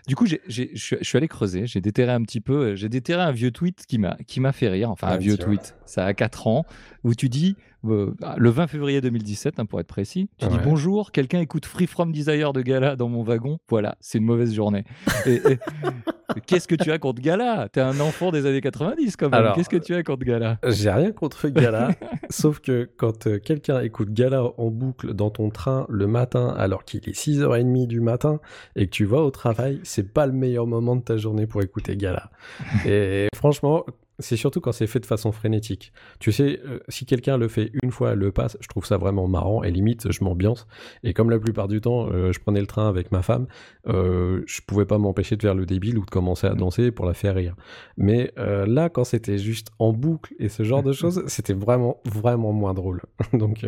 Du 0.08 0.16
coup, 0.16 0.26
je 0.26 0.38
suis 0.78 1.18
allé 1.18 1.28
creuser, 1.28 1.66
j'ai 1.68 1.82
déterré 1.82 2.12
un 2.12 2.22
petit 2.24 2.42
peu, 2.42 2.54
euh, 2.72 2.76
j'ai 2.76 2.90
déterré 2.90 3.22
un 3.22 3.32
vieux 3.32 3.52
tweet 3.52 3.86
qui 3.86 3.98
m'a 3.98 4.52
fait 4.52 4.70
rire, 4.70 4.90
enfin 4.92 5.08
un 5.08 5.18
vieux 5.18 5.38
tweet, 5.38 5.76
ça 5.86 6.06
a 6.06 6.14
4 6.14 6.48
ans, 6.48 6.66
où 7.04 7.16
tu 7.16 7.30
dis, 7.30 7.56
le 7.84 8.50
20 8.50 8.68
février 8.68 9.02
2017, 9.02 9.60
hein, 9.60 9.66
pour 9.66 9.80
être 9.80 9.88
précis, 9.88 10.30
tu 10.38 10.48
dis 10.48 10.58
bonjour, 10.64 11.12
quelqu'un 11.12 11.40
écoute 11.40 11.66
Free 11.66 11.88
From 11.88 12.12
Desire 12.12 12.54
de 12.54 12.62
Gala 12.62 12.96
dans 12.96 13.10
mon 13.10 13.24
wagon, 13.24 13.60
voilà, 13.70 13.96
c'est 14.00 14.18
une 14.18 14.26
mauvaise 14.26 14.54
journée. 14.54 14.84
et, 15.26 15.42
Qu'est-ce 16.48 16.68
que 16.68 16.76
tu 16.76 16.92
as 16.92 17.00
contre 17.00 17.22
Gala? 17.22 17.68
T'es 17.72 17.82
un 17.82 18.00
enfant 18.00 18.32
des 18.32 18.46
années 18.46 18.62
90 18.62 19.18
quand 19.18 19.30
même. 19.30 19.52
Qu'est-ce 19.56 19.70
que 19.70 19.78
tu 19.78 19.94
as 19.96 20.04
contre 20.04 20.26
Gala? 20.26 20.58
J'ai 20.68 20.90
rien 20.90 21.12
contre 21.12 21.48
Gala, 21.50 21.90
sauf 22.30 22.60
que 22.60 22.90
quand 22.98 23.28
euh, 23.28 23.40
quelqu'un 23.40 23.82
écoute 23.82 24.12
Gala 24.12 24.44
en 24.58 24.70
boucle 24.70 25.14
dans 25.14 25.30
ton 25.30 25.50
train 25.50 25.86
le 25.90 26.08
matin 26.08 26.54
alors 26.58 26.86
qu'il 26.86 27.08
est 27.08 27.18
6h30 27.18 27.88
du 27.88 28.02
matin 28.02 28.40
et 28.76 28.86
que 28.86 28.92
tu 28.92 29.06
vas 29.06 29.22
au 29.22 29.32
travail, 29.32 29.80
c'est 29.84 30.14
pas 30.14 30.26
le 30.26 30.34
meilleur 30.34 30.68
moment 30.68 30.96
de 30.96 31.02
ta 31.02 31.18
journée 31.18 31.48
pour 31.48 31.62
écouter 31.62 31.96
Gala. 31.98 32.30
Et 32.86 33.28
franchement, 33.36 33.86
c'est 34.20 34.38
surtout 34.38 34.62
quand 34.62 34.72
c'est 34.72 34.88
fait 34.88 35.00
de 35.00 35.06
façon 35.06 35.32
frénétique. 35.32 35.92
Tu 36.20 36.32
sais, 36.32 36.60
euh, 36.66 36.80
si 36.88 37.06
quelqu'un 37.06 37.38
le 37.38 37.48
fait 37.48 37.72
une 37.82 37.92
fois, 37.92 38.16
le 38.16 38.32
passe, 38.32 38.58
je 38.62 38.68
trouve 38.68 38.86
ça 38.86 38.98
vraiment 38.98 39.28
marrant 39.28 39.64
et 39.64 39.72
limite, 39.72 40.12
je 40.12 40.24
m'ambiance. 40.24 40.68
Et 41.04 41.14
comme 41.14 41.30
la 41.30 41.40
plupart 41.40 41.68
du 41.68 41.82
temps, 41.82 42.10
euh, 42.12 42.32
je 42.32 42.40
prenais 42.40 42.62
le 42.62 42.68
train 42.68 42.88
avec 42.88 43.12
ma 43.12 43.22
femme, 43.22 43.48
euh, 43.88 44.44
je 44.46 44.62
pouvais 44.62 44.86
pas 44.86 44.98
m'empêcher 44.98 45.36
de 45.36 45.42
faire 45.42 45.56
le 45.56 45.66
débile 45.66 45.98
ou 45.98 46.06
de 46.06 46.10
commencer 46.10 46.48
à 46.48 46.54
danser 46.54 46.92
pour 46.92 47.06
la 47.06 47.14
faire 47.14 47.36
rire. 47.36 47.56
Mais 47.98 48.32
euh, 48.38 48.66
là, 48.66 48.90
quand 48.90 49.04
c'était 49.04 49.38
juste 49.38 49.70
en 49.80 49.94
boucle 49.94 50.34
et 50.40 50.50
ce 50.50 50.64
genre 50.64 50.84
de 50.84 50.94
choses, 50.94 51.24
c'était 51.28 51.54
vraiment, 51.54 52.02
vraiment 52.06 52.54
moins 52.54 52.74
drôle. 52.74 53.02
Donc, 53.34 53.66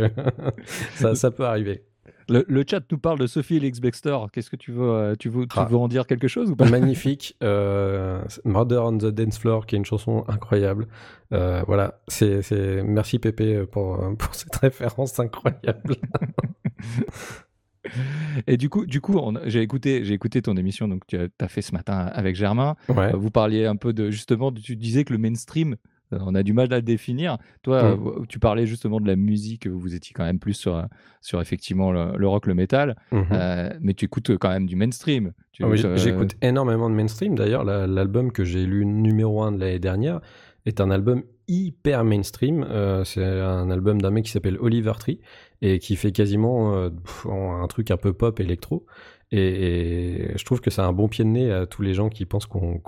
ça, 0.96 1.16
ça 1.16 1.32
peut 1.32 1.46
arriver. 1.46 1.84
Le, 2.28 2.64
chat 2.68 2.82
nous 2.92 2.98
parle 2.98 3.20
de 3.20 3.28
Sophie 3.28 3.58
Elix 3.58 3.80
Baxter. 3.80 4.18
Qu'est-ce 4.32 4.50
que 4.50 4.56
tu 4.56 4.72
veux, 4.72 4.90
euh, 4.90 5.16
tu 5.18 5.30
veux, 5.30 5.46
tu 5.46 5.60
ah. 5.60 5.66
veux 5.66 5.78
en 5.78 5.88
dire 5.88 6.08
quelque 6.08 6.28
chose 6.28 6.50
ou 6.50 6.56
pas? 6.56 6.68
Magnifique. 6.70 7.36
Euh, 7.44 8.24
Murder 8.46 8.82
on 8.84 8.98
the 8.98 9.06
Dance 9.08 9.38
Floor, 9.38 9.66
qui 9.66 9.76
est 9.76 9.78
une 9.78 9.86
chanson 9.86 10.26
incroyable. 10.28 10.88
Euh, 11.34 11.64
voilà, 11.68 12.00
c'est, 12.08 12.42
merci 12.84 13.20
Pépé 13.20 13.66
pour, 13.66 14.00
pour 14.18 14.36
cette 14.36 14.56
référence 14.56 15.20
incroyable. 15.20 15.96
Et 18.48 18.58
du 18.58 18.68
coup, 18.70 18.88
du 18.88 19.00
coup 19.00 19.22
j'ai 19.46 19.62
écouté, 19.62 20.04
j'ai 20.04 20.16
écouté 20.16 20.42
ton 20.42 20.58
émission 20.58 20.88
donc 20.88 21.04
tu 21.06 21.18
as 21.18 21.48
fait 21.48 21.62
ce 21.62 21.72
matin 21.72 22.10
avec 22.14 22.36
Germain. 22.36 22.76
Vous 22.88 23.30
parliez 23.30 23.68
un 23.68 23.76
peu 23.76 23.94
de 23.94 24.10
justement, 24.10 24.52
tu 24.52 24.76
disais 24.76 25.04
que 25.04 25.14
le 25.14 25.20
mainstream 25.20 25.76
on 26.12 26.36
a 26.36 26.44
du 26.44 26.54
mal 26.54 26.72
à 26.72 26.78
le 26.78 26.82
définir. 26.82 27.38
Toi, 27.64 27.96
mmh. 27.96 28.08
euh, 28.08 28.26
tu 28.28 28.40
parlais 28.40 28.66
justement 28.66 29.00
de 29.00 29.08
la 29.08 29.16
musique, 29.16 29.68
vous 29.68 29.96
étiez 29.96 30.14
quand 30.14 30.24
même 30.24 30.40
plus 30.40 30.54
sur, 30.54 30.86
sur 31.22 31.42
effectivement 31.42 31.92
le, 31.92 32.28
rock, 32.28 32.48
le 32.48 32.54
métal, 32.54 32.96
mmh 33.12 33.22
euh, 33.32 33.70
mais 33.82 33.94
tu 33.94 34.06
écoutes 34.06 34.38
quand 34.38 34.50
même 34.50 34.66
du 34.66 34.76
mainstream. 34.76 35.32
Ah 35.62 35.68
j'écoute 35.96 36.36
énormément 36.42 36.90
de 36.90 36.96
mainstream. 36.96 37.36
D'ailleurs, 37.36 37.64
l'album 37.64 38.32
que 38.32 38.44
j'ai 38.44 38.66
lu 38.66 38.86
numéro 38.86 39.42
1 39.42 39.54
de 39.54 39.60
l'année 39.60 39.80
dernière 39.80 40.20
est 40.66 40.82
un 40.82 40.92
album 40.92 41.24
hyper 41.48 42.04
mainstream. 42.04 42.66
c'est 43.06 43.24
un 43.24 43.70
album 43.70 44.02
d'un 44.02 44.12
mec 44.12 44.26
qui 44.26 44.32
s'appelle 44.32 44.58
Oliver 44.60 44.94
Tree 45.00 45.22
et 45.62 45.80
qui 45.80 45.96
fait 45.96 46.12
quasiment 46.12 46.90
un 47.26 47.68
truc 47.68 47.92
un 47.92 47.98
peu 47.98 48.12
pop 48.12 48.40
électro. 48.40 48.86
Et, 49.32 50.32
je 50.36 50.46
trouve 50.46 50.62
que 50.62 50.70
c'est 50.70 50.82
un 50.82 50.94
bon 50.94 51.08
pied 51.08 51.24
de 51.24 51.30
nez 51.30 51.52
à 51.52 51.66
tous 51.66 51.82
les 51.82 51.94
gens 51.94 52.10
qui 52.10 52.26
pensent 52.26 52.46
qu'on 52.46 52.80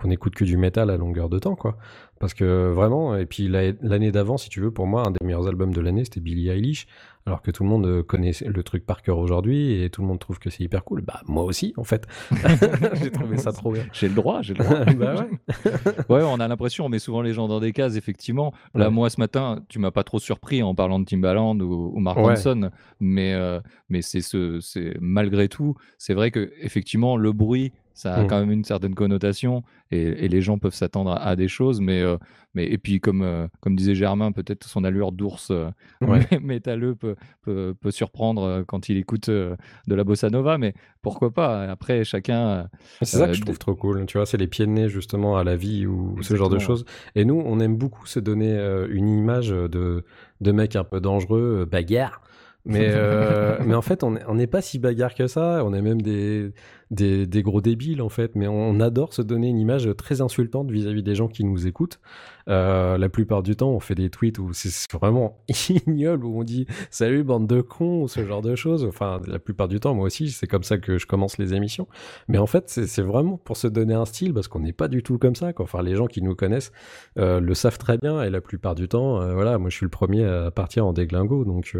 qu'on 0.00 0.10
écoute 0.10 0.34
que 0.34 0.44
du 0.44 0.56
métal 0.56 0.90
à 0.90 0.96
longueur 0.96 1.28
de 1.28 1.38
temps, 1.38 1.56
quoi. 1.56 1.76
Parce 2.18 2.34
que 2.34 2.70
vraiment, 2.70 3.16
et 3.16 3.24
puis 3.24 3.48
l'année 3.48 4.12
d'avant, 4.12 4.36
si 4.36 4.50
tu 4.50 4.60
veux, 4.60 4.70
pour 4.70 4.86
moi, 4.86 5.04
un 5.06 5.10
des 5.10 5.24
meilleurs 5.24 5.46
albums 5.46 5.72
de 5.72 5.80
l'année, 5.80 6.04
c'était 6.04 6.20
Billie 6.20 6.50
Eilish, 6.50 6.86
alors 7.24 7.40
que 7.40 7.50
tout 7.50 7.62
le 7.62 7.68
monde 7.70 7.86
euh, 7.86 8.02
connaît 8.02 8.32
le 8.44 8.62
truc 8.62 8.84
par 8.84 9.02
cœur 9.02 9.18
aujourd'hui 9.18 9.82
et 9.82 9.88
tout 9.88 10.02
le 10.02 10.06
monde 10.06 10.18
trouve 10.18 10.38
que 10.38 10.50
c'est 10.50 10.62
hyper 10.62 10.84
cool. 10.84 11.00
Bah, 11.00 11.22
moi 11.26 11.44
aussi, 11.44 11.72
en 11.78 11.84
fait. 11.84 12.06
j'ai 12.94 13.10
trouvé 13.10 13.38
ça 13.38 13.52
trop 13.52 13.72
bien. 13.72 13.84
J'ai 13.92 14.08
le 14.08 14.14
droit, 14.14 14.42
j'ai 14.42 14.52
le 14.52 14.64
droit. 14.64 14.84
bah 14.98 15.14
ouais. 15.16 16.16
ouais. 16.16 16.22
on 16.22 16.40
a 16.40 16.48
l'impression, 16.48 16.86
on 16.86 16.88
met 16.90 16.98
souvent 16.98 17.22
les 17.22 17.32
gens 17.32 17.48
dans 17.48 17.60
des 17.60 17.72
cases, 17.72 17.96
effectivement. 17.96 18.52
Là, 18.74 18.90
moi, 18.90 19.08
ce 19.08 19.18
matin, 19.18 19.62
tu 19.68 19.78
m'as 19.78 19.90
pas 19.90 20.04
trop 20.04 20.18
surpris 20.18 20.62
en 20.62 20.74
parlant 20.74 20.98
de 20.98 21.06
Timbaland 21.06 21.58
ou, 21.60 21.92
ou 21.94 22.00
Mark 22.00 22.18
Ronson, 22.18 22.70
mais, 23.00 23.32
euh, 23.32 23.60
mais 23.88 24.02
c'est 24.02 24.20
ce, 24.20 24.60
malgré 25.00 25.48
tout, 25.48 25.74
c'est 25.96 26.14
vrai 26.14 26.30
que 26.30 26.52
effectivement, 26.60 27.16
le 27.16 27.32
bruit, 27.32 27.72
ça 28.00 28.14
a 28.14 28.22
mmh. 28.22 28.26
quand 28.28 28.40
même 28.40 28.50
une 28.50 28.64
certaine 28.64 28.94
connotation 28.94 29.62
et, 29.90 30.26
les 30.26 30.40
gens 30.40 30.58
peuvent 30.58 30.74
s'attendre 30.74 31.12
à, 31.20 31.36
des 31.36 31.48
choses, 31.48 31.82
mais, 31.82 32.00
euh, 32.00 32.16
mais 32.54 32.64
et 32.64 32.78
puis 32.78 32.98
comme, 32.98 33.20
euh, 33.20 33.46
comme 33.60 33.76
disait 33.76 33.94
Germain, 33.94 34.32
peut-être 34.32 34.64
son 34.64 34.84
allure 34.84 35.12
d'ours 35.12 35.50
euh, 35.50 35.68
métalleux 36.40 36.94
peut, 36.94 37.16
peut, 37.42 37.74
peut, 37.78 37.90
surprendre 37.90 38.64
quand 38.66 38.88
il 38.88 38.96
écoute 38.96 39.28
de 39.28 39.56
la 39.86 40.04
bossa 40.04 40.30
nova, 40.30 40.56
mais 40.56 40.72
pourquoi 41.02 41.30
pas 41.30 41.64
Après, 41.64 42.04
chacun. 42.04 42.68
C'est 43.02 43.18
ça 43.18 43.26
que 43.26 43.34
je 43.34 43.42
trouve 43.42 43.58
trop 43.58 43.74
cool, 43.74 44.06
tu 44.06 44.16
vois, 44.16 44.24
c'est 44.24 44.38
les 44.38 44.46
pieds 44.46 44.64
de 44.64 44.70
nez 44.70 44.88
justement 44.88 45.36
à 45.36 45.44
la 45.44 45.56
vie 45.56 45.86
ou 45.86 46.16
ce 46.22 46.34
genre 46.36 46.48
de 46.48 46.58
choses. 46.58 46.86
Et 47.16 47.26
nous, 47.26 47.42
on 47.44 47.60
aime 47.60 47.76
beaucoup 47.76 48.06
se 48.06 48.18
donner 48.18 48.56
une 48.90 49.08
image 49.08 49.50
de, 49.50 50.04
de 50.40 50.52
mec 50.52 50.74
un 50.74 50.84
peu 50.84 51.00
dangereux, 51.00 51.68
bagarre. 51.70 52.22
Mais, 52.64 52.88
euh, 52.90 53.58
mais 53.66 53.74
en 53.74 53.82
fait, 53.82 54.02
on 54.02 54.34
n'est 54.34 54.46
pas 54.46 54.60
si 54.60 54.78
bagarre 54.78 55.14
que 55.14 55.26
ça. 55.26 55.62
On 55.64 55.72
est 55.72 55.82
même 55.82 56.02
des, 56.02 56.52
des, 56.90 57.42
gros 57.42 57.60
débiles, 57.60 58.02
en 58.02 58.08
fait. 58.08 58.34
Mais 58.34 58.48
on 58.48 58.80
adore 58.80 59.14
se 59.14 59.22
donner 59.22 59.48
une 59.48 59.58
image 59.58 59.88
très 59.96 60.20
insultante 60.20 60.70
vis-à-vis 60.70 61.02
des 61.02 61.14
gens 61.14 61.28
qui 61.28 61.44
nous 61.44 61.66
écoutent. 61.66 62.00
Euh, 62.48 62.98
la 62.98 63.08
plupart 63.08 63.42
du 63.42 63.54
temps, 63.54 63.70
on 63.70 63.80
fait 63.80 63.94
des 63.94 64.10
tweets 64.10 64.38
où 64.38 64.52
c'est 64.52 64.90
vraiment 64.92 65.38
ignoble, 65.68 66.24
où 66.24 66.40
on 66.40 66.44
dit 66.44 66.66
«Salut, 66.90 67.22
bande 67.22 67.46
de 67.46 67.60
cons» 67.60 68.02
ou 68.02 68.08
ce 68.08 68.26
genre 68.26 68.42
de 68.42 68.56
choses. 68.56 68.84
Enfin, 68.84 69.20
la 69.26 69.38
plupart 69.38 69.68
du 69.68 69.78
temps, 69.78 69.94
moi 69.94 70.06
aussi, 70.06 70.30
c'est 70.30 70.46
comme 70.46 70.64
ça 70.64 70.78
que 70.78 70.98
je 70.98 71.06
commence 71.06 71.38
les 71.38 71.54
émissions. 71.54 71.86
Mais 72.28 72.38
en 72.38 72.46
fait, 72.46 72.68
c'est 72.68 73.02
vraiment 73.02 73.36
pour 73.36 73.56
se 73.56 73.68
donner 73.68 73.94
un 73.94 74.04
style, 74.04 74.34
parce 74.34 74.48
qu'on 74.48 74.60
n'est 74.60 74.72
pas 74.72 74.88
du 74.88 75.02
tout 75.02 75.18
comme 75.18 75.34
ça. 75.34 75.52
Enfin, 75.58 75.82
les 75.82 75.94
gens 75.94 76.06
qui 76.06 76.22
nous 76.22 76.34
connaissent 76.34 76.72
euh, 77.18 77.40
le 77.40 77.54
savent 77.54 77.78
très 77.78 77.98
bien. 77.98 78.22
Et 78.22 78.30
la 78.30 78.40
plupart 78.40 78.74
du 78.74 78.88
temps, 78.88 79.20
euh, 79.20 79.34
voilà, 79.34 79.58
moi, 79.58 79.70
je 79.70 79.76
suis 79.76 79.86
le 79.86 79.90
premier 79.90 80.24
à 80.24 80.50
partir 80.50 80.86
en 80.86 80.92
déglingo. 80.92 81.44
Donc... 81.44 81.76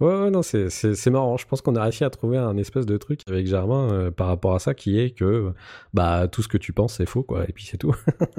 Ouais, 0.00 0.30
non, 0.30 0.40
c'est 0.42 1.10
marrant. 1.10 1.36
Je 1.36 1.46
pense 1.46 1.60
qu'on 1.60 1.76
a 1.76 1.82
réussi 1.82 2.04
à 2.04 2.10
trouver 2.10 2.38
un 2.38 2.56
espèce 2.56 2.86
de 2.86 2.96
truc 2.96 3.20
avec 3.28 3.46
Germain 3.46 4.10
par 4.20 4.28
rapport 4.28 4.54
à 4.54 4.58
ça 4.58 4.74
qui 4.74 4.98
est 4.98 5.12
que 5.16 5.54
bah 5.94 6.28
tout 6.28 6.42
ce 6.42 6.48
que 6.48 6.58
tu 6.58 6.74
penses 6.74 6.96
c'est 6.98 7.06
faux 7.06 7.22
quoi 7.22 7.48
et 7.48 7.52
puis 7.54 7.64
c'est 7.64 7.78
tout. 7.78 7.94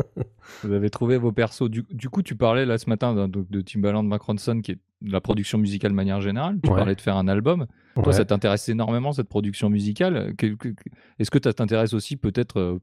Vous 0.63 0.73
avez 0.73 0.91
trouvé 0.91 1.17
vos 1.17 1.31
persos. 1.31 1.69
Du, 1.69 2.09
coup, 2.09 2.21
tu 2.21 2.35
parlais 2.35 2.67
là 2.67 2.77
ce 2.77 2.87
matin 2.87 3.27
de, 3.27 3.45
de 3.49 3.61
Timbaland, 3.61 4.03
Macronson 4.03 4.61
qui 4.61 4.73
est 4.73 4.79
de 5.01 5.11
la 5.11 5.21
production 5.21 5.57
musicale 5.57 5.89
de 5.91 5.95
manière 5.95 6.21
générale. 6.21 6.59
Tu 6.63 6.69
Ouais. 6.69 6.77
parlais 6.77 6.93
de 6.93 7.01
faire 7.01 7.17
un 7.17 7.27
album. 7.27 7.65
Toi, 7.95 8.13
ça 8.13 8.25
t'intéresse 8.25 8.69
énormément 8.69 9.11
cette 9.11 9.27
production 9.27 9.69
musicale. 9.71 10.35
Est-ce 11.19 11.31
que 11.31 11.39
ça 11.43 11.51
t'intéresse 11.53 11.93
aussi 11.93 12.15
peut-être 12.15 12.59
euh, 12.59 12.79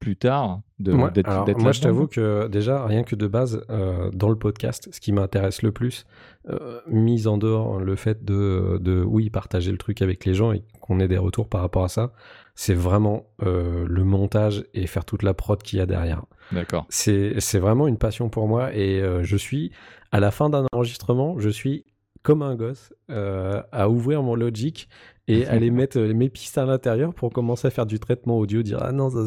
plus 0.00 0.16
tard 0.16 0.60
de 0.78 0.92
d'être 1.10 1.28
alors, 1.28 1.44
d'être 1.44 1.60
moi, 1.60 1.72
je 1.72 1.80
t'avoue 1.80 2.06
que 2.06 2.46
déjà, 2.48 2.86
rien 2.86 3.02
que 3.02 3.16
de 3.16 3.26
base, 3.26 3.64
euh, 3.68 4.10
dans 4.12 4.28
le 4.28 4.36
podcast, 4.36 4.88
ce 4.92 5.00
qui 5.00 5.12
m'intéresse 5.12 5.62
le 5.62 5.72
plus, 5.72 6.06
euh, 6.48 6.80
mise 6.86 7.26
en 7.26 7.36
dehors 7.36 7.80
le 7.80 7.96
fait 7.96 8.24
de, 8.24 8.78
de, 8.80 9.02
oui, 9.02 9.28
partager 9.28 9.72
le 9.72 9.78
truc 9.78 10.00
avec 10.02 10.24
les 10.24 10.34
gens 10.34 10.52
et 10.52 10.62
qu'on 10.80 11.00
ait 11.00 11.08
des 11.08 11.18
retours 11.18 11.48
par 11.48 11.62
rapport 11.62 11.84
à 11.84 11.88
ça, 11.88 12.12
c'est 12.58 12.74
vraiment 12.74 13.26
euh, 13.44 13.86
le 13.88 14.02
montage 14.02 14.64
et 14.74 14.88
faire 14.88 15.04
toute 15.04 15.22
la 15.22 15.32
prod 15.32 15.62
qu'il 15.62 15.78
y 15.78 15.82
a 15.82 15.86
derrière. 15.86 16.24
D'accord. 16.50 16.86
C'est 16.88 17.38
c'est 17.38 17.60
vraiment 17.60 17.86
une 17.86 17.98
passion 17.98 18.28
pour 18.30 18.48
moi 18.48 18.74
et 18.74 19.00
euh, 19.00 19.22
je 19.22 19.36
suis, 19.36 19.70
à 20.10 20.18
la 20.18 20.32
fin 20.32 20.50
d'un 20.50 20.66
enregistrement, 20.72 21.38
je 21.38 21.50
suis 21.50 21.84
comme 22.22 22.42
un 22.42 22.56
gosse 22.56 22.92
euh, 23.10 23.62
à 23.70 23.88
ouvrir 23.88 24.24
mon 24.24 24.34
Logic 24.34 24.88
et 25.28 25.46
aller 25.46 25.70
mettre 25.70 25.98
euh, 25.98 26.14
mes 26.14 26.28
pistes 26.28 26.58
à 26.58 26.64
l'intérieur 26.64 27.14
pour 27.14 27.30
commencer 27.32 27.68
à 27.68 27.70
faire 27.70 27.86
du 27.86 28.00
traitement 28.00 28.38
audio, 28.38 28.62
dire 28.62 28.78
ah 28.80 28.92
non 28.92 29.10
ça 29.10 29.20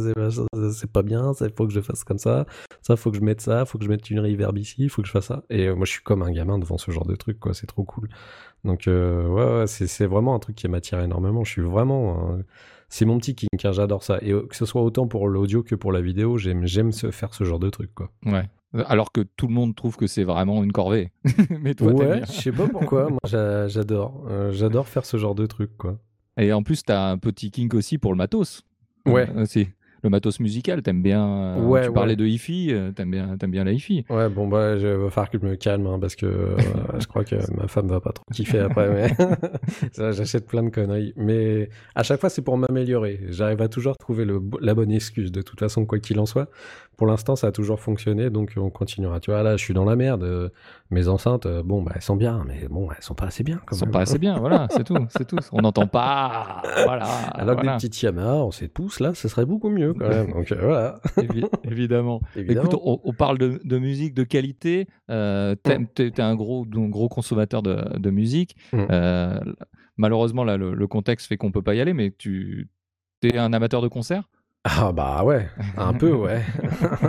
c'est 0.72 0.92
pas, 0.92 1.04
bien, 1.04 1.34
ça 1.34 1.48
faut 1.56 1.68
que 1.68 1.74
je 1.74 1.80
fasse 1.80 2.04
comme 2.04 2.18
ça, 2.18 2.46
ça 2.82 2.96
faut 2.98 3.12
que 3.12 3.18
je 3.18 3.22
mette 3.22 3.42
ça, 3.42 3.66
faut 3.66 3.78
que 3.78 3.86
je 3.86 3.90
mette 3.90 4.10
une 4.10 4.20
reverb 4.20 4.58
ici, 4.58 4.90
faut 4.90 5.02
que 5.02 5.08
je 5.08 5.14
fasse 5.14 5.28
ça. 5.28 5.44
Et 5.50 5.68
euh, 5.68 5.76
moi 5.76 5.86
je 5.86 5.92
suis 5.92 6.04
comme 6.04 6.24
un 6.24 6.32
gamin 6.32 6.58
devant 6.58 6.78
ce 6.78 6.92
genre 6.92 7.06
de 7.06 7.16
truc 7.16 7.40
quoi, 7.40 7.54
c'est 7.54 7.68
trop 7.68 7.84
cool. 7.84 8.10
Donc 8.66 8.88
euh, 8.88 9.28
ouais, 9.28 9.68
c'est 9.68 10.06
vraiment 10.06 10.36
un 10.36 10.40
truc 10.40 10.56
qui 10.56 10.68
m'attire 10.68 11.00
énormément. 11.00 11.44
Je 11.44 11.52
suis 11.52 11.62
vraiment 11.62 12.40
c'est 12.90 13.06
mon 13.06 13.18
petit 13.20 13.36
kink, 13.36 13.64
hein, 13.64 13.72
j'adore 13.72 14.04
ça. 14.04 14.20
Et 14.22 14.32
que 14.32 14.56
ce 14.56 14.66
soit 14.66 14.82
autant 14.82 15.08
pour 15.08 15.28
l'audio 15.30 15.64
que 15.64 15.76
pour 15.76 15.92
la 15.92 16.02
vidéo, 16.02 16.38
j'aime 16.38 16.92
faire 16.92 17.34
ce 17.34 17.44
genre 17.44 17.60
de 17.60 17.70
truc 17.70 17.94
quoi. 17.94 18.12
Ouais. 18.26 18.50
Alors 18.88 19.12
que 19.12 19.22
tout 19.22 19.48
le 19.48 19.54
monde 19.54 19.76
trouve 19.76 19.98
que 19.98 20.08
c'est 20.08 20.24
vraiment 20.24 20.64
une 20.64 20.72
corvée. 20.72 21.12
Mais 21.62 21.74
toi, 21.74 21.92
ouais, 21.94 22.22
je 22.26 22.32
sais 22.32 22.52
pas 22.52 22.68
pourquoi, 22.68 23.10
moi 23.10 23.20
j'a- 23.26 23.68
j'adore, 23.68 24.26
Euh, 24.30 24.52
j'adore 24.52 24.88
faire 24.88 25.06
ce 25.06 25.18
genre 25.18 25.36
de 25.36 25.46
truc 25.46 25.72
quoi. 25.78 25.98
Et 26.38 26.54
en 26.54 26.64
plus, 26.64 26.84
tu 26.84 26.92
as 26.94 27.10
un 27.10 27.18
petit 27.18 27.52
kink 27.52 27.74
aussi 27.74 27.98
pour 27.98 28.12
le 28.14 28.18
matos. 28.18 28.64
Ouais. 29.06 29.28
Euh, 29.36 29.44
aussi. 29.44 29.68
Le 30.04 30.10
matos 30.10 30.40
musical, 30.40 30.82
t'aimes 30.82 31.04
bien. 31.04 31.28
euh, 31.28 31.62
Ouais, 31.62 31.86
tu 31.86 31.92
parlais 31.94 32.12
ouais. 32.14 32.16
de 32.16 32.26
hi-fi, 32.26 32.70
euh, 32.72 32.92
t'aimes 32.92 33.12
bien, 33.12 33.38
t'aimes 33.38 33.52
bien 33.52 33.64
la 33.64 33.72
hi-fi. 33.72 34.04
Ouais, 34.10 34.30
bon, 34.30 34.48
bah, 34.48 34.78
je 34.80 34.88
va 34.88 35.10
falloir 35.12 35.30
que 35.30 35.38
je 35.40 35.46
me 35.46 35.56
calme, 35.56 35.86
hein, 35.86 36.00
parce 36.02 36.16
que 36.16 36.26
euh, 36.26 36.58
je 37.00 37.06
crois 37.06 37.24
que 37.24 37.36
ma 37.56 37.68
femme 37.68 37.88
va 37.88 38.00
pas 38.02 38.12
trop 38.12 38.24
kiffer 38.34 38.60
après, 38.60 38.90
mais 38.90 39.14
ça, 39.92 40.12
j'achète 40.12 40.48
plein 40.48 40.64
de 40.64 40.70
conneries. 40.70 41.14
Mais 41.18 41.70
à 41.96 42.02
chaque 42.04 42.20
fois, 42.20 42.30
c'est 42.30 42.42
pour 42.42 42.58
m'améliorer. 42.58 43.20
J'arrive 43.30 43.62
à 43.62 43.68
toujours 43.68 43.96
trouver 43.98 44.26
le, 44.26 44.42
la 44.60 44.74
bonne 44.74 44.92
excuse, 44.92 45.32
de 45.32 45.42
toute 45.44 45.60
façon, 45.60 45.86
quoi 45.86 46.00
qu'il 46.00 46.20
en 46.20 46.26
soit. 46.26 46.50
Pour 46.98 47.08
l'instant, 47.08 47.36
ça 47.36 47.48
a 47.48 47.52
toujours 47.52 47.80
fonctionné, 47.80 48.30
donc 48.30 48.54
on 48.58 48.70
continuera. 48.70 49.20
Tu 49.20 49.32
vois, 49.32 49.42
là, 49.44 49.58
je 49.58 49.64
suis 49.64 49.74
dans 49.74 49.86
la 49.86 49.96
merde. 49.96 50.52
Mes 50.92 51.08
enceintes, 51.08 51.48
bon, 51.64 51.82
bah, 51.82 51.94
elles 51.96 52.02
sont 52.02 52.16
bien, 52.18 52.44
mais 52.48 52.68
bon, 52.70 52.90
elles 52.92 53.02
sont 53.04 53.16
pas 53.16 53.26
assez 53.28 53.44
bien, 53.44 53.60
quand 53.66 53.76
Ils 53.76 53.80
sont 53.80 53.86
même. 53.86 53.94
pas 53.94 54.02
assez 54.02 54.20
bien, 54.20 54.38
voilà, 54.40 54.68
c'est 54.72 54.84
tout, 54.84 54.98
c'est 55.10 55.26
tout. 55.26 55.38
On 55.52 55.62
n'entend 55.62 55.88
pas, 55.88 56.62
voilà. 56.86 57.06
Alors 57.34 57.56
que 57.56 57.62
des 57.62 57.68
petites 57.74 58.02
Yamaha 58.04 58.46
7 58.52 58.74
pouces, 58.74 59.00
là, 59.00 59.14
ce 59.14 59.28
serait 59.30 59.46
beaucoup 59.46 59.70
mieux, 59.70 59.91
quand 59.94 60.10
même. 60.10 60.32
Donc, 60.32 60.52
euh, 60.52 60.58
voilà. 60.62 61.00
Évi- 61.18 61.48
évidemment. 61.64 62.22
Évidemment. 62.36 62.70
Écoute, 62.70 62.80
on, 62.84 63.00
on 63.04 63.14
parle 63.14 63.38
de, 63.38 63.60
de 63.64 63.78
musique 63.78 64.14
de 64.14 64.24
qualité. 64.24 64.88
Euh, 65.10 65.56
T'es 65.56 66.12
t'es 66.12 66.22
un 66.22 66.36
gros, 66.36 66.66
un 66.76 66.88
gros 66.90 67.10
consommateur 67.10 67.62
de, 67.62 67.98
de 67.98 68.10
musique. 68.10 68.56
Mm. 68.74 68.86
Euh, 68.92 69.40
malheureusement, 69.98 70.44
là, 70.44 70.58
le, 70.58 70.74
le 70.74 70.88
contexte 70.88 71.28
fait 71.28 71.38
qu'on 71.38 71.52
peut 71.52 71.62
pas 71.62 71.76
y 71.76 71.82
aller, 71.82 71.94
mais 71.94 72.12
tu 72.12 72.68
es 73.24 73.38
un 73.38 73.54
amateur 73.54 73.82
de 73.82 73.88
concert? 73.88 74.30
Ah 74.64 74.92
bah 74.92 75.24
ouais, 75.24 75.48
un 75.78 75.94
peu 75.94 76.14
ouais. 76.14 76.42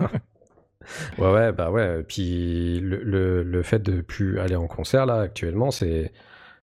ouais 1.19 1.33
ouais 1.33 1.53
bah 1.53 1.71
ouais. 1.71 2.03
Puis 2.03 2.81
le, 2.81 3.03
le, 3.03 3.43
le 3.43 3.63
fait 3.63 3.81
de 3.83 4.01
plus 4.01 4.39
aller 4.41 4.57
en 4.57 4.67
concert 4.67 5.07
là 5.07 5.21
actuellement, 5.21 5.71
c'est 5.71 6.13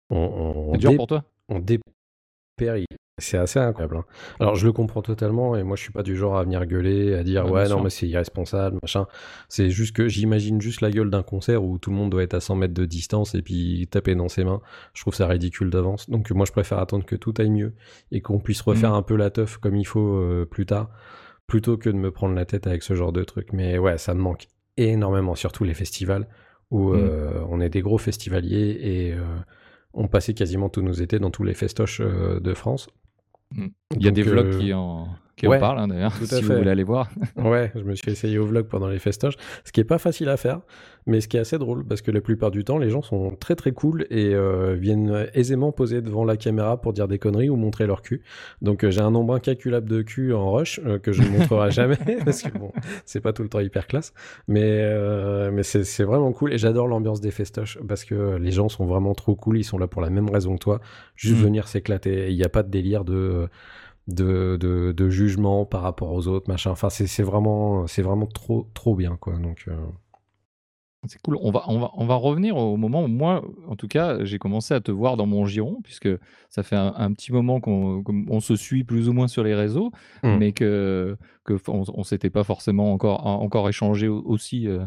on, 0.10 0.18
on, 0.18 0.72
C'est 0.74 0.80
dur 0.80 0.96
pour 0.96 1.08
toi? 1.08 1.24
on 1.48 1.60
dépérit. 1.60 2.86
C'est 3.20 3.38
assez 3.38 3.60
incroyable. 3.60 3.98
hein. 3.98 4.06
Alors 4.40 4.56
je 4.56 4.66
le 4.66 4.74
comprends 4.74 5.02
totalement 5.02 5.56
et 5.56 5.64
moi 5.64 5.76
je 5.76 5.82
suis 5.84 5.92
pas 5.92 6.04
du 6.04 6.16
genre 6.16 6.38
à 6.38 6.44
venir 6.44 6.66
gueuler, 6.66 7.16
à 7.16 7.24
dire 7.24 7.46
Ouais, 7.46 7.52
ouais 7.64 7.70
non 7.70 7.82
mais 7.82 7.90
c'est 7.90 8.08
irresponsable 8.08 8.78
machin. 8.82 9.06
C'est 9.48 9.70
juste 9.70 9.96
que 9.96 10.08
j'imagine 10.08 10.60
juste 10.62 10.82
la 10.82 10.92
gueule 10.92 11.10
d'un 11.10 11.24
concert 11.24 11.64
où 11.64 11.78
tout 11.78 11.90
le 11.90 11.96
monde 11.96 12.10
doit 12.10 12.24
être 12.24 12.34
à 12.34 12.40
100 12.40 12.56
mètres 12.56 12.74
de 12.74 12.86
distance 12.86 13.36
et 13.36 13.42
puis 13.42 13.88
taper 13.92 14.16
dans 14.16 14.30
ses 14.30 14.44
mains. 14.44 14.62
Je 14.94 15.02
trouve 15.02 15.14
ça 15.16 15.28
ridicule 15.28 15.70
d'avance. 15.70 16.10
Donc 16.10 16.30
moi 16.32 16.46
je 16.46 16.52
préfère 16.52 16.80
attendre 16.80 17.06
que 17.06 17.16
tout 17.16 17.34
aille 17.38 17.50
mieux 17.52 17.74
et 18.12 18.22
qu'on 18.22 18.40
puisse 18.40 18.62
refaire 18.62 18.92
Mhm. 18.92 18.96
un 18.98 19.02
peu 19.04 19.16
la 19.16 19.30
teuf 19.30 19.58
comme 19.58 19.76
il 19.76 19.86
faut 19.86 20.16
euh, 20.18 20.46
plus 20.50 20.66
tard 20.66 20.90
plutôt 21.48 21.78
que 21.78 21.90
de 21.90 21.96
me 21.96 22.12
prendre 22.12 22.36
la 22.36 22.46
tête 22.46 22.68
avec 22.68 22.84
ce 22.84 22.94
genre 22.94 23.12
de 23.12 23.24
truc. 23.24 23.54
Mais 23.54 23.78
ouais, 23.80 23.98
ça 23.98 24.14
me 24.14 24.20
manque 24.22 24.48
énormément, 24.78 25.36
surtout 25.36 25.64
les 25.64 25.74
festivals 25.74 26.28
où 26.72 26.94
Mm. 26.94 26.96
euh, 26.98 27.42
on 27.50 27.60
est 27.62 27.70
des 27.70 27.82
gros 27.82 27.98
festivaliers 27.98 28.78
et 28.82 29.14
euh, 29.14 29.24
on 29.96 30.08
passait 30.08 30.36
quasiment 30.36 30.70
tous 30.70 30.84
nos 30.84 30.92
étés 30.92 31.18
dans 31.18 31.32
tous 31.32 31.44
les 31.44 31.56
festoches 31.56 32.00
de 32.02 32.54
France. 32.54 32.88
Mm. 33.56 33.68
Il 33.96 34.04
y 34.04 34.08
a 34.08 34.12
Donc, 34.12 34.16
des 34.16 34.24
vlogs 34.24 34.54
euh, 34.54 34.60
qui 34.60 34.74
en, 34.74 35.08
qui 35.40 35.48
ouais, 35.48 35.58
en 35.58 35.60
parlent, 35.60 35.80
hein, 35.80 35.88
d'ailleurs, 35.88 36.14
si 36.24 36.42
vous 36.42 36.48
fait. 36.48 36.58
voulez 36.58 36.70
aller 36.70 36.84
voir. 36.84 37.10
Ouais, 37.38 37.72
je 37.76 37.82
me 37.84 37.96
suis 37.96 38.12
essayé 38.12 38.38
au 38.38 38.46
vlog 38.46 38.66
pendant 38.68 38.88
les 38.88 39.00
festoches, 39.00 39.36
ce 39.64 39.72
qui 39.72 39.80
est 39.80 39.86
pas 39.86 39.98
facile 39.98 40.30
à 40.30 40.38
faire, 40.38 40.60
mais 41.08 41.22
ce 41.22 41.28
qui 41.28 41.38
est 41.38 41.40
assez 41.40 41.58
drôle 41.58 41.86
parce 41.86 42.02
que 42.02 42.12
la 42.12 42.22
plupart 42.22 42.52
du 42.52 42.64
temps, 42.64 42.78
les 42.78 42.90
gens 42.90 43.02
sont 43.02 43.32
très 43.40 43.56
très 43.56 43.72
cool 43.72 44.06
et 44.12 44.36
euh, 44.36 44.76
viennent 44.78 45.28
aisément 45.34 45.72
poser 45.72 46.02
devant 46.02 46.26
la 46.26 46.38
caméra 46.38 46.80
pour 46.82 46.94
dire 46.94 47.08
des 47.08 47.18
conneries 47.18 47.50
ou 47.50 47.56
montrer 47.56 47.88
leur 47.88 48.02
cul. 48.02 48.22
Donc 48.62 48.84
euh, 48.84 48.92
j'ai 48.92 49.02
un 49.02 49.12
nombre 49.12 49.34
incalculable 49.34 49.90
de 49.90 50.02
cul 50.02 50.34
en 50.34 50.52
rush 50.52 50.80
euh, 50.86 51.00
que 51.00 51.12
je 51.14 51.22
ne 51.24 51.30
montrerai 51.30 51.72
jamais 51.80 51.98
parce 52.26 52.42
que 52.44 52.56
bon, 52.58 52.72
c'est 53.06 53.22
pas 53.22 53.34
tout 53.34 53.42
le 53.44 53.50
temps 53.50 53.62
hyper 53.62 53.88
classe, 53.88 54.14
mais 54.48 54.84
mais 55.52 55.64
c'est 55.64 55.84
c'est 55.86 56.04
vraiment 56.04 56.32
cool 56.34 56.54
et 56.54 56.58
j'adore 56.58 56.88
l'ambiance 56.88 57.22
des 57.22 57.32
festoches 57.32 57.80
parce 57.88 58.04
que 58.04 58.36
les 58.36 58.52
gens 58.52 58.70
sont 58.70 58.86
vraiment 58.86 59.14
trop 59.16 59.36
cool, 59.36 59.58
ils 59.58 59.64
sont 59.64 59.78
là 59.78 59.88
pour 59.88 60.02
la 60.02 60.10
même 60.10 60.30
raison 60.30 60.54
que 60.56 60.60
toi, 60.60 60.82
juste 61.16 61.40
Mm. 61.40 61.44
venir 61.44 61.68
s'éclater. 61.68 62.30
Il 62.32 62.36
n'y 62.36 62.44
a 62.44 62.50
pas 62.50 62.64
de 62.64 62.70
délire 62.70 63.06
de 63.06 63.48
de, 64.14 64.58
de, 64.60 64.92
de 64.92 65.10
jugement 65.10 65.66
par 65.66 65.82
rapport 65.82 66.12
aux 66.12 66.28
autres, 66.28 66.50
machin. 66.50 66.72
Enfin, 66.72 66.90
c'est 66.90 67.24
vraiment, 67.24 67.86
vraiment 67.86 68.28
trop, 68.28 68.68
trop 68.74 68.96
bien, 68.96 69.18
quoi. 69.18 69.38
Donc, 69.38 69.66
euh, 69.68 69.76
C'est 71.08 71.22
cool. 71.22 71.38
On 71.42 71.52
va, 71.52 71.64
on, 71.68 71.80
va, 71.80 71.92
on 71.96 72.06
va 72.06 72.16
revenir 72.16 72.58
au 72.58 72.76
moment 72.76 73.04
où 73.04 73.08
moi, 73.08 73.42
en 73.68 73.76
tout 73.78 73.88
cas, 73.88 74.24
j'ai 74.26 74.38
commencé 74.38 74.74
à 74.74 74.82
te 74.82 74.92
voir 74.92 75.16
dans 75.16 75.26
mon 75.26 75.46
giron, 75.46 75.80
puisque 75.84 76.10
ça 76.50 76.62
fait 76.64 76.76
un, 76.76 76.94
un 76.98 77.14
petit 77.14 77.32
moment 77.32 77.62
qu'on 77.62 78.04
qu'on- 78.04 78.26
on 78.30 78.40
se 78.42 78.56
suit 78.58 78.84
plus 78.84 79.08
ou 79.08 79.14
moins 79.14 79.28
sur 79.30 79.44
les 79.44 79.56
réseaux, 79.56 79.92
Mm. 80.24 80.38
mais 80.38 80.52
que, 80.52 81.16
que 81.46 81.54
on, 81.70 81.84
on 81.94 82.04
s'était 82.04 82.30
pas 82.30 82.44
forcément 82.44 82.92
encore, 82.92 83.26
encore 83.26 83.70
échangé 83.70 84.10
au- 84.10 84.22
aussi 84.26 84.68
euh, 84.68 84.86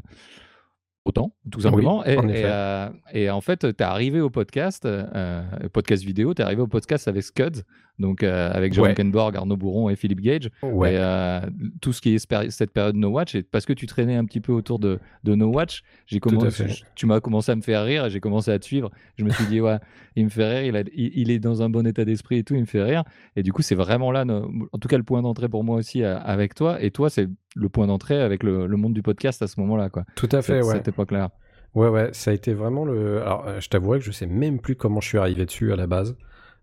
autant, 1.05 1.33
tout 1.51 1.61
simplement. 1.63 2.05
et, 2.05 2.17
en 2.19 2.29
et, 2.29 2.43
euh, 2.45 2.89
et 3.13 3.31
en 3.31 3.41
fait, 3.41 3.61
tu 3.61 3.67
es 3.69 3.83
arrivé 3.83 4.21
au 4.21 4.31
podcast, 4.31 4.85
euh, 4.85 5.43
podcast 5.73 6.05
vidéo, 6.05 6.35
tu 6.35 6.43
es 6.43 6.45
arrivé 6.45 6.63
au 6.63 6.69
podcast 6.69 7.09
avec 7.09 7.23
Scuds, 7.25 7.63
donc 7.99 8.23
euh, 8.23 8.51
avec 8.53 8.73
John 8.73 8.85
Ouais. 8.87 8.95
Kenborg, 8.95 9.37
Arnaud 9.37 9.57
Bourron 9.57 9.89
et 9.91 9.97
Philippe 9.97 10.21
Gage. 10.21 10.49
ouais. 10.63 10.95
Et 10.95 10.97
euh, 10.99 11.41
tout 11.81 11.93
ce 11.93 12.01
qui 12.01 12.15
est 12.15 12.51
cette 12.51 12.71
période 12.73 12.97
No 12.97 13.11
Watch, 13.11 13.35
et 13.35 13.43
parce 13.43 13.65
que 13.67 13.73
tu 13.73 13.87
traînais 13.87 14.17
un 14.17 14.25
petit 14.25 14.41
peu 14.41 14.53
autour 14.53 14.79
de, 14.79 14.99
de 15.25 15.35
No 15.35 15.47
Watch, 15.49 15.83
j'ai 16.07 16.19
commencé, 16.21 16.67
tu 16.95 17.07
m'as 17.07 17.21
commencé 17.21 17.53
à 17.53 17.57
me 17.57 17.61
faire 17.63 17.85
rire 17.85 18.07
et 18.07 18.11
j'ai 18.11 18.21
commencé 18.21 18.51
à 18.51 18.59
te 18.59 18.65
suivre. 18.65 18.91
Je 19.17 19.25
me 19.25 19.31
suis 19.31 19.47
dit, 19.47 19.61
ouais, 19.61 19.79
il 20.17 20.25
me 20.25 20.31
fait 20.31 20.49
rire, 20.49 20.65
il, 20.65 20.77
a- 20.77 20.91
il, 20.95 21.13
il 21.19 21.31
est 21.31 21.39
dans 21.39 21.63
un 21.63 21.69
bon 21.71 21.87
état 21.87 22.05
d'esprit 22.05 22.39
et 22.39 22.45
tout, 22.45 22.55
il 22.55 22.61
me 22.63 22.67
fait 22.67 22.83
rire. 22.83 23.05
Et 23.37 23.43
du 23.43 23.53
coup, 23.53 23.63
c'est 23.63 23.75
vraiment 23.75 24.11
là, 24.11 24.25
en 24.27 24.79
tout 24.79 24.89
cas, 24.89 24.97
le 24.97 25.05
point 25.05 25.23
d'entrée 25.23 25.49
pour 25.49 25.63
moi 25.65 25.77
aussi 25.77 26.03
euh, 26.03 26.19
avec 26.21 26.55
toi. 26.55 26.83
Et 26.83 26.91
toi, 26.91 27.11
c'est 27.11 27.29
le 27.55 27.69
point 27.69 27.87
d'entrée 27.87 28.21
avec 28.21 28.43
le, 28.43 28.67
le 28.67 28.77
monde 28.77 28.95
du 28.95 29.03
podcast 29.03 29.43
à 29.43 29.47
ce 29.47 29.61
moment-là, 29.61 29.91
quoi. 29.91 30.05
Tout 30.17 30.29
à 30.33 30.43
fait, 30.43 30.61
Cette, 30.61 30.65
ouais. 30.65 30.73
cette 30.77 30.89
époque-là. 30.89 31.31
Ouais, 31.75 31.89
ouais, 31.89 32.11
ça 32.13 32.31
a 32.31 32.35
été 32.35 32.53
vraiment 32.53 32.85
le. 32.85 33.23
Alors, 33.23 33.47
je 33.61 33.69
t'avouerai 33.69 33.99
que 34.01 34.05
je 34.05 34.11
sais 34.11 34.27
même 34.27 34.59
plus 34.61 34.77
comment 34.77 35.01
je 35.01 35.09
suis 35.09 35.19
arrivé 35.19 35.47
dessus 35.47 35.73
à 35.73 35.77
la 35.77 35.87
base. 35.87 36.17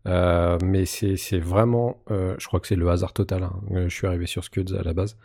Euh, 0.08 0.58
mais 0.64 0.86
c'est 0.86 1.40
vraiment. 1.40 1.98
euh, 2.12 2.36
je 2.40 2.48
crois 2.48 2.60
que 2.60 2.68
c'est 2.68 2.76
le 2.76 2.90
hasard 2.90 3.14
total. 3.14 3.44
hein. 3.44 3.54
Euh, 3.72 3.90
Je 3.90 3.94
suis 3.96 4.08
arrivé 4.08 4.26
sur 4.26 4.44
Scuds 4.44 4.74
à 4.80 4.84
la 4.84 4.94
base. 4.94 5.18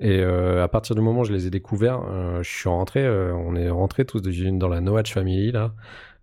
Et 0.00 0.20
euh, 0.20 0.62
à 0.62 0.68
partir 0.68 0.94
du 0.94 1.02
moment 1.02 1.20
où 1.20 1.24
je 1.24 1.32
les 1.32 1.46
ai 1.46 1.50
découverts, 1.50 2.00
je 2.42 2.48
suis 2.48 2.68
rentré. 2.68 3.08
on 3.08 3.56
est 3.56 3.68
rentrés 3.70 4.04
tous 4.04 4.20
dans 4.22 4.68
la 4.68 4.80
No 4.80 4.92
Watch 4.94 5.12
Family, 5.12 5.50
là. 5.52 5.72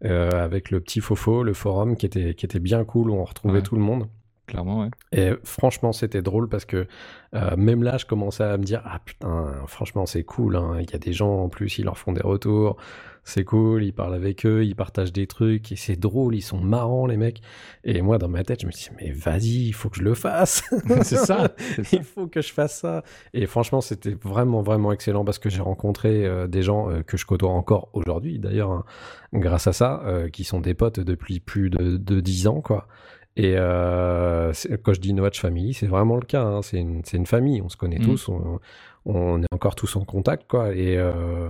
avec 0.04 0.72
le 0.72 0.80
petit 0.80 1.02
Fofo, 1.02 1.44
le 1.44 1.54
forum 1.54 1.98
qui 1.98 2.06
était, 2.06 2.36
qui 2.36 2.46
était 2.46 2.60
bien 2.60 2.86
cool, 2.86 3.10
où 3.10 3.16
on 3.16 3.24
retrouvait 3.26 3.56
Ouais. 3.56 3.62
tout 3.62 3.76
le 3.76 3.82
monde. 3.82 4.08
Clairement, 4.48 4.82
ouais. 4.82 4.90
Et 5.12 5.32
franchement, 5.44 5.92
c'était 5.92 6.22
drôle 6.22 6.48
parce 6.48 6.66
que 6.66 6.86
euh, 7.34 7.58
même 7.58 7.82
là, 7.82 7.98
je 7.98 8.06
commençais 8.06 8.44
à 8.44 8.56
me 8.58 8.64
dire 8.64 8.82
Ah 8.86 9.00
putain, 9.04 9.52
franchement, 9.66 10.06
c'est 10.06 10.24
cool. 10.24 10.56
hein. 10.56 10.78
Il 10.80 10.90
y 10.92 10.96
a 10.96 11.00
des 11.00 11.14
gens 11.14 11.40
en 11.44 11.50
plus, 11.50 11.80
ils 11.80 11.86
leur 11.86 11.98
font 11.98 12.12
des 12.14 12.22
retours. 12.22 12.78
C'est 13.28 13.44
cool, 13.44 13.84
ils 13.84 13.92
parlent 13.92 14.14
avec 14.14 14.46
eux, 14.46 14.64
ils 14.64 14.76
partagent 14.76 15.12
des 15.12 15.26
trucs. 15.26 15.72
Et 15.72 15.76
c'est 15.76 15.96
drôle, 15.96 16.36
ils 16.36 16.44
sont 16.44 16.60
marrants, 16.62 17.08
les 17.08 17.18
mecs. 17.18 17.42
Et 17.84 18.02
moi, 18.04 18.20
dans 18.20 18.28
ma 18.28 18.44
tête, 18.44 18.62
je 18.62 18.68
me 18.68 18.72
dis 18.72 18.88
Mais 19.02 19.10
vas-y, 19.12 19.66
il 19.68 19.74
faut 19.74 19.90
que 19.90 19.98
je 19.98 20.04
le 20.04 20.14
fasse. 20.14 20.64
c'est 21.02 21.18
ça. 21.18 21.50
il 21.92 22.04
faut 22.04 22.28
que 22.28 22.42
je 22.42 22.54
fasse 22.54 22.80
ça. 22.82 23.04
Et 23.34 23.48
franchement, 23.48 23.82
c'était 23.82 24.16
vraiment, 24.24 24.62
vraiment 24.62 24.92
excellent 24.92 25.26
parce 25.26 25.40
que 25.40 25.50
j'ai 25.50 25.62
rencontré 25.62 26.24
euh, 26.26 26.46
des 26.48 26.62
gens 26.62 26.90
euh, 26.92 27.02
que 27.02 27.18
je 27.18 27.26
côtoie 27.26 27.50
encore 27.50 27.90
aujourd'hui, 27.94 28.38
d'ailleurs, 28.38 28.70
hein, 28.72 28.86
grâce 29.34 29.66
à 29.66 29.74
ça, 29.74 30.04
euh, 30.06 30.30
qui 30.30 30.44
sont 30.44 30.62
des 30.62 30.76
potes 30.76 31.00
depuis 31.00 31.40
plus 31.40 31.72
de, 31.72 31.98
de 31.98 32.20
10 32.22 32.48
ans, 32.48 32.62
quoi. 32.62 32.88
Et 33.38 33.56
euh, 33.58 34.54
quand 34.84 34.94
je 34.94 35.02
dis 35.02 35.14
No 35.14 35.24
Watch 35.24 35.42
Family, 35.42 35.74
c'est 35.74 35.88
vraiment 35.88 36.16
le 36.16 36.26
cas. 36.26 36.44
hein. 36.44 36.62
C'est 36.62 36.78
une, 36.80 37.26
famille, 37.26 37.62
on 37.62 37.70
se 37.70 37.76
connaît 37.76 38.00
Mm. 38.00 38.06
tous, 38.06 38.30
on, 38.30 38.60
on 39.06 39.42
est 39.42 39.48
encore 39.52 39.76
tous 39.76 39.96
en 39.96 40.06
contact, 40.06 40.46
quoi. 40.48 40.74
Et, 40.76 40.96
euh, 40.98 41.50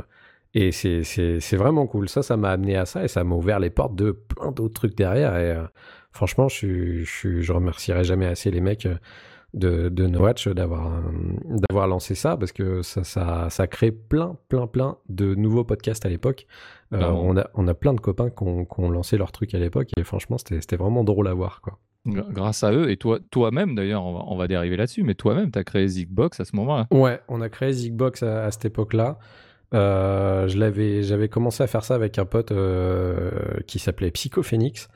Et 0.58 0.72
c'est, 0.72 1.58
vraiment 1.58 1.86
cool. 1.86 2.08
Ça, 2.08 2.24
ça 2.24 2.38
m'a 2.38 2.50
amené 2.50 2.78
à 2.78 2.86
ça 2.86 3.04
et 3.04 3.10
ça 3.10 3.26
m'a 3.26 3.36
ouvert 3.36 3.60
les 3.60 3.70
portes 3.70 3.96
de 3.96 4.12
plein 4.12 4.54
d'autres 4.54 4.74
trucs 4.74 4.96
derrière. 4.96 5.36
Et 5.36 5.52
euh, 5.52 5.66
franchement, 6.12 6.48
je, 6.48 7.04
je, 7.04 7.42
je 7.42 7.54
remercierai 7.54 8.06
jamais 8.06 8.26
assez 8.26 8.52
les 8.52 8.62
mecs 8.62 8.86
euh, 8.86 8.96
de, 9.54 9.90
de 9.90 10.08
No 10.08 10.22
Watch 10.22 10.48
d'avoir, 10.48 10.94
euh, 10.94 11.02
d'avoir 11.70 11.88
lancé 11.88 12.16
ça 12.16 12.38
parce 12.38 12.54
que 12.54 12.82
ça, 12.84 13.04
ça, 13.04 13.50
ça 13.50 13.68
crée 13.68 13.92
plein, 13.92 14.38
plein, 14.48 14.66
plein 14.66 14.98
de 15.10 15.36
nouveaux 15.36 15.66
podcasts 15.66 16.06
à 16.06 16.10
l'époque. 16.10 16.48
Euh, 16.94 17.04
on, 17.04 17.36
a, 17.36 17.50
on 17.54 17.68
a 17.68 17.74
plein 17.74 17.94
de 17.94 18.00
copains 18.00 18.30
qui 18.30 18.44
ont, 18.44 18.64
qui 18.64 18.80
ont 18.80 18.90
lancé 18.90 19.18
leur 19.18 19.34
truc 19.34 19.54
à 19.56 19.60
l'époque 19.60 19.90
et 19.98 20.04
franchement, 20.04 20.38
c'était, 20.38 20.62
c'était 20.62 20.78
vraiment 20.78 21.04
drôle 21.04 21.28
à 21.28 21.34
voir. 21.34 21.60
Quoi. 21.60 21.80
Grâce 22.06 22.64
à 22.64 22.72
eux, 22.72 22.92
et 22.92 22.98
toi, 22.98 23.20
toi-même 23.32 23.76
d'ailleurs, 23.76 24.06
on 24.06 24.14
va, 24.14 24.24
on 24.28 24.38
va 24.38 24.48
dériver 24.48 24.78
là-dessus, 24.78 25.04
mais 25.04 25.16
toi-même, 25.16 25.52
tu 25.52 25.60
as 25.60 25.64
créé 25.64 25.88
Zigbox 25.88 26.40
à 26.40 26.46
ce 26.46 26.56
moment-là. 26.56 26.88
Ouais, 26.92 27.20
on 27.28 27.42
a 27.42 27.50
créé 27.50 27.74
Zigbox 27.74 28.24
à, 28.24 28.46
à 28.46 28.52
cette 28.52 28.66
époque-là. 28.66 29.18
Euh, 29.74 30.48
j'avais 30.48 31.30
commencé 31.30 31.64
à 31.64 31.68
faire 31.68 31.84
ça 31.84 31.96
avec 31.96 32.18
un 32.20 32.26
pote 32.26 32.52
euh, 32.52 33.32
qui 33.68 33.80
s'appelait 33.80 34.12
Psychophénix, 34.12 34.88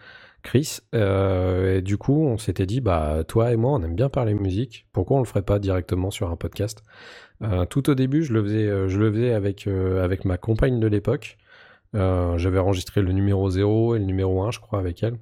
Chris. 0.43 0.79
Euh, 0.95 1.77
et 1.77 1.81
du 1.81 1.97
coup, 1.97 2.25
on 2.25 2.37
s'était 2.37 2.65
dit, 2.65 2.81
bah, 2.81 3.23
toi 3.27 3.51
et 3.51 3.55
moi, 3.57 3.73
on 3.73 3.83
aime 3.83 3.95
bien 3.95 4.09
parler 4.09 4.33
musique. 4.33 4.87
Pourquoi 4.93 5.17
on 5.17 5.19
le 5.19 5.25
ferait 5.25 5.41
pas 5.41 5.59
directement 5.59 6.11
sur 6.11 6.29
un 6.29 6.35
podcast? 6.35 6.83
Euh, 7.43 7.65
Tout 7.65 7.89
au 7.89 7.95
début, 7.95 8.23
je 8.23 8.33
le 8.33 8.43
faisais, 8.43 8.89
je 8.89 8.99
le 8.99 9.11
faisais 9.11 9.33
avec, 9.33 9.67
avec 9.67 10.25
ma 10.25 10.37
compagne 10.37 10.79
de 10.79 10.87
l'époque. 10.87 11.37
j'avais 11.93 12.59
enregistré 12.59 13.01
le 13.01 13.11
numéro 13.11 13.49
0 13.49 13.95
et 13.95 13.99
le 13.99 14.05
numéro 14.05 14.43
1, 14.43 14.51
je 14.51 14.59
crois, 14.59 14.79
avec 14.79 15.03
elle. 15.03 15.17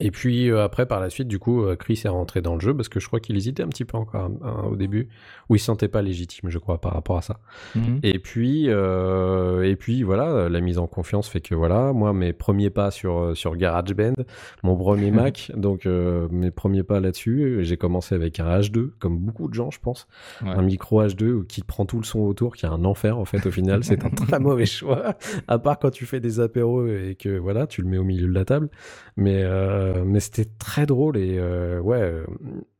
Et 0.00 0.12
puis 0.12 0.48
euh, 0.48 0.62
après, 0.62 0.86
par 0.86 1.00
la 1.00 1.10
suite, 1.10 1.26
du 1.26 1.40
coup, 1.40 1.64
euh, 1.64 1.74
Chris 1.74 2.00
est 2.04 2.08
rentré 2.08 2.40
dans 2.40 2.54
le 2.54 2.60
jeu 2.60 2.72
parce 2.76 2.88
que 2.88 3.00
je 3.00 3.08
crois 3.08 3.18
qu'il 3.18 3.36
hésitait 3.36 3.64
un 3.64 3.68
petit 3.68 3.84
peu 3.84 3.96
encore 3.96 4.30
hein, 4.42 4.62
au 4.70 4.76
début, 4.76 5.08
où 5.48 5.56
il 5.56 5.58
se 5.58 5.64
sentait 5.64 5.88
pas 5.88 6.02
légitime, 6.02 6.50
je 6.50 6.58
crois, 6.58 6.80
par 6.80 6.92
rapport 6.92 7.16
à 7.18 7.22
ça. 7.22 7.40
Mhm. 7.74 7.98
Et 8.04 8.20
puis, 8.20 8.66
euh, 8.68 9.62
et 9.68 9.74
puis 9.74 10.04
voilà, 10.04 10.48
la 10.48 10.60
mise 10.60 10.78
en 10.78 10.86
confiance 10.86 11.28
fait 11.28 11.40
que 11.40 11.56
voilà, 11.56 11.92
moi, 11.92 12.12
mes 12.12 12.32
premiers 12.32 12.70
pas 12.70 12.92
sur 12.92 13.36
sur 13.36 13.56
GarageBand, 13.56 14.14
mon 14.62 14.76
premier 14.76 15.10
Mac, 15.10 15.50
donc 15.56 15.84
mes 15.86 16.52
premiers 16.52 16.84
pas 16.84 17.00
là-dessus, 17.00 17.58
j'ai 17.62 17.76
commencé 17.76 18.14
avec 18.14 18.38
un 18.38 18.60
H2, 18.60 18.90
comme 19.00 19.18
beaucoup 19.18 19.48
de 19.48 19.54
gens, 19.54 19.70
je 19.72 19.80
pense, 19.80 20.06
Ouais. 20.44 20.50
un 20.50 20.62
micro 20.62 21.02
H2 21.02 21.44
qui 21.46 21.62
prend 21.64 21.84
tout 21.86 21.98
le 21.98 22.04
son 22.04 22.20
autour, 22.20 22.54
qui 22.54 22.66
est 22.66 22.68
un 22.68 22.84
enfer 22.84 23.18
en 23.18 23.24
fait. 23.24 23.44
Au 23.46 23.50
final, 23.50 23.82
c'est 23.82 24.04
un 24.04 24.10
très 24.10 24.38
mauvais 24.38 24.66
choix, 24.66 25.16
à 25.48 25.58
part 25.58 25.80
quand 25.80 25.90
tu 25.90 26.06
fais 26.06 26.20
des 26.20 26.38
apéros 26.38 26.86
et 26.86 27.16
que 27.18 27.36
voilà, 27.36 27.66
tu 27.66 27.82
le 27.82 27.88
mets 27.88 27.98
au 27.98 28.04
milieu 28.04 28.28
de 28.28 28.32
la 28.32 28.44
table. 28.44 28.68
Mais, 29.16 29.42
euh, 29.42 29.87
mais 30.04 30.20
c'était 30.20 30.48
très 30.58 30.86
drôle 30.86 31.16
et 31.16 31.38
euh, 31.38 31.80
ouais, 31.80 32.00
euh, 32.00 32.24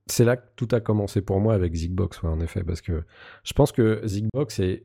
c'est 0.07 0.25
là 0.25 0.37
que 0.37 0.47
tout 0.57 0.69
a 0.73 0.81
commencé 0.81 1.21
pour 1.21 1.41
moi 1.41 1.55
avec 1.55 1.75
Zigbox, 1.75 2.23
ouais, 2.23 2.31
en 2.31 2.41
effet, 2.41 2.63
parce 2.65 2.81
que 2.81 3.03
je 3.45 3.53
pense 3.53 3.73
que 3.73 4.01
Zigbox 4.07 4.59
est 4.61 4.85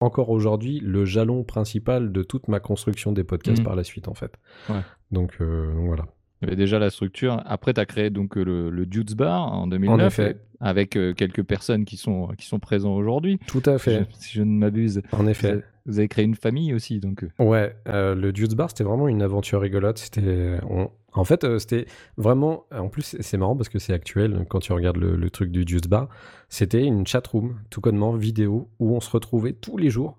encore 0.00 0.30
aujourd'hui 0.30 0.80
le 0.80 1.04
jalon 1.04 1.42
principal 1.44 2.12
de 2.12 2.22
toute 2.22 2.48
ma 2.48 2.60
construction 2.60 3.12
des 3.12 3.24
podcasts 3.24 3.58
Mhm. 3.60 3.64
par 3.64 3.76
la 3.76 3.84
suite, 3.84 4.06
en 4.08 4.14
fait. 4.14 4.32
Ouais. 4.68 4.80
Donc, 5.10 5.36
euh, 5.40 5.72
voilà. 5.76 6.06
Il 6.40 6.44
y 6.44 6.48
avait 6.48 6.56
déjà 6.56 6.78
la 6.78 6.90
structure. 6.90 7.42
Après, 7.46 7.74
tu 7.74 7.80
as 7.80 7.86
créé 7.86 8.10
donc 8.10 8.36
euh, 8.38 8.44
le, 8.44 8.70
le 8.70 8.86
Dudes 8.86 9.16
Bar 9.16 9.52
en 9.52 9.66
2009, 9.66 10.00
En 10.00 10.06
effet. 10.06 10.36
avec 10.60 10.94
euh, 10.96 11.12
quelques 11.12 11.42
personnes 11.42 11.84
qui 11.84 11.96
sont, 11.96 12.28
qui 12.38 12.46
sont 12.46 12.60
présents 12.60 12.94
aujourd'hui. 12.94 13.40
Tout 13.48 13.62
à 13.66 13.72
je, 13.72 13.78
fait. 13.78 14.06
si 14.20 14.34
je 14.38 14.42
ne 14.44 14.56
m'abuse. 14.56 15.02
En 15.10 15.24
Vous 15.24 15.28
effet. 15.30 15.48
avez, 15.50 15.62
vous 15.86 15.98
avez 15.98 16.06
créé 16.06 16.24
une 16.24 16.36
famille 16.36 16.72
aussi, 16.74 17.00
donc. 17.00 17.24
euh, 17.24 17.44
Ouais, 17.44 17.74
euh, 17.88 18.14
le 18.14 18.32
Dudes 18.32 18.54
Bar, 18.54 18.68
c'était 18.70 18.84
vraiment 18.84 19.08
une 19.08 19.20
aventure 19.22 19.60
rigolote. 19.60 19.98
C'était, 19.98 20.58
on- 20.70 20.90
En 21.18 21.24
fait, 21.24 21.42
euh, 21.42 21.58
c'était 21.58 21.86
vraiment. 22.16 22.66
En 22.72 22.88
plus, 22.88 23.16
c'est- 23.18 23.36
marrant 23.36 23.56
parce 23.56 23.68
que 23.68 23.80
c'est 23.80 23.92
actuel 23.92 24.46
quand 24.48 24.60
tu 24.60 24.72
regardes 24.72 24.98
le, 24.98 25.30
truc 25.30 25.50
du 25.50 25.64
Dudes 25.64 25.88
Bar. 25.88 26.08
C'était 26.48 26.84
une 26.84 27.06
chatroom, 27.06 27.58
tout 27.70 27.80
connement 27.80 28.12
vidéo, 28.12 28.70
où 28.78 28.94
on 28.94 29.00
se 29.00 29.10
retrouvait 29.10 29.52
tous 29.52 29.76
les 29.76 29.90
jours, 29.90 30.18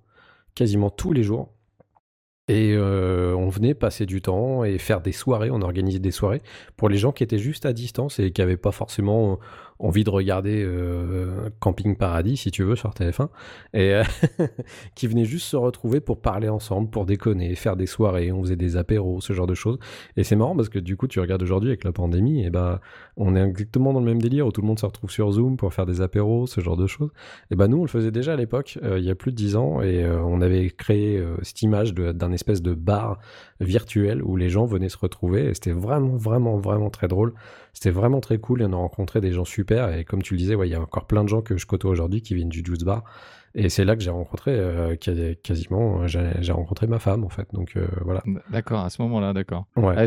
quasiment 0.55 0.89
tous 0.89 1.13
les 1.13 1.23
jours. 1.23 1.53
Et 2.49 2.73
euh, 2.73 3.33
on 3.35 3.47
venait 3.47 3.75
passer 3.75 4.05
du 4.05 4.21
temps 4.21 4.63
et 4.63 4.77
faire 4.77 5.01
des 5.01 5.11
soirées. 5.11 5.51
On 5.51 5.61
organisait 5.61 5.99
des 5.99 6.11
soirées 6.11 6.41
pour 6.75 6.89
les 6.89 6.97
gens 6.97 7.11
qui 7.11 7.23
étaient 7.23 7.37
juste 7.37 7.65
à 7.65 7.73
distance 7.73 8.19
et 8.19 8.31
qui 8.31 8.41
n'avaient 8.41 8.57
pas 8.57 8.71
forcément 8.71 9.39
envie 9.79 10.03
de 10.03 10.09
regarder 10.09 10.61
euh, 10.63 11.49
Camping 11.59 11.95
Paradis, 11.95 12.37
si 12.37 12.51
tu 12.51 12.63
veux, 12.63 12.75
sur 12.75 12.91
TF1. 12.91 13.29
Et 13.73 13.93
euh, 13.93 14.03
qui 14.95 15.07
venaient 15.07 15.25
juste 15.25 15.47
se 15.47 15.55
retrouver 15.55 16.01
pour 16.01 16.21
parler 16.21 16.49
ensemble, 16.49 16.89
pour 16.89 17.05
déconner, 17.05 17.55
faire 17.55 17.77
des 17.77 17.85
soirées. 17.85 18.31
On 18.31 18.43
faisait 18.43 18.57
des 18.57 18.75
apéros, 18.75 19.21
ce 19.21 19.31
genre 19.31 19.47
de 19.47 19.55
choses. 19.55 19.79
Et 20.17 20.23
c'est 20.23 20.35
marrant 20.35 20.55
parce 20.55 20.69
que 20.69 20.79
du 20.79 20.97
coup, 20.97 21.07
tu 21.07 21.19
regardes 21.19 21.41
aujourd'hui 21.41 21.69
avec 21.69 21.85
la 21.85 21.93
pandémie, 21.93 22.45
et 22.45 22.49
ben, 22.49 22.79
on 23.15 23.35
est 23.35 23.41
exactement 23.41 23.93
dans 23.93 24.01
le 24.01 24.05
même 24.05 24.21
délire 24.21 24.47
où 24.47 24.51
tout 24.51 24.61
le 24.61 24.67
monde 24.67 24.79
se 24.79 24.85
retrouve 24.85 25.11
sur 25.11 25.31
Zoom 25.31 25.55
pour 25.55 25.73
faire 25.73 25.85
des 25.85 26.01
apéros, 26.01 26.45
ce 26.45 26.59
genre 26.59 26.77
de 26.77 26.87
choses. 26.87 27.11
Et 27.49 27.55
ben, 27.55 27.67
nous, 27.67 27.77
on 27.77 27.83
le 27.83 27.87
faisait 27.87 28.11
déjà 28.11 28.33
à 28.33 28.35
l'époque, 28.35 28.77
euh, 28.83 28.99
il 28.99 29.05
y 29.05 29.09
a 29.09 29.15
plus 29.15 29.31
de 29.31 29.37
10 29.37 29.55
ans, 29.55 29.81
et 29.81 30.05
on 30.05 30.41
avait 30.41 30.69
créé 30.69 31.23
cette 31.41 31.61
image 31.61 31.93
d'un 31.93 32.31
espèce 32.31 32.61
de 32.61 32.73
bar 32.73 33.19
virtuel 33.61 34.21
où 34.23 34.35
les 34.35 34.49
gens 34.49 34.65
venaient 34.65 34.89
se 34.89 34.97
retrouver. 34.97 35.45
Et 35.45 35.53
c'était 35.53 35.71
vraiment, 35.71 36.17
vraiment, 36.17 36.57
vraiment 36.57 36.89
très 36.89 37.07
drôle. 37.07 37.33
C'était 37.73 37.91
vraiment 37.91 38.19
très 38.19 38.37
cool. 38.37 38.61
Et 38.61 38.65
on 38.65 38.73
a 38.73 38.77
rencontré 38.77 39.21
des 39.21 39.31
gens 39.31 39.45
super. 39.45 39.93
Et 39.97 40.03
comme 40.05 40.21
tu 40.21 40.33
le 40.33 40.37
disais, 40.39 40.55
ouais, 40.55 40.67
il 40.67 40.71
y 40.71 40.75
a 40.75 40.81
encore 40.81 41.05
plein 41.05 41.23
de 41.23 41.29
gens 41.29 41.41
que 41.41 41.57
je 41.57 41.65
côtoie 41.65 41.91
aujourd'hui 41.91 42.21
qui 42.21 42.35
viennent 42.35 42.49
du 42.49 42.63
Juice 42.65 42.83
Bar. 42.83 43.03
Et 43.55 43.69
c'est 43.69 43.83
là 43.83 43.95
que 43.95 44.03
j'ai 44.03 44.11
rencontré 44.11 44.51
euh, 44.53 44.95
quasi- 44.95 45.35
quasiment, 45.41 46.05
j'ai 46.05 46.51
rencontré 46.51 46.85
ma 46.85 46.99
femme 46.99 47.23
en 47.23 47.29
fait. 47.29 47.47
Donc 47.51 47.71
euh, 47.77 47.87
voilà. 48.05 48.21
D'accord, 48.51 48.81
à 48.81 48.91
ce 48.91 49.01
moment-là, 49.01 49.33
d'accord. 49.33 49.65
Ouais. 49.75 49.95
Ah, 49.97 50.05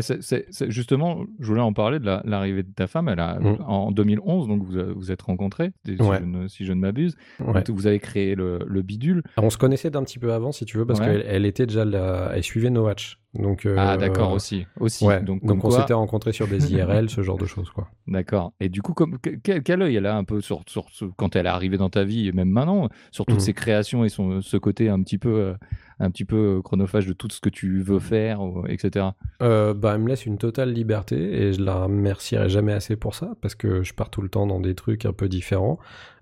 justement, 0.69 1.25
je 1.39 1.47
voulais 1.47 1.59
en 1.61 1.73
parler 1.73 1.99
de 1.99 2.05
la- 2.05 2.21
l'arrivée 2.25 2.63
de 2.63 2.71
ta 2.73 2.87
femme. 2.87 3.09
Elle 3.09 3.19
a, 3.19 3.37
Mm. 3.39 3.57
En 3.67 3.91
2011, 3.91 4.47
donc 4.47 4.63
vous 4.63 4.77
vous 4.95 5.11
êtes 5.11 5.21
rencontrés, 5.23 5.71
si, 5.85 6.01
Ouais. 6.01 6.19
je 6.21 6.25
ne, 6.25 6.47
si 6.47 6.65
je 6.65 6.71
ne 6.71 6.79
m'abuse. 6.79 7.17
ouais. 7.45 7.63
Vous 7.69 7.87
avez 7.87 7.99
créé 7.99 8.35
le, 8.35 8.59
le 8.65 8.81
bidule. 8.81 9.23
On 9.37 9.49
se 9.49 9.57
connaissait 9.57 9.89
d'un 9.89 10.03
petit 10.03 10.19
peu 10.19 10.31
avant, 10.31 10.51
si 10.53 10.63
tu 10.65 10.77
veux, 10.77 10.85
parce 10.85 10.99
qu'elle 11.01 11.25
elle 11.27 11.45
était 11.45 11.65
déjà 11.65 11.83
là, 11.83 12.31
elle 12.33 12.43
suivait 12.43 12.69
No 12.69 12.83
Watch. 12.85 13.19
Donc 13.33 13.65
euh, 13.65 13.75
Ah, 13.79 13.97
d'accord, 13.97 14.31
aussi. 14.31 14.67
aussi. 14.79 15.05
Ouais. 15.05 15.21
Donc, 15.21 15.41
on 15.43 15.57
quoi- 15.57 15.79
s'était 15.79 15.93
rencontrés 15.93 16.33
sur 16.33 16.47
des 16.47 16.57
IRL, 16.73 17.09
ce 17.09 17.21
genre 17.23 17.37
de 17.37 17.45
choses 17.47 17.69
quoi. 17.71 17.87
D'accord. 18.07 18.53
Et 18.59 18.69
du 18.69 18.81
coup, 18.83 18.93
comme, 18.93 19.17
que- 19.17 19.31
quel, 19.31 19.63
quel 19.63 19.81
œil 19.81 19.95
elle 19.95 20.05
a 20.05 20.15
un 20.15 20.23
peu 20.23 20.39
sur, 20.41 20.61
sur 20.67 20.85
quand 21.17 21.35
elle 21.35 21.47
est 21.47 21.49
arrivée 21.49 21.77
dans 21.77 21.89
ta 21.89 22.03
vie, 22.03 22.27
et 22.27 22.31
même 22.31 22.49
maintenant, 22.49 22.89
sur 23.11 23.25
toutes 23.25 23.35
Mhm. 23.37 23.41
ces 23.41 23.53
créations 23.53 24.05
et 24.05 24.09
son, 24.09 24.41
ce 24.41 24.57
côté 24.57 24.89
un 24.89 25.01
petit 25.01 25.17
peu, 25.17 25.29
euh, 25.33 25.53
un 25.99 26.09
petit 26.11 26.25
peu 26.25 26.61
chronophage 26.63 27.07
de 27.07 27.13
tout 27.13 27.27
ce 27.31 27.39
que 27.41 27.49
tu 27.49 27.81
veux 27.81 27.99
faire, 27.99 28.41
ou- 28.41 28.65
etc. 28.67 29.07
Euh, 29.41 29.73
bah, 29.73 29.93
elle 29.95 30.01
me 30.01 30.09
laisse 30.09 30.25
une 30.25 30.37
totale 30.37 30.71
liberté 30.73 31.15
et 31.17 31.53
je 31.53 31.61
la 31.63 31.83
remercierai 31.83 32.49
jamais 32.49 32.73
assez 32.73 32.95
pour 32.95 33.15
ça 33.15 33.33
parce 33.41 33.55
que 33.55 33.83
je 33.83 33.93
pars 33.93 34.09
tout 34.09 34.21
le 34.21 34.29
temps 34.29 34.47
dans 34.47 34.59
des 34.59 34.75
trucs 34.75 35.05
un 35.05 35.13
peu 35.13 35.27
différents. 35.29 35.77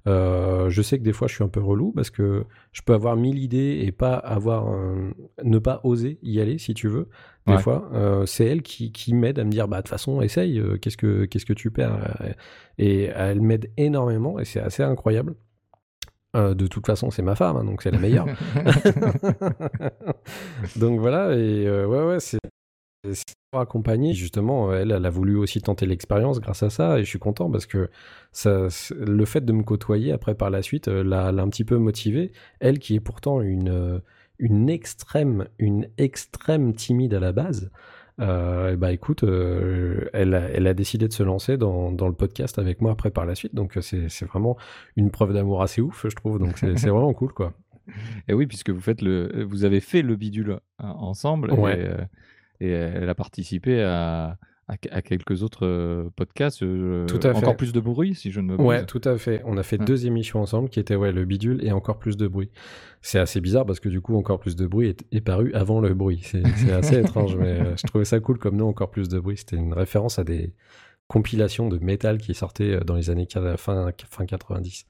Euh, 0.08 0.70
je 0.70 0.82
sais 0.82 0.98
que 0.98 1.04
des 1.04 1.14
fois 1.14 1.28
je 1.28 1.36
suis 1.36 1.44
un 1.44 1.48
peu 1.48 1.60
relou 1.62 1.92
parce 1.92 2.10
que 2.10 2.44
je 2.72 2.82
peux 2.82 2.94
avoir 2.94 3.16
mille 3.16 3.38
idées 3.38 3.82
et 3.86 3.92
pas 3.92 4.16
avoir 4.16 4.68
un- 4.68 5.12
ne 5.44 5.60
pas 5.60 5.80
oser 5.84 6.18
y 6.24 6.40
aller 6.42 6.58
si 6.58 6.74
tu 6.74 6.88
veux. 6.88 7.08
Des 7.46 7.54
Ouais. 7.54 7.62
fois, 7.62 7.88
euh, 7.94 8.26
c'est 8.26 8.46
elle 8.46 8.64
qui, 8.64 8.92
qui 8.92 9.14
m'aide 9.14 9.38
à 9.38 9.44
me 9.44 9.52
dire 9.52 9.68
bah 9.68 9.78
de 9.78 9.82
toute 9.84 9.90
façon 9.90 10.22
essaye. 10.22 10.60
euh, 10.60 10.78
Qu'est-ce 10.78 10.98
que 10.98 11.26
qu'est-ce 11.26 11.46
que 11.46 11.54
tu 11.54 11.70
perds? 11.70 12.18
Et 12.80 13.04
elle 13.16 13.42
m'aide 13.42 13.70
énormément 13.78 14.40
et 14.40 14.46
c'est 14.46 14.60
assez 14.60 14.82
incroyable. 14.84 15.36
Euh, 16.36 16.54
de 16.54 16.68
toute 16.68 16.86
façon, 16.86 17.12
c'est 17.12 17.22
ma 17.22 17.36
femme, 17.36 17.58
hein, 17.58 17.64
donc 17.66 17.82
c'est 17.82 17.92
la 17.92 18.00
meilleure. 18.00 18.26
donc 20.78 21.00
voilà, 21.00 21.34
et 21.34 21.68
euh, 21.68 21.86
ouais, 21.86 22.06
ouais, 22.06 22.20
c'est 22.20 22.40
pour 23.52 23.60
accompagner. 23.60 24.14
Justement, 24.14 24.74
elle, 24.74 24.92
elle 24.92 25.06
a 25.06 25.10
voulu 25.10 25.36
aussi 25.36 25.62
tenter 25.62 25.86
l'expérience 25.86 26.40
grâce 26.40 26.64
à 26.64 26.70
ça, 26.70 27.00
et 27.00 27.04
je 27.04 27.10
suis 27.10 27.20
content 27.20 27.50
parce 27.50 27.66
que 27.66 27.90
ça, 28.32 28.68
le 28.96 29.26
fait 29.26 29.44
de 29.44 29.54
me 29.54 29.64
côtoyer 29.64 30.12
après 30.12 30.36
par 30.36 30.50
la 30.50 30.62
suite 30.62 30.88
euh, 30.88 31.04
l'a 31.04 31.28
un 31.28 31.50
petit 31.50 31.66
peu 31.66 31.78
motivée. 31.78 32.32
Elle 32.60 32.80
qui 32.80 32.96
est 32.96 33.00
pourtant 33.00 33.42
une, 33.42 33.70
euh, 33.70 34.00
une 34.40 34.70
extrême, 34.70 35.48
une 35.60 35.90
extrême 35.98 36.74
timide 36.74 37.14
à 37.14 37.20
la 37.20 37.34
base. 37.34 37.72
Euh, 38.22 38.76
bah 38.78 38.92
écoute, 38.92 39.24
euh, 39.24 40.08
elle, 40.14 40.36
a, 40.36 40.42
elle 40.50 40.68
a 40.68 40.74
décidé 40.74 41.08
de 41.08 41.14
se 41.14 41.24
lancer 41.24 41.58
dans, 41.58 41.92
dans 41.92 42.08
le 42.08 42.14
podcast 42.14 42.60
avec 42.60 42.80
moi 42.80 42.92
après 42.92 43.10
par 43.10 43.26
la 43.26 43.34
suite, 43.36 43.56
donc 43.56 43.78
euh, 43.78 43.82
c'est 43.82 44.26
vraiment 44.26 44.58
une 44.96 45.10
preuve 45.12 45.34
d'amour 45.34 45.62
assez 45.64 45.82
ouf, 45.82 46.06
je 46.08 46.16
trouve. 46.16 46.38
Donc 46.40 46.58
c'est 46.58 46.88
vraiment 46.88 47.14
cool, 47.14 47.34
quoi. 47.34 47.54
Et 48.28 48.34
oui, 48.34 48.46
puisque 48.46 48.70
vous 48.70 48.80
faites 48.80 49.02
le, 49.02 49.44
vous 49.44 49.66
avez 49.66 49.80
fait 49.80 50.02
le 50.04 50.16
bidule 50.16 50.60
hein, 50.80 50.94
ensemble, 51.00 51.52
Ouais. 51.54 51.80
et, 51.80 51.86
euh, 51.88 51.98
et 52.60 52.70
elle 52.70 53.10
a 53.10 53.16
participé 53.16 53.82
à, 53.82 54.38
à, 54.72 54.76
à 54.98 55.02
quelques 55.02 55.44
autres 55.44 55.66
euh, 55.68 56.10
podcasts. 56.16 56.64
euh, 56.64 57.06
Tout 57.06 57.18
à 57.24 57.34
fait. 57.34 57.38
Encore 57.38 57.58
plus 57.58 57.74
de 57.74 57.80
bruit, 57.80 58.16
si 58.16 58.32
je 58.32 58.40
ne 58.40 58.48
me 58.48 58.54
trompe. 58.56 58.68
Ouais, 58.68 58.86
tout 58.86 59.02
à 59.04 59.18
fait. 59.18 59.42
On 59.46 59.58
a 59.58 59.64
fait 59.64 59.78
Ouais. 59.80 59.86
deux 59.86 60.06
émissions 60.08 60.42
ensemble 60.42 60.70
qui 60.70 60.80
étaient 60.80 60.96
ouais, 60.96 61.12
le 61.12 61.26
bidule 61.26 61.64
et 61.66 61.72
encore 61.72 62.00
plus 62.00 62.16
de 62.18 62.28
bruit. 62.28 62.50
C'est 63.02 63.20
assez 63.20 63.42
bizarre 63.42 63.66
parce 63.66 63.80
que 63.80 63.90
du 63.90 64.00
coup, 64.02 64.16
encore 64.16 64.40
plus 64.40 64.56
de 64.56 64.66
bruit 64.66 64.88
est, 64.88 65.04
est 65.12 65.22
paru 65.22 65.52
avant 65.54 65.82
le 65.82 65.94
bruit. 65.94 66.22
C'est 66.24 66.72
assez 66.72 67.00
étrange, 67.02 67.36
mais 67.36 67.60
euh, 67.60 67.76
je 67.76 67.84
trouvais 67.86 68.06
ça 68.06 68.20
cool 68.20 68.38
comme 68.40 68.56
nom, 68.56 68.70
encore 68.70 68.92
plus 68.92 69.10
de 69.10 69.20
bruit. 69.20 69.38
C'était 69.38 69.58
une 69.58 69.74
référence 69.74 70.18
à 70.20 70.24
des 70.24 70.54
compilations 71.08 71.68
de 71.68 71.78
métal 71.80 72.18
qui 72.20 72.34
sortaient 72.34 72.80
dans 72.86 72.96
les 72.96 73.10
années 73.10 73.28
fin, 73.58 73.92
fin 74.10 74.26
90. 74.26 74.86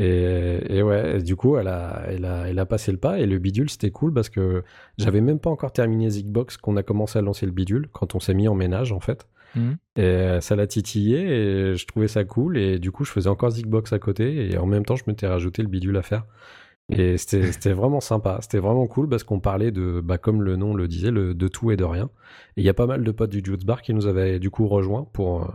Et, 0.00 0.76
et 0.76 0.82
ouais, 0.82 1.18
et 1.18 1.22
du 1.22 1.34
coup, 1.34 1.56
elle 1.56 1.66
a, 1.66 2.04
elle, 2.06 2.24
a, 2.24 2.48
elle 2.48 2.58
a 2.58 2.66
passé 2.66 2.92
le 2.92 2.98
pas 2.98 3.18
et 3.18 3.26
le 3.26 3.38
bidule, 3.38 3.68
c'était 3.68 3.90
cool 3.90 4.14
parce 4.14 4.28
que 4.28 4.62
j'avais 4.96 5.20
même 5.20 5.40
pas 5.40 5.50
encore 5.50 5.72
terminé 5.72 6.08
Zigbox 6.08 6.56
qu'on 6.56 6.76
a 6.76 6.84
commencé 6.84 7.18
à 7.18 7.22
lancer 7.22 7.46
le 7.46 7.52
bidule 7.52 7.88
quand 7.92 8.14
on 8.14 8.20
s'est 8.20 8.34
mis 8.34 8.46
en 8.46 8.54
ménage 8.54 8.92
en 8.92 9.00
fait. 9.00 9.26
Mhm. 9.56 9.76
Et 9.96 10.02
euh, 10.02 10.40
ça 10.40 10.54
l'a 10.54 10.68
titillé 10.68 11.18
et 11.18 11.74
je 11.74 11.86
trouvais 11.86 12.06
ça 12.06 12.22
cool. 12.24 12.58
Et 12.58 12.78
du 12.78 12.92
coup, 12.92 13.04
je 13.04 13.10
faisais 13.10 13.28
encore 13.28 13.50
Zigbox 13.50 13.92
à 13.92 13.98
côté 13.98 14.52
et 14.52 14.56
en 14.56 14.66
même 14.66 14.84
temps, 14.84 14.94
je 14.94 15.02
m'étais 15.08 15.26
rajouté 15.26 15.62
le 15.62 15.68
bidule 15.68 15.96
à 15.96 16.02
faire. 16.02 16.24
Et 16.90 17.18
c'était 17.18 17.72
vraiment 17.72 18.00
sympa, 18.00 18.38
c'était 18.40 18.60
vraiment 18.60 18.86
cool 18.86 19.08
parce 19.08 19.24
qu'on 19.24 19.40
parlait 19.40 19.72
de, 19.72 20.00
bah, 20.00 20.16
comme 20.18 20.42
le 20.42 20.56
nom 20.56 20.74
le 20.74 20.88
disait, 20.88 21.10
le, 21.10 21.34
de 21.34 21.48
tout 21.48 21.70
et 21.70 21.76
de 21.76 21.84
rien. 21.84 22.10
Et 22.56 22.62
il 22.62 22.64
y 22.64 22.68
a 22.68 22.74
pas 22.74 22.86
mal 22.86 23.04
de 23.04 23.10
potes 23.10 23.30
du 23.30 23.42
Juice 23.44 23.64
Bar 23.64 23.82
qui 23.82 23.94
nous 23.94 24.06
avaient 24.06 24.38
du 24.38 24.50
coup 24.50 24.68
rejoints 24.68 25.08
pour, 25.12 25.42
euh, 25.42 25.48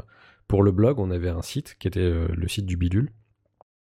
pour 0.47 0.63
le 0.63 0.71
blog. 0.71 0.99
On 0.99 1.11
avait 1.11 1.29
un 1.29 1.41
site 1.41 1.75
qui 1.79 1.87
était 1.87 2.01
euh, 2.01 2.27
le 2.35 2.47
site 2.47 2.65
du 2.65 2.77
bidule, 2.77 3.11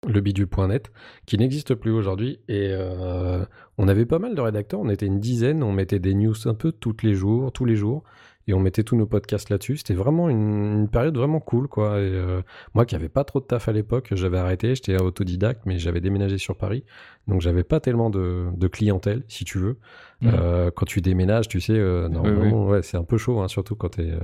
le 0.07 0.21
bidule.net, 0.21 0.91
qui 1.27 1.39
n'existe 1.39 1.75
plus 1.75 1.93
aujourd'hui. 1.93 2.41
Et 2.49 2.71
euh, 2.73 3.45
on 3.79 3.89
avait 3.89 4.07
pas 4.07 4.19
mal 4.19 4.35
de 4.35 4.41
rédacteurs, 4.41 4.81
on 4.81 4.89
était 4.89 5.07
une 5.07 5.21
dizaine, 5.21 5.63
on 5.63 5.73
mettait 5.73 5.99
des 5.99 6.15
news 6.15 6.35
un 6.47 6.55
peu 6.55 6.73
tous 6.73 6.97
les 7.03 7.15
jours, 7.15 7.53
tous 7.53 7.65
les 7.65 7.77
jours 7.77 8.03
et 8.49 8.55
on 8.55 8.59
mettait 8.59 8.83
tous 8.83 8.97
nos 8.97 9.07
podcasts 9.07 9.51
là-dessus. 9.51 9.77
C'était 9.77 9.95
vraiment 9.95 10.29
une, 10.29 10.89
période 10.89 11.17
vraiment 11.17 11.39
cool, 11.39 11.69
quoi. 11.69 12.01
Et, 12.01 12.11
euh, 12.11 12.43
moi 12.75 12.85
qui 12.85 12.97
n'avais 12.97 13.09
pas 13.09 13.23
trop 13.23 13.39
de 13.39 13.45
taf 13.45 13.69
à 13.69 13.73
l'époque, 13.73 14.09
j'avais 14.13 14.39
arrêté, 14.39 14.75
j'étais 14.75 15.01
autodidacte, 15.01 15.63
mais 15.65 15.79
j'avais 15.79 16.01
déménagé 16.01 16.39
sur 16.39 16.57
Paris, 16.57 16.83
donc 17.29 17.41
j'avais 17.41 17.63
pas 17.63 17.79
tellement 17.79 18.11
de, 18.11 18.67
clientèle, 18.67 19.23
si 19.29 19.45
tu 19.45 19.59
veux. 19.59 19.79
Mmh. 20.23 20.31
Euh, 20.33 20.71
quand 20.75 20.87
tu 20.87 21.01
déménages, 21.01 21.47
tu 21.47 21.61
sais, 21.61 21.79
normalement, 22.09 22.67
ouais, 22.67 22.83
c'est 22.83 22.97
un 22.97 23.05
peu 23.05 23.17
chaud, 23.17 23.41
hein, 23.41 23.47
surtout 23.47 23.77
quand 23.77 23.91
tu 23.91 24.03
es 24.03 24.15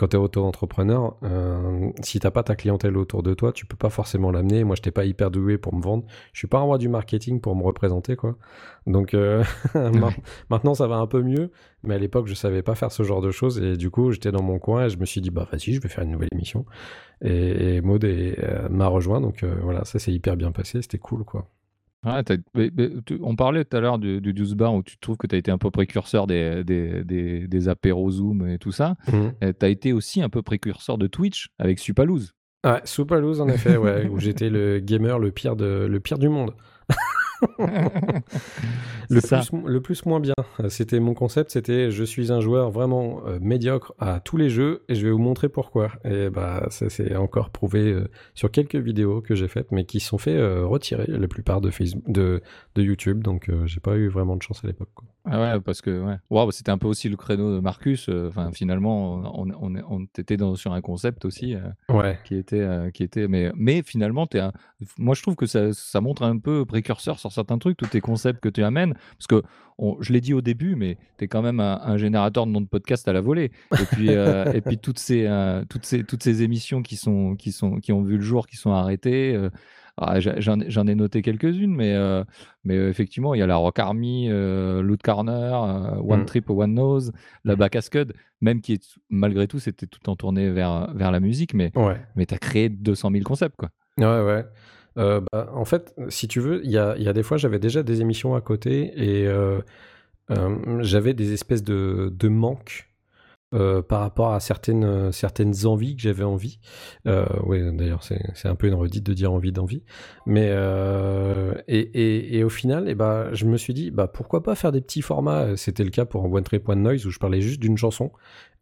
quand 0.00 0.08
tu 0.08 0.16
es 0.16 0.18
auto-entrepreneur, 0.18 1.14
euh, 1.24 1.90
si 2.02 2.20
t'as 2.20 2.30
pas 2.30 2.42
ta 2.42 2.56
clientèle 2.56 2.96
autour 2.96 3.22
de 3.22 3.34
toi, 3.34 3.52
tu 3.52 3.66
peux 3.66 3.76
pas 3.76 3.90
forcément 3.90 4.30
l'amener. 4.30 4.64
Moi, 4.64 4.74
je 4.74 4.80
n'étais 4.80 4.92
pas 4.92 5.04
hyper 5.04 5.30
doué 5.30 5.58
pour 5.58 5.74
me 5.74 5.82
vendre. 5.82 6.04
Je 6.32 6.38
suis 6.38 6.48
pas 6.48 6.56
un 6.56 6.62
roi 6.62 6.78
du 6.78 6.88
marketing 6.88 7.42
pour 7.42 7.54
me 7.54 7.62
représenter, 7.62 8.16
quoi. 8.16 8.38
Donc 8.86 9.12
euh, 9.12 9.44
maintenant, 10.48 10.72
ça 10.72 10.86
va 10.86 10.96
un 10.96 11.06
peu 11.06 11.20
mieux. 11.20 11.50
Mais 11.82 11.96
à 11.96 11.98
l'époque, 11.98 12.28
je 12.28 12.32
savais 12.32 12.62
pas 12.62 12.74
faire 12.74 12.90
ce 12.92 13.02
genre 13.02 13.20
de 13.20 13.30
choses. 13.30 13.58
Et 13.58 13.76
du 13.76 13.90
coup, 13.90 14.10
j'étais 14.10 14.32
dans 14.32 14.42
mon 14.42 14.58
coin 14.58 14.86
et 14.86 14.88
je 14.88 14.96
me 14.96 15.04
suis 15.04 15.20
dit, 15.20 15.28
bah, 15.28 15.46
vas-y, 15.52 15.74
je 15.74 15.82
vais 15.82 15.90
faire 15.90 16.04
une 16.04 16.12
nouvelle 16.12 16.30
émission. 16.32 16.64
Et, 17.22 17.82
Maud 17.82 18.02
euh, 18.02 18.70
m'a 18.70 18.86
rejoint. 18.86 19.20
Donc 19.20 19.44
voilà, 19.62 19.84
ça 19.84 19.98
s'est 19.98 20.12
hyper 20.12 20.34
bien 20.38 20.50
passé. 20.50 20.80
C'était 20.80 20.96
cool, 20.96 21.24
quoi 21.24 21.46
on 22.04 23.36
parlait 23.36 23.64
tout 23.64 23.76
à 23.76 23.80
l'heure 23.80 23.98
du, 23.98 24.20
du 24.20 24.32
Juice 24.36 24.54
Bar 24.54 24.74
où 24.74 24.82
tu 24.82 24.98
trouves 24.98 25.16
que 25.16 25.26
tu 25.26 25.34
as 25.34 25.38
été 25.38 25.50
un 25.50 25.58
peu 25.58 25.70
précurseur 25.70 26.26
des, 26.26 26.64
des, 26.64 27.04
des, 27.46 27.68
apéros 27.68 28.10
Zoom 28.10 28.48
et 28.48 28.58
tout 28.58 28.72
ça. 28.72 28.96
Mmh. 29.12 29.52
tu 29.58 29.66
as 29.66 29.68
été 29.68 29.92
aussi 29.92 30.22
un 30.22 30.28
peu 30.28 30.42
précurseur 30.42 30.98
de 30.98 31.06
Twitch 31.06 31.48
avec 31.58 31.78
Supaloose. 31.78 32.32
Ouais, 32.64 32.80
Supaloose 32.84 33.40
en 33.40 33.48
effet, 33.48 33.76
ouais, 33.76 34.06
où 34.10 34.18
j'étais 34.18 34.50
le 34.50 34.80
gamer 34.80 35.18
le 35.18 35.30
pire, 35.30 35.56
de, 35.56 35.86
le 35.88 36.00
pire 36.00 36.18
du 36.18 36.28
monde. 36.28 36.54
Le, 39.10 39.20
plus, 39.20 39.50
le 39.66 39.80
plus 39.80 40.06
moins 40.06 40.20
bien. 40.20 40.34
C'était 40.68 41.00
mon 41.00 41.14
concept, 41.14 41.50
c'était 41.50 41.90
je 41.90 42.04
suis 42.04 42.32
un 42.32 42.40
joueur 42.40 42.70
vraiment 42.70 43.22
euh, 43.26 43.38
médiocre 43.40 43.94
à 43.98 44.20
tous 44.20 44.36
les 44.36 44.50
jeux 44.50 44.84
et 44.88 44.94
je 44.94 45.04
vais 45.06 45.12
vous 45.12 45.18
montrer 45.18 45.48
pourquoi. 45.48 45.90
Et 46.04 46.30
bah 46.30 46.66
ça 46.70 46.88
s'est 46.90 47.16
encore 47.16 47.50
prouvé 47.50 47.92
euh, 47.92 48.08
sur 48.34 48.50
quelques 48.50 48.76
vidéos 48.76 49.20
que 49.20 49.34
j'ai 49.34 49.48
faites, 49.48 49.72
mais 49.72 49.84
qui 49.84 50.00
sont 50.00 50.18
fait 50.18 50.36
euh, 50.36 50.66
retirer 50.66 51.06
la 51.06 51.28
plupart 51.28 51.60
de 51.60 51.70
Facebook, 51.70 52.04
de, 52.06 52.42
de 52.74 52.82
YouTube. 52.82 53.22
Donc 53.22 53.50
j'ai 53.64 53.80
pas 53.80 53.96
eu 53.96 54.08
vraiment 54.08 54.36
de 54.36 54.42
chance 54.42 54.64
à 54.64 54.66
l'époque. 54.66 54.90
Ah 55.26 55.40
ouais, 55.40 55.60
parce 55.60 55.82
que 55.82 56.02
ouais. 56.02 56.16
Wow, 56.30 56.50
c'était 56.50 56.70
un 56.70 56.78
peu 56.78 56.86
aussi 56.86 57.08
le 57.08 57.16
créneau 57.16 57.54
de 57.54 57.60
Marcus. 57.60 58.08
Enfin, 58.08 58.50
finalement, 58.52 59.16
on, 59.34 59.50
on, 59.50 59.74
on 59.88 60.04
était 60.18 60.36
dans, 60.38 60.54
sur 60.54 60.72
un 60.72 60.80
concept 60.80 61.24
aussi 61.24 61.56
ouais. 61.90 62.18
qui 62.24 62.36
était, 62.36 62.66
qui 62.94 63.02
était, 63.02 63.28
mais, 63.28 63.52
mais 63.54 63.82
finalement, 63.82 64.26
es 64.32 64.38
un... 64.38 64.52
moi 64.98 65.14
je 65.14 65.22
trouve 65.22 65.36
que 65.36 65.46
ça, 65.46 65.72
ça 65.72 66.00
montre 66.00 66.22
un 66.22 66.38
peu 66.38 66.64
précurseur 66.64 67.18
sur 67.18 67.29
certains 67.30 67.58
trucs, 67.58 67.76
tous 67.76 67.86
tes 67.86 68.00
concepts 68.00 68.40
que 68.40 68.48
tu 68.48 68.62
amènes. 68.62 68.94
Parce 69.18 69.26
que 69.26 69.42
je 70.00 70.12
l'ai 70.12 70.20
dit 70.20 70.34
au 70.34 70.40
début, 70.40 70.76
mais 70.76 70.98
tu 71.18 71.24
es 71.24 71.28
quand 71.28 71.42
même 71.42 71.60
un, 71.60 71.96
générateur 71.96 72.46
de 72.46 72.52
noms 72.52 72.60
de 72.60 72.66
podcast 72.66 73.06
à 73.08 73.12
la 73.12 73.20
volée. 73.20 73.50
Et 73.72 73.84
puis, 73.92 74.10
euh, 74.10 74.44
et 74.54 74.60
puis 74.60 74.78
toutes, 74.78 74.98
ces, 74.98 75.26
euh, 75.26 75.64
toutes, 75.68 75.86
ces, 75.86 76.04
toutes 76.04 76.22
ces 76.22 76.42
émissions 76.42 76.82
qui, 76.82 76.96
sont, 76.96 77.34
qui, 77.36 77.52
sont, 77.52 77.76
qui 77.80 77.92
ont 77.92 78.02
vu 78.02 78.16
le 78.16 78.22
jour, 78.22 78.46
qui 78.46 78.56
sont 78.56 78.72
arrêtées. 78.72 79.34
Euh, 79.34 79.50
ah, 79.96 80.18
j'en 80.18 80.86
ai 80.86 80.94
noté 80.94 81.20
quelques-unes, 81.20 81.74
mais, 81.74 81.94
mais 82.64 82.74
effectivement, 82.74 83.34
il 83.34 83.40
y 83.40 83.42
a 83.42 83.46
la 83.46 83.56
Rock 83.56 83.78
Army, 83.80 84.28
Loot 84.30 85.02
Corner, 85.02 86.02
One 86.02 86.22
mm. 86.22 86.24
Trip, 86.24 86.48
One 86.48 86.72
Nose, 86.72 87.12
la 87.44 87.54
Back 87.54 87.76
Scud, 87.82 88.14
même 88.40 88.62
qui 88.62 88.74
est, 88.74 88.98
malgré 89.10 89.46
tout, 89.46 89.58
c'était 89.58 89.86
tout 89.86 90.08
en 90.08 90.16
tourné 90.16 90.48
vers, 90.50 90.90
vers 90.94 91.10
la 91.10 91.20
musique, 91.20 91.52
mais, 91.52 91.70
mais 92.16 92.24
tu 92.24 92.32
as 92.32 92.38
créé 92.38 92.70
200 92.70 93.10
000 93.10 93.24
concepts. 93.24 93.56
Quoi. 93.56 93.68
Ouais, 93.98 94.24
ouais. 94.24 94.46
Euh, 94.98 95.20
bah, 95.32 95.50
en 95.54 95.64
fait, 95.64 95.94
si 96.08 96.28
tu 96.28 96.40
veux, 96.40 96.64
il 96.64 96.70
y 96.70 96.78
a, 96.78 97.12
des 97.12 97.22
fois, 97.22 97.36
j'avais 97.36 97.58
déjà 97.58 97.82
des 97.82 98.00
émissions 98.00 98.34
à 98.34 98.40
côté 98.40 98.92
et 98.96 99.26
euh, 99.26 99.60
euh, 100.30 100.82
j'avais 100.82 101.14
des 101.14 101.32
espèces 101.32 101.62
de, 101.62 102.28
manques 102.28 102.86
par 103.52 104.00
rapport 104.00 104.32
à 104.32 104.38
certaines, 104.38 104.84
envies 105.64 105.96
que 105.96 106.02
j'avais 106.02 106.22
envie. 106.24 106.60
Oui, 107.04 107.60
d'ailleurs, 107.76 108.02
c'est 108.02 108.48
un 108.48 108.54
peu 108.54 108.68
une 108.68 108.74
redite 108.74 109.04
de 109.04 109.12
dire 109.12 109.32
envie 109.32 109.52
d'envie. 109.52 109.82
Mais 110.26 110.50
et, 111.66 112.44
au 112.44 112.48
final, 112.48 112.88
eh 112.88 112.94
bah, 112.94 113.32
je 113.32 113.46
me 113.46 113.56
suis 113.56 113.74
dit, 113.74 113.90
bah, 113.90 114.06
pourquoi 114.06 114.42
pas 114.42 114.54
faire 114.54 114.72
des 114.72 114.80
petits 114.80 115.02
formats 115.02 115.56
C'était 115.56 115.84
le 115.84 115.90
cas 115.90 116.04
pour 116.04 116.32
One 116.32 116.44
Trip 116.44 116.68
One 116.68 116.82
Noise 116.82 117.06
où 117.06 117.10
je 117.10 117.18
parlais 117.18 117.40
juste 117.40 117.60
d'une 117.60 117.76
chanson 117.76 118.12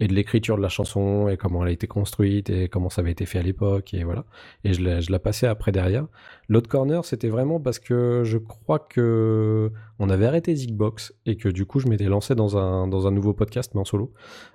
et 0.01 0.07
de 0.07 0.15
l'écriture 0.15 0.57
de 0.57 0.63
la 0.63 0.69
chanson 0.69 1.29
et 1.29 1.37
comment 1.37 1.63
elle 1.63 1.71
a 1.71 1.73
été 1.73 1.89
construite 1.89 2.51
et 2.51 2.69
comment 2.69 2.89
ça 2.89 3.01
avait 3.01 3.11
été 3.11 3.27
fait 3.27 3.39
à 3.39 3.43
l'époque 3.43 3.95
et 3.95 4.05
voilà. 4.05 4.25
Et 4.63 4.73
je 4.73 4.83
la, 4.83 5.01
je 5.01 5.11
la 5.11 5.19
passais 5.19 5.47
après 5.47 5.73
derrière. 5.73 6.07
L'autre 6.49 6.69
corner, 6.69 7.05
c'était 7.05 7.29
vraiment 7.29 7.59
parce 7.59 7.81
que 7.81 8.23
je 8.25 8.39
crois 8.39 8.79
que 8.79 9.73
on 9.99 10.09
avait 10.09 10.27
arrêté 10.27 10.55
Zigbox 10.55 11.15
et 11.27 11.37
que 11.37 11.49
du 11.49 11.67
coup, 11.67 11.81
je 11.81 11.89
m'étais 11.89 12.05
lancé 12.05 12.37
dans 12.37 12.57
un, 12.57 12.87
dans 12.87 13.09
un 13.09 13.11
nouveau 13.11 13.33
podcast, 13.33 13.73
mais 13.75 13.81
en 13.81 13.85
solo. 13.85 14.13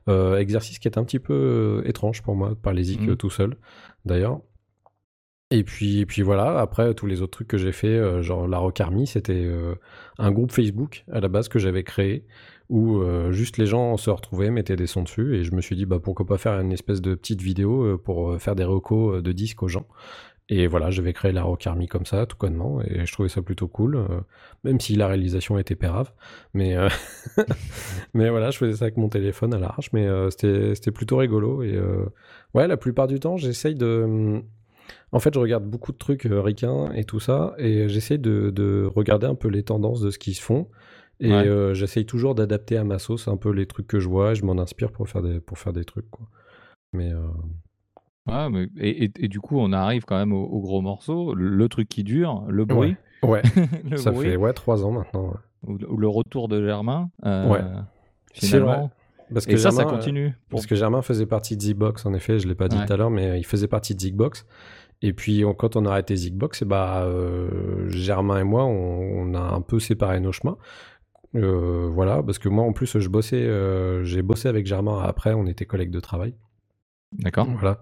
Euh, 0.07 0.37
exercice 0.37 0.79
qui 0.79 0.87
est 0.87 0.97
un 0.97 1.03
petit 1.03 1.19
peu 1.19 1.33
euh, 1.33 1.87
étrange 1.87 2.21
pour 2.21 2.35
moi 2.35 2.49
de 2.49 2.55
parler 2.55 2.83
Zig 2.83 3.01
mmh. 3.01 3.17
tout 3.17 3.29
seul, 3.29 3.57
d'ailleurs. 4.05 4.39
Et 5.51 5.63
puis, 5.63 5.99
et 5.99 6.05
puis 6.05 6.21
voilà, 6.23 6.59
après, 6.59 6.95
tous 6.95 7.05
les 7.05 7.21
autres 7.21 7.33
trucs 7.33 7.47
que 7.47 7.57
j'ai 7.57 7.73
fait, 7.73 7.87
euh, 7.87 8.23
genre 8.23 8.47
la 8.47 8.57
Rock 8.57 8.79
Army, 8.81 9.05
c'était 9.05 9.47
un 10.17 10.31
groupe 10.31 10.51
Facebook 10.51 11.03
à 11.11 11.19
la 11.19 11.27
base 11.27 11.49
que 11.49 11.59
j'avais 11.59 11.83
créé 11.83 12.25
où 12.69 13.03
juste 13.31 13.57
les 13.57 13.65
gens 13.65 13.97
se 13.97 14.09
retrouvaient, 14.09 14.49
mettaient 14.49 14.75
des 14.75 14.87
sons 14.87 15.03
dessus, 15.03 15.35
et 15.35 15.43
je 15.43 15.53
me 15.53 15.61
suis 15.61 15.75
dit, 15.75 15.85
bah 15.85 15.99
pourquoi 16.01 16.25
pas 16.25 16.37
faire 16.37 16.59
une 16.59 16.71
espèce 16.71 17.01
de 17.01 17.13
petite 17.15 17.41
vidéo 17.41 17.97
pour 17.97 18.39
faire 18.41 18.55
des 18.55 18.63
recos 18.63 19.21
de 19.21 19.31
disques 19.31 19.63
aux 19.63 19.67
gens. 19.67 19.85
Et 20.49 20.67
voilà, 20.67 20.91
j'avais 20.91 21.13
créé 21.13 21.31
la 21.31 21.43
Rock 21.43 21.65
Army 21.67 21.87
comme 21.87 22.05
ça, 22.05 22.25
tout 22.25 22.35
connement, 22.35 22.81
et 22.81 23.05
je 23.05 23.11
trouvais 23.13 23.29
ça 23.29 23.41
plutôt 23.41 23.69
cool, 23.69 23.95
euh, 23.95 24.19
même 24.65 24.79
si 24.79 24.95
la 24.95 25.07
réalisation 25.07 25.57
était 25.57 25.75
pérave. 25.75 26.11
Mais, 26.53 26.75
euh, 26.75 26.89
mais 28.13 28.29
voilà, 28.29 28.51
je 28.51 28.57
faisais 28.57 28.77
ça 28.77 28.85
avec 28.85 28.97
mon 28.97 29.07
téléphone 29.07 29.53
à 29.53 29.57
l'arche, 29.57 29.89
mais 29.93 30.05
euh, 30.05 30.29
c'était 30.29 30.91
plutôt 30.91 31.17
rigolo. 31.17 31.63
Et 31.63 31.79
ouais, 32.53 32.67
la 32.67 32.77
plupart 32.77 33.07
du 33.07 33.19
temps, 33.19 33.37
j'essaye 33.37 33.75
de. 33.75 34.41
En 35.13 35.19
fait, 35.19 35.33
je 35.33 35.39
regarde 35.39 35.63
beaucoup 35.63 35.93
de 35.93 35.97
trucs 35.97 36.27
ricains 36.29 36.91
et 36.93 37.05
tout 37.05 37.21
ça, 37.21 37.53
et 37.57 37.87
j'essaye 37.87 38.19
de, 38.19 38.49
de, 38.49 38.89
regarder 38.93 39.27
un 39.27 39.35
peu 39.35 39.47
les 39.47 39.63
tendances 39.63 40.01
de 40.01 40.09
ce 40.09 40.19
qui 40.19 40.33
se 40.33 40.41
font. 40.41 40.67
Et 41.23 41.73
j'essaye 41.73 42.05
toujours 42.05 42.35
d'adapter 42.35 42.77
à 42.77 42.83
ma 42.83 42.99
sauce 42.99 43.27
un 43.27 43.37
peu 43.37 43.51
les 43.51 43.65
trucs 43.65 43.87
que 43.87 43.99
je 43.99 44.09
vois, 44.09 44.31
et 44.31 44.35
je 44.35 44.45
m'en 44.45 44.57
inspire 44.59 44.91
pour 44.91 45.07
faire 45.07 45.21
des, 45.21 45.39
pour 45.39 45.57
faire 45.57 45.73
des 45.73 45.85
trucs. 45.85 46.09
Quoi. 46.09 46.27
Mais 46.93 47.11
mais 48.27 48.67
et, 48.77 49.11
et, 49.19 49.27
du 49.27 49.39
coup, 49.39 49.59
on 49.59 49.73
arrive 49.73 50.05
quand 50.05 50.17
même 50.17 50.33
au, 50.33 50.59
gros 50.59 50.81
morceau, 50.81 51.33
le, 51.33 51.67
truc 51.69 51.89
qui 51.89 52.03
dure, 52.03 52.45
le 52.47 52.65
bruit. 52.65 52.95
Ouais, 53.21 53.41
ça 53.95 54.13
fait 54.13 54.35
ouais, 54.35 54.53
trois 54.53 54.85
ans 54.85 54.91
maintenant. 54.91 55.33
Ou, 55.65 55.77
le 55.77 56.07
retour 56.07 56.47
de 56.47 56.65
Germain. 56.65 57.09
Euh, 57.25 57.47
ouais, 57.47 57.61
finalement. 58.33 58.91
Parce 59.33 59.45
que 59.45 59.53
et 59.53 59.57
ça, 59.57 59.71
ça 59.71 59.85
continue. 59.85 60.33
Parce 60.49 60.65
que 60.65 60.75
Germain 60.75 61.01
faisait 61.01 61.25
partie 61.25 61.57
de 61.57 61.61
Zigbox, 61.61 62.05
en 62.05 62.13
effet, 62.13 62.39
je 62.39 62.45
ne 62.45 62.49
l'ai 62.49 62.55
pas 62.55 62.67
dit 62.67 62.77
tout 62.85 62.93
à 62.93 62.97
l'heure, 62.97 63.09
mais 63.09 63.39
il 63.39 63.45
faisait 63.45 63.67
partie 63.67 63.95
de 63.95 63.99
Zigbox. 63.99 64.45
Et 65.01 65.11
puis, 65.11 65.43
quand 65.57 65.75
on 65.75 65.85
a 65.85 65.91
arrêté 65.91 66.15
Zigbox, 66.15 66.61
et 66.61 66.65
eh 66.65 66.67
bah, 66.67 67.03
euh, 67.03 67.89
Germain 67.89 68.39
et 68.39 68.43
moi, 68.43 68.63
on, 68.63 69.33
a 69.33 69.39
un 69.39 69.61
peu 69.61 69.79
séparé 69.79 70.19
nos 70.19 70.31
chemins. 70.31 70.57
Euh, 71.35 71.89
voilà, 71.91 72.21
parce 72.21 72.39
que 72.39 72.49
moi, 72.49 72.63
en 72.63 72.73
plus, 72.73 72.99
je 72.99 73.09
bossais, 73.09 73.49
j'ai 74.03 74.21
bossé 74.21 74.47
avec 74.47 74.65
Germain 74.65 75.01
après, 75.01 75.33
on 75.33 75.45
était 75.47 75.65
collègues 75.65 75.91
de 75.91 75.99
travail. 75.99 76.35
D'accord. 77.19 77.47
Voilà. 77.59 77.79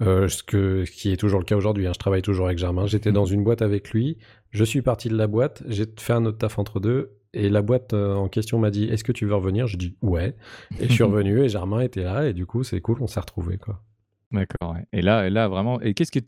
Euh, 0.00 0.28
ce, 0.28 0.44
que, 0.44 0.84
ce 0.84 0.90
qui 0.92 1.10
est 1.10 1.16
toujours 1.16 1.40
le 1.40 1.44
cas 1.44 1.56
aujourd'hui. 1.56 1.86
Hein. 1.86 1.92
Je 1.92 1.98
travaille 1.98 2.22
toujours 2.22 2.46
avec 2.46 2.58
Germain. 2.58 2.86
J'étais 2.86 3.12
dans 3.12 3.24
une 3.24 3.42
boîte 3.42 3.62
avec 3.62 3.90
lui. 3.90 4.18
Je 4.50 4.64
suis 4.64 4.82
parti 4.82 5.08
de 5.08 5.16
la 5.16 5.26
boîte. 5.26 5.62
J'ai 5.66 5.86
fait 5.98 6.12
un 6.12 6.24
autre 6.24 6.38
taf 6.38 6.58
entre 6.58 6.80
deux. 6.80 7.14
Et 7.34 7.48
la 7.50 7.62
boîte 7.62 7.92
euh, 7.92 8.14
en 8.14 8.28
question 8.28 8.58
m'a 8.58 8.70
dit 8.70 8.84
Est-ce 8.84 9.04
que 9.04 9.12
tu 9.12 9.26
veux 9.26 9.34
revenir? 9.34 9.66
Je 9.66 9.76
dis 9.76 9.96
Ouais. 10.02 10.34
Et 10.80 10.86
je 10.88 10.92
suis 10.92 11.02
revenu 11.04 11.40
et 11.42 11.48
Germain 11.48 11.80
était 11.80 12.04
là. 12.04 12.28
Et 12.28 12.32
du 12.32 12.46
coup, 12.46 12.62
c'est 12.62 12.80
cool. 12.80 12.98
On 13.00 13.06
s'est 13.06 13.20
retrouvés. 13.20 13.58
Quoi. 13.58 13.82
D'accord. 14.30 14.76
Et 14.92 15.02
là, 15.02 15.26
et 15.26 15.30
là 15.30 15.48
vraiment. 15.48 15.80
Et 15.80 15.94
qu'est-ce 15.94 16.12
qui 16.12 16.22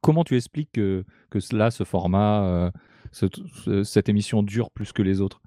comment 0.00 0.22
tu 0.22 0.36
expliques 0.36 0.70
que, 0.72 1.04
que 1.30 1.38
là, 1.54 1.70
ce 1.70 1.82
format, 1.82 2.44
euh, 2.44 3.82
cette 3.82 4.08
émission 4.08 4.42
dure 4.42 4.70
plus 4.70 4.92
que 4.92 5.02
les 5.02 5.20
autres? 5.20 5.42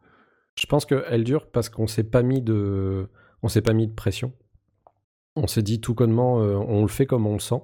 Je 0.55 0.65
pense 0.65 0.85
qu'elle 0.85 1.23
dure 1.23 1.47
parce 1.47 1.69
qu'on 1.69 1.87
s'est 1.87 2.03
pas 2.03 2.23
mis 2.23 2.41
de, 2.41 3.07
on 3.43 3.47
s'est 3.47 3.61
pas 3.61 3.73
mis 3.73 3.87
de 3.87 3.93
pression. 3.93 4.33
On 5.35 5.47
s'est 5.47 5.63
dit 5.63 5.79
tout 5.79 5.95
connement, 5.95 6.41
euh, 6.41 6.55
on 6.55 6.81
le 6.81 6.87
fait 6.87 7.05
comme 7.05 7.25
on 7.25 7.33
le 7.33 7.39
sent. 7.39 7.61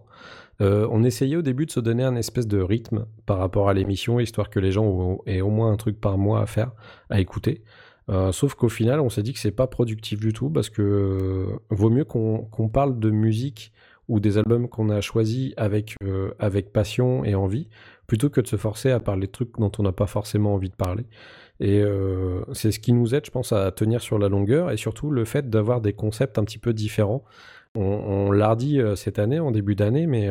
Euh, 0.62 0.88
on 0.90 1.04
essayait 1.04 1.36
au 1.36 1.42
début 1.42 1.66
de 1.66 1.72
se 1.72 1.80
donner 1.80 2.04
un 2.04 2.16
espèce 2.16 2.48
de 2.48 2.60
rythme 2.60 3.06
par 3.26 3.38
rapport 3.38 3.70
à 3.70 3.74
l'émission, 3.74 4.20
histoire 4.20 4.50
que 4.50 4.60
les 4.60 4.72
gens 4.72 5.20
aient 5.26 5.42
au 5.42 5.50
moins 5.50 5.72
un 5.72 5.76
truc 5.76 6.00
par 6.00 6.18
mois 6.18 6.42
à 6.42 6.46
faire, 6.46 6.72
à 7.10 7.20
écouter. 7.20 7.64
Euh, 8.10 8.32
sauf 8.32 8.56
qu'au 8.56 8.70
final, 8.70 9.02
on 9.02 9.10
s'est 9.10 9.22
dit 9.22 9.34
que 9.34 9.40
c'est 9.40 9.52
pas 9.52 9.68
productif 9.68 10.20
du 10.20 10.32
tout 10.32 10.50
parce 10.50 10.70
que 10.70 11.60
vaut 11.70 11.90
mieux 11.90 12.06
qu'on 12.06 12.70
parle 12.70 13.00
de 13.00 13.12
musique 13.12 13.74
ou 14.08 14.22
des 14.22 14.38
albums 14.38 14.70
qu'on 14.70 14.90
a 14.90 15.02
choisis 15.02 15.54
avec, 15.58 15.96
avec 16.40 16.72
passion 16.72 17.26
et 17.26 17.36
envie 17.36 17.68
plutôt 18.08 18.30
que 18.30 18.40
de 18.40 18.48
se 18.48 18.56
forcer 18.56 18.90
à 18.90 19.02
parler 19.02 19.28
de 19.28 19.32
trucs 19.34 19.60
dont 19.60 19.72
on 19.78 19.84
n'a 19.84 19.92
pas 19.92 20.08
forcément 20.08 20.54
envie 20.54 20.70
de 20.70 20.76
parler. 20.76 21.06
Et 21.60 21.84
c'est 22.54 22.72
ce 22.72 22.80
qui 22.80 22.94
nous 22.94 23.16
aide, 23.16 23.26
je 23.26 23.32
pense, 23.32 23.52
à 23.52 23.72
tenir 23.72 24.02
sur 24.02 24.20
la 24.20 24.30
longueur 24.30 24.70
et 24.72 24.78
surtout 24.78 25.10
le 25.10 25.26
fait 25.26 25.50
d'avoir 25.50 25.82
des 25.82 25.94
concepts 25.94 26.38
un 26.38 26.44
petit 26.44 26.60
peu 26.60 26.72
différents. 26.74 27.24
On, 27.76 27.82
on 27.82 28.32
l'a 28.32 28.56
dit 28.56 28.80
cette 28.96 29.18
année, 29.18 29.40
en 29.40 29.52
début 29.52 29.76
d'année, 29.76 30.06
mais 30.06 30.30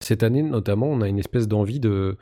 cette 0.00 0.22
année 0.22 0.42
notamment, 0.42 0.86
on 0.86 1.00
a 1.00 1.08
une 1.08 1.18
espèce 1.18 1.48
d'envie 1.48 1.80
de, 1.80 2.16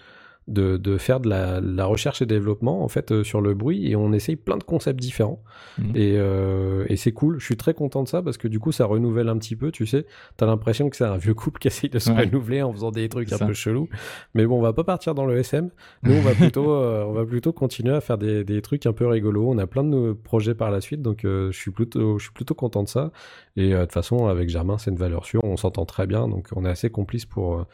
de, 0.49 0.99
faire 0.99 1.19
de 1.19 1.29
la, 1.29 1.87
recherche 1.87 2.23
et 2.23 2.27
développement 2.27 2.85
en 2.85 2.89
fait 2.89 3.11
euh, 3.11 3.25
sur 3.25 3.41
le 3.41 3.55
bruit 3.55 3.91
et 3.91 3.97
on 3.97 4.13
essaye 4.13 4.37
plein 4.37 4.57
de 4.57 4.63
concepts 4.63 5.01
différents 5.01 5.43
mhm. 5.79 5.93
euh, 5.97 6.85
et, 6.89 6.97
c'est 6.97 7.13
cool. 7.13 7.39
Je 7.41 7.45
suis 7.45 7.57
très 7.57 7.75
content 7.75 8.03
de 8.03 8.09
ça 8.09 8.23
parce 8.23 8.39
que 8.39 8.49
du 8.49 8.59
coup 8.61 8.73
ça 8.73 8.87
renouvelle 8.87 9.29
un 9.29 9.37
petit 9.39 9.57
peu. 9.57 9.71
Tu 9.71 9.87
sais, 9.87 10.07
t'as 10.37 10.47
l'impression 10.47 10.89
que 10.89 10.97
c'est 10.97 11.05
un 11.05 11.17
vieux 11.17 11.35
couple 11.35 11.61
qui 11.61 11.69
essaye 11.69 11.91
de 11.91 11.99
se 11.99 12.11
renouveler 12.11 12.63
en 12.63 12.73
faisant 12.73 12.91
des 12.91 13.09
trucs 13.09 13.33
un 13.33 13.39
peu 13.39 13.53
chelous. 13.53 13.89
Mais 14.35 14.47
bon, 14.47 14.59
on 14.59 14.63
va 14.63 14.73
pas 14.73 14.85
partir 14.85 15.15
dans 15.15 15.27
le 15.27 15.37
SM. 15.39 15.71
Nous, 16.05 16.15
on 16.15 16.21
va 16.21 16.33
plutôt, 16.33 16.71
euh, 16.73 17.05
on 17.05 17.13
va 17.13 17.25
plutôt 17.25 17.53
continuer 17.53 17.95
à 17.95 18.01
faire 18.01 18.19
des, 18.19 18.45
des, 18.45 18.63
trucs 18.63 18.87
un 18.87 18.93
peu 18.93 19.07
rigolos. 19.07 19.51
On 19.51 19.59
a 19.59 19.67
plein 19.67 19.85
de 19.85 20.13
projets 20.13 20.55
par 20.55 20.71
la 20.71 20.81
suite, 20.81 21.03
donc 21.03 21.21
je 21.23 21.51
suis 21.53 21.71
plutôt, 21.71 22.19
je 22.19 22.25
suis 22.25 22.33
plutôt 22.33 22.55
content 22.55 22.83
de 22.83 22.89
ça. 22.89 23.13
Et 23.57 23.71
de 23.71 23.81
toute 23.81 23.93
façon, 23.93 24.27
avec 24.27 24.49
Germain, 24.49 24.79
c'est 24.79 24.91
une 24.91 24.97
valeur 24.97 25.25
sûre. 25.25 25.41
On 25.45 25.57
s'entend 25.57 25.87
très 25.87 26.07
bien, 26.07 26.29
donc 26.29 26.49
on 26.55 26.65
est 26.65 26.71
assez 26.71 26.91
complice 26.91 27.27
pour 27.27 27.67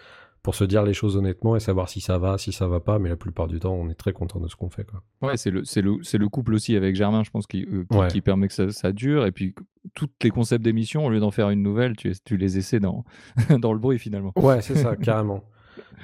pour 0.42 0.54
se 0.54 0.64
dire 0.64 0.82
les 0.82 0.92
choses 0.92 1.16
honnêtement 1.16 1.54
et 1.54 1.60
savoir 1.60 1.88
si 1.88 2.00
ça 2.00 2.18
va, 2.18 2.36
si 2.36 2.52
ça 2.52 2.66
va 2.66 2.80
pas. 2.80 2.98
Mais 2.98 3.08
la 3.08 3.16
plupart 3.16 3.46
du 3.46 3.60
temps, 3.60 3.74
on 3.74 3.88
est 3.88 3.94
très 3.94 4.12
content 4.12 4.40
de 4.40 4.48
ce 4.48 4.56
qu'on 4.56 4.70
fait. 4.70 4.84
Quoi. 4.84 5.02
Ouais, 5.22 5.36
c'est 5.36 5.50
le, 5.50 5.64
c'est, 5.64 5.82
le, 5.82 6.02
c'est 6.02 6.18
le 6.18 6.28
couple 6.28 6.54
aussi 6.54 6.74
avec 6.74 6.96
Germain, 6.96 7.22
je 7.22 7.30
pense, 7.30 7.46
qui, 7.46 7.64
euh, 7.64 8.06
qui, 8.08 8.20
permet 8.20 8.48
que 8.48 8.54
ça, 8.54 8.70
ça, 8.70 8.92
dure. 8.92 9.24
Et 9.26 9.32
puis, 9.32 9.54
tous 9.94 10.08
les 10.22 10.30
concepts 10.30 10.64
d'émission, 10.64 11.06
au 11.06 11.10
lieu 11.10 11.20
d'en 11.20 11.30
faire 11.30 11.50
une 11.50 11.62
nouvelle, 11.62 11.96
tu, 11.96 12.12
tu 12.24 12.36
les 12.36 12.58
essaies 12.58 12.80
dans, 12.80 13.04
dans 13.60 13.72
le 13.72 13.78
bruit 13.78 13.98
finalement. 13.98 14.32
Ouais, 14.36 14.62
c'est 14.62 14.76
ça, 14.76 14.96
carrément. 15.02 15.44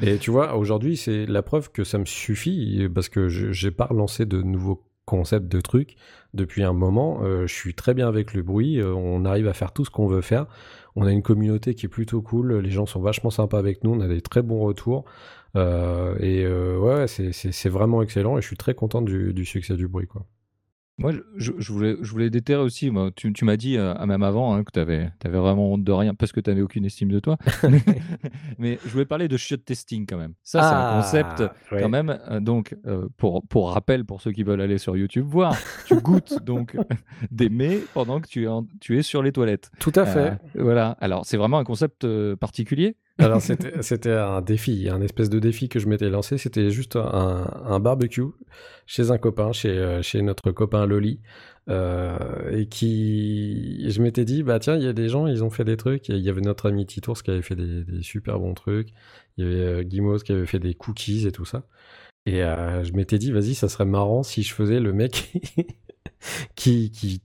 Et 0.01 0.18
tu 0.18 0.30
vois, 0.30 0.57
aujourd'hui, 0.57 0.97
c'est 0.97 1.26
la 1.26 1.43
preuve 1.43 1.72
que 1.72 1.82
ça 1.82 1.99
me 1.99 2.05
suffit 2.05 2.89
parce 2.95 3.09
que 3.09 3.28
je 3.28 3.66
n'ai 3.66 3.72
pas 3.72 3.86
relancé 3.86 4.26
de 4.26 4.41
nouveaux 4.43 4.89
concepts 5.09 5.49
de 5.49 5.61
trucs 5.62 5.97
depuis 6.34 6.62
un 6.62 6.74
moment. 6.74 7.20
Euh, 7.22 7.47
je 7.47 7.55
suis 7.55 7.74
très 7.74 7.95
bien 7.95 8.07
avec 8.07 8.34
le 8.34 8.43
bruit. 8.43 8.78
Euh, 8.78 8.93
on 8.93 9.24
arrive 9.24 9.49
à 9.49 9.55
faire 9.55 9.72
tout 9.72 9.86
ce 9.86 9.91
qu'on 9.91 10.07
veut 10.07 10.20
faire. 10.20 10.47
On 11.01 11.07
a 11.07 11.12
une 11.12 11.22
communauté 11.22 11.74
qui 11.74 11.86
est 11.86 11.88
plutôt 11.88 12.22
cool. 12.22 12.59
Les 12.59 12.70
gens 12.70 12.86
sont 12.86 13.01
vachement 13.01 13.30
sympas 13.30 13.59
avec 13.59 13.84
nous. 13.84 13.92
On 13.92 14.01
a 14.01 14.09
des 14.09 14.20
très 14.20 14.42
bons 14.42 14.61
retours. 14.61 15.05
Euh, 15.57 16.16
et 16.18 16.46
ouais, 16.46 17.07
c'est 17.07 17.68
vraiment 17.68 18.03
excellent. 18.03 18.36
Et 18.36 18.42
je 18.42 18.46
suis 18.46 18.57
très 18.57 18.74
content 18.74 19.01
du, 19.01 19.32
du 19.32 19.44
succès 19.44 19.76
du 19.76 19.86
bruit. 19.86 20.07
Quoi. 20.07 20.26
Moi, 20.99 21.12
je, 21.36 21.53
je, 21.57 21.72
voulais, 21.72 21.96
je 22.03 22.11
voulais 22.11 22.28
déterrer 22.28 22.61
aussi. 22.61 22.90
Moi, 22.90 23.11
tu, 23.14 23.32
tu 23.32 23.44
m'as 23.44 23.57
dit, 23.57 23.76
euh, 23.76 23.94
même 24.05 24.24
avant, 24.24 24.55
hein, 24.55 24.64
que 24.64 24.72
tu 24.72 24.80
avais, 24.80 25.12
vraiment 25.24 25.72
honte 25.72 25.84
de 25.84 25.92
rien 25.92 26.12
parce 26.12 26.32
que 26.32 26.40
tu 26.40 26.51
n'avais 26.51 26.61
aucune 26.61 26.84
estime 26.84 27.11
de 27.11 27.20
toi. 27.20 27.36
mais 28.59 28.80
je 28.84 28.90
voulais 28.90 29.05
parler 29.05 29.28
de 29.28 29.36
shot 29.36 29.59
testing 29.59 30.07
quand 30.07 30.18
même. 30.18 30.34
Ça, 30.42 30.61
c'est 30.61 30.74
un 30.74 30.78
ah, 30.78 31.01
concept 31.01 31.44
quand 31.70 31.88
même. 31.88 32.18
Euh, 32.28 32.40
donc, 32.40 32.76
euh, 32.86 33.09
pour, 33.16 33.46
pour 33.46 33.72
rappel, 33.72 34.05
pour 34.05 34.20
ceux 34.20 34.32
qui 34.32 34.42
veulent 34.42 34.61
aller 34.61 34.78
sur 34.78 34.96
YouTube 34.96 35.24
voir, 35.24 35.57
tu 35.86 35.94
goûtes 36.03 36.42
donc 36.42 36.76
des 37.30 37.49
mets 37.49 37.78
pendant 37.94 38.20
que 38.20 38.26
tu 38.26 38.46
es, 38.46 38.49
tu 38.80 38.99
es 38.99 39.03
sur 39.03 39.22
les 39.22 39.30
toilettes. 39.30 39.70
Tout 39.78 39.92
à 39.94 40.05
fait. 40.05 40.36
voilà. 40.57 40.96
Alors, 41.01 41.24
c'est 41.26 41.36
vraiment 41.36 41.59
un 41.59 41.64
concept 41.64 42.07
particulier. 42.36 42.96
Alors 43.19 43.43
c'était 43.43 44.12
un 44.12 44.41
défi, 44.41 44.89
un 44.89 45.01
espèce 45.03 45.29
de 45.29 45.41
défi 45.41 45.69
que 45.69 45.81
je 45.81 45.89
m'étais 45.89 46.09
lancé. 46.09 46.39
C'était 46.39 46.71
juste 46.71 46.97
un, 46.97 47.81
barbecue 47.81 48.23
chez 48.87 49.11
un 49.11 49.19
copain, 49.19 49.53
chez, 49.53 49.71
euh, 49.71 50.03
chez 50.03 50.23
notre 50.23 50.53
copain 50.53 50.87
Loli. 50.87 51.21
Euh, 51.69 52.16
et 52.51 52.66
qui, 52.66 53.91
je 53.91 54.01
m'étais 54.01 54.25
dit, 54.25 54.43
bah 54.43 54.59
tiens, 54.59 54.77
il 54.77 54.85
y 54.85 54.89
a 54.89 54.93
des 54.93 55.09
gens, 55.09 55.27
ils 55.27 55.43
ont 55.43 55.51
fait 55.51 55.64
des 55.64 55.77
trucs. 55.77 56.09
Il 56.09 56.19
y 56.19 56.31
avait 56.31 56.41
notre 56.41 56.69
ami 56.69 56.87
Titours 56.87 57.23
qui 57.23 57.31
avait 57.31 57.43
fait 57.43 57.57
des, 57.57 58.03
super 58.03 58.39
bons 58.39 58.55
trucs. 58.55 58.91
Il 59.37 59.45
y 59.45 59.49
avait 59.49 59.61
euh, 59.61 59.83
Guimos 59.83 60.19
qui 60.19 60.33
avait 60.33 60.47
fait 60.47 60.61
des 60.61 60.75
cookies 60.75 61.27
et 61.27 61.33
tout 61.33 61.45
ça. 61.45 61.64
Et 62.27 62.41
je 62.41 62.93
m'étais 62.93 63.19
dit, 63.19 63.33
vas-y, 63.33 63.55
ça 63.55 63.69
serait 63.71 63.87
marrant 63.87 64.23
si 64.23 64.43
je 64.43 64.53
faisais 64.53 64.81
le 64.81 64.93
mec 64.93 65.33
qui, 66.55 66.91
qui 66.91 67.23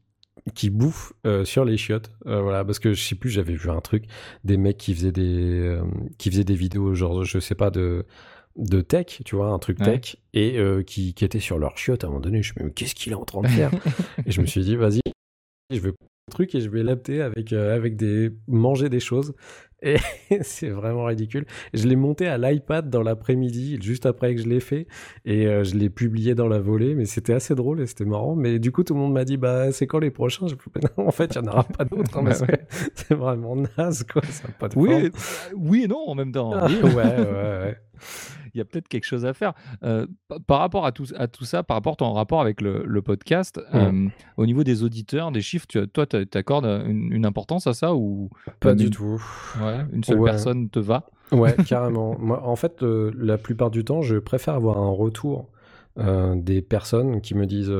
qui 0.56 0.70
bouffent 0.70 1.14
euh, 1.26 1.46
sur 1.46 1.66
les 1.66 1.78
chiottes. 1.78 2.12
Euh, 2.26 2.42
voilà, 2.42 2.66
parce 2.66 2.80
que 2.80 2.94
je 2.94 3.02
sais 3.02 3.16
plus, 3.16 3.30
j'avais 3.30 3.54
vu 3.54 3.70
un 3.70 3.82
truc, 3.82 4.06
des 4.44 4.58
mecs 4.58 4.78
qui 4.78 4.94
faisaient 4.94 5.12
des, 5.12 5.60
euh, 5.60 5.84
qui 6.18 6.30
faisaient 6.30 6.44
des 6.44 6.56
vidéos, 6.56 6.94
genre, 6.94 7.24
je 7.24 7.40
sais 7.40 7.56
pas, 7.56 7.70
de, 7.70 8.06
de 8.56 8.82
tech, 8.82 9.22
tu 9.26 9.36
vois, 9.36 9.48
un 9.48 9.60
truc 9.60 9.78
tech, 9.80 10.18
et 10.34 10.58
qui, 10.86 11.14
qui 11.14 11.26
étaient 11.26 11.40
sur 11.40 11.58
leurs 11.58 11.78
chiottes 11.78 12.04
à 12.04 12.08
un 12.08 12.10
moment 12.10 12.22
donné. 12.22 12.44
Je 12.44 12.54
me 12.54 12.54
suis 12.54 12.60
dit, 12.60 12.66
mais 12.66 12.72
qu'est-ce 12.72 12.96
qu'il 12.96 13.12
est 13.14 13.16
en 13.16 13.26
train 13.26 13.42
de 13.42 13.48
faire? 13.48 13.72
Et 14.26 14.32
je 14.32 14.42
me 14.42 14.46
suis 14.46 14.62
dit, 14.62 14.76
vas-y, 14.76 15.02
je 15.72 15.80
vais 15.80 15.92
truc 16.32 16.56
et 16.56 16.62
je 16.62 16.70
vais 16.70 16.84
l'adapter 16.84 17.22
avec, 17.22 17.52
avec 17.52 17.98
des 17.98 18.32
manger 18.48 18.88
des 18.88 19.02
choses 19.02 19.34
et 19.84 19.98
c'est 20.42 20.70
vraiment 20.70 21.06
ridicule. 21.06 21.46
Je 21.74 21.88
l'ai 21.88 21.96
monté 21.96 22.28
à 22.28 22.38
l'iPad 22.38 22.90
dans 22.90 23.04
l'après-midi, 23.04 23.78
juste 23.82 24.06
après 24.06 24.36
que 24.36 24.42
je 24.42 24.48
l'ai 24.48 24.60
fait, 24.60 24.88
et 25.26 25.46
euh, 25.46 25.64
je 25.64 25.76
l'ai 25.76 25.90
publié 25.90 26.36
dans 26.36 26.48
la 26.48 26.60
volée, 26.60 26.96
mais 26.96 27.06
c'était 27.06 27.34
assez 27.34 27.54
drôle 27.54 27.82
et 27.82 27.88
c'était 27.88 28.06
marrant. 28.06 28.36
Mais 28.36 28.60
du 28.60 28.72
coup, 28.72 28.84
tout 28.84 28.94
le 28.94 29.00
monde 29.00 29.14
m'a 29.14 29.26
dit, 29.26 29.38
bah, 29.38 29.72
c'est 29.72 29.88
quand 29.88 30.00
les 30.00 30.12
prochains? 30.12 30.48
En 30.98 31.12
fait, 31.12 31.36
il 31.36 31.42
n'y 31.42 31.48
en 31.48 31.52
aura 31.52 31.64
pas 31.64 31.86
d'autres, 31.86 32.18
hein, 32.18 32.24
bah 32.24 32.34
c'est 32.96 33.14
vraiment 33.14 33.56
naze, 33.78 34.04
quoi. 34.04 34.22
Ça 34.24 34.48
pas 34.58 34.70
de 34.70 34.78
oui, 34.78 35.12
oui 35.56 35.84
et 35.84 35.88
non 35.88 36.04
en 36.08 36.16
même 36.16 36.32
temps. 36.32 36.52
ouais, 36.52 36.84
ouais, 36.84 36.94
ouais 36.94 37.78
il 38.54 38.60
y 38.60 38.62
a 38.62 38.66
peut-être 38.66 38.88
quelque 38.88 39.06
chose 39.06 39.26
à 39.26 39.34
faire. 39.34 39.54
Euh, 39.84 40.06
par 40.48 40.60
rapport 40.60 40.86
à 40.86 40.92
tout, 40.92 41.08
à 41.16 41.28
tout 41.28 41.46
ça, 41.46 41.64
par 41.64 41.76
rapport 41.76 41.94
à 41.94 41.96
ton 41.98 42.14
rapport 42.14 42.42
avec 42.42 42.62
le, 42.62 43.02
podcast, 43.02 43.60
euh, 43.74 44.08
au 44.38 44.46
niveau 44.46 44.64
des 44.64 44.84
auditeurs, 44.84 45.32
des 45.32 45.42
chiffres, 45.42 45.66
tu, 45.68 45.86
toi, 45.88 46.06
tu 46.06 46.26
accordes 46.34 46.66
une, 46.66 47.26
importance 47.26 47.68
à 47.68 47.74
ça 47.74 47.96
ou 47.96 48.30
Pas 48.60 48.76
du 48.76 48.90
tout. 48.90 49.22
Ouais, 49.60 49.73
une 49.92 50.04
seule 50.04 50.22
personne 50.24 50.70
te 50.70 50.80
va 50.80 51.08
Ouais, 51.32 51.56
carrément. 51.68 52.18
Moi, 52.20 52.42
en 52.44 52.56
fait, 52.56 52.82
la 52.82 53.38
plupart 53.38 53.72
du 53.72 53.84
temps, 53.84 54.02
je 54.02 54.18
préfère 54.18 54.54
avoir 54.56 54.78
un 54.78 54.92
retour 54.92 55.50
euh, 56.00 56.36
des 56.36 56.62
personnes 56.62 57.22
qui 57.22 57.36
me 57.36 57.46
disent 57.46 57.74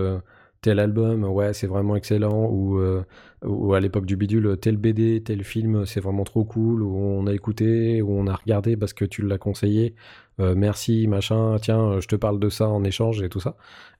tel 0.62 0.80
album, 0.80 1.26
ouais, 1.26 1.54
c'est 1.54 1.68
vraiment 1.68 1.96
excellent, 1.96 2.46
ou, 2.50 2.82
ou 3.44 3.74
à 3.74 3.80
l'époque 3.80 4.06
du 4.06 4.16
bidule, 4.16 4.58
tel 4.60 4.78
BD, 4.78 5.22
tel 5.22 5.44
film, 5.44 5.86
c'est 5.86 6.00
vraiment 6.00 6.24
trop 6.24 6.46
cool, 6.46 6.82
ou 6.82 6.96
on 6.96 7.28
a 7.28 7.34
écouté, 7.34 8.02
ou 8.02 8.12
on 8.18 8.28
a 8.28 8.36
regardé 8.36 8.78
parce 8.78 8.94
que 8.94 9.06
tu 9.06 9.22
l'as 9.22 9.38
conseillé. 9.38 9.94
Euh, 10.40 10.56
merci, 10.56 11.08
machin, 11.08 11.58
tiens, 11.62 11.80
euh, 11.80 12.02
je 12.02 12.08
te 12.08 12.16
parle 12.16 12.40
de 12.40 12.50
ça 12.50 12.68
en 12.68 12.84
échange 12.84 13.22
et 13.22 13.30
tout 13.30 13.40
ça. 13.40 13.56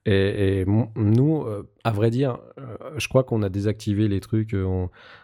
Et, 0.06 0.64
nous, 0.66 1.42
euh, 1.42 1.66
à 1.82 1.90
vrai 1.90 2.10
dire, 2.10 2.38
je 2.96 3.08
crois 3.08 3.24
qu'on 3.24 3.42
a 3.42 3.48
désactivé 3.48 4.06
les 4.08 4.20
trucs, 4.20 4.54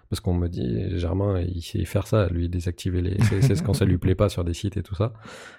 parce 0.09 0.21
qu'on 0.21 0.35
me 0.35 0.49
dit, 0.49 0.99
Germain, 0.99 1.41
il 1.41 1.63
sait 1.63 1.85
faire 1.85 2.07
ça, 2.07 2.29
lui, 2.29 2.49
désactiver 2.49 3.03
les 3.03 3.17
CSS 3.17 3.63
quand 3.63 3.75
ça 3.75 3.85
lui 3.85 3.99
plaît 3.99 4.15
pas 4.15 4.29
sur 4.29 4.43
des 4.43 4.55
sites 4.55 4.77
et 4.77 4.83
tout 4.83 4.95
ça. 4.95 5.13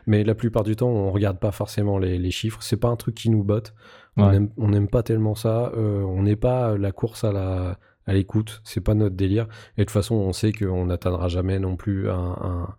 Mais 0.08 0.24
la 0.24 0.36
plupart 0.36 0.64
du 0.64 0.76
temps, 0.76 0.90
on 0.90 1.12
regarde 1.12 1.40
pas 1.40 1.52
forcément 1.52 2.00
les, 2.00 2.32
chiffres, 2.32 2.62
c'est 2.62 2.78
pas 2.78 2.90
un 2.90 2.96
truc 2.96 3.16
qui 3.16 3.30
nous 3.30 3.44
botte. 3.44 3.74
On 4.18 4.68
n'aime 4.68 4.88
pas 4.88 5.04
tellement 5.04 5.36
ça, 5.36 5.72
on 5.76 6.24
n'est 6.24 6.36
pas 6.36 6.78
la 6.78 6.92
course 6.92 7.24
à 7.24 7.32
la 7.32 7.78
à 8.08 8.14
l'écoute, 8.14 8.62
c'est 8.64 8.82
pas 8.82 8.96
notre 8.96 9.16
délire. 9.16 9.48
Et 9.78 9.82
de 9.82 9.86
toute 9.86 9.92
façon, 9.92 10.16
on 10.16 10.34
sait 10.34 10.52
qu'on 10.52 10.88
n'atteindra 10.88 11.28
jamais 11.28 11.60
non 11.60 11.76
plus 11.76 12.10
un 12.10 12.16
un 12.16 12.76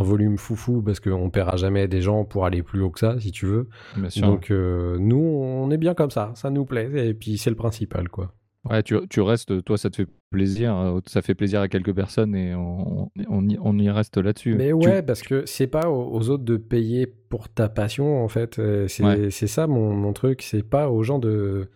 volume 0.00 0.38
foufou 0.38 0.80
parce 0.80 1.00
qu'on 1.00 1.28
paiera 1.28 1.56
jamais 1.56 1.86
des 1.86 2.00
gens 2.00 2.24
pour 2.24 2.46
aller 2.46 2.62
plus 2.62 2.80
haut 2.80 2.90
que 2.90 2.98
ça, 2.98 3.20
si 3.20 3.30
tu 3.30 3.44
veux. 3.44 3.68
Donc 4.16 4.50
euh, 4.50 4.96
nous, 4.98 5.18
on 5.18 5.70
est 5.70 5.76
bien 5.76 5.92
comme 5.92 6.10
ça, 6.10 6.32
ça 6.34 6.48
nous 6.48 6.64
plaît 6.64 6.90
et 7.08 7.12
puis 7.12 7.36
c'est 7.36 7.50
le 7.50 7.56
principal, 7.56 8.08
quoi. 8.08 8.32
Ouais, 8.70 8.80
tu, 8.84 8.96
tu, 9.10 9.20
restes, 9.20 9.64
toi, 9.64 9.76
ça 9.76 9.90
te 9.90 9.96
fait 9.96 10.06
plaisir, 10.30 10.76
euh, 10.76 11.00
ça 11.06 11.20
fait 11.20 11.34
plaisir 11.34 11.60
à 11.60 11.68
quelques 11.68 11.92
personnes 11.92 12.36
et 12.36 12.54
on, 12.54 13.10
on, 13.28 13.48
y, 13.48 13.58
on 13.60 13.76
y, 13.76 13.90
reste 13.90 14.18
là-dessus. 14.18 14.54
Mais 14.54 14.72
ouais, 14.72 15.02
parce 15.02 15.22
que 15.22 15.42
c'est 15.46 15.66
pas 15.66 15.90
aux, 15.90 16.30
autres 16.30 16.44
de 16.44 16.56
payer 16.56 17.06
pour 17.06 17.48
ta 17.48 17.68
passion, 17.68 18.22
en 18.22 18.28
fait. 18.28 18.60
Euh, 18.60 18.86
c'est 18.86 19.48
ça 19.48 19.66
mon, 19.66 19.92
mon 19.92 20.12
truc, 20.12 20.42
c'est 20.42 20.62
pas 20.62 20.90
aux 20.90 21.02
gens 21.02 21.18
de 21.18 21.70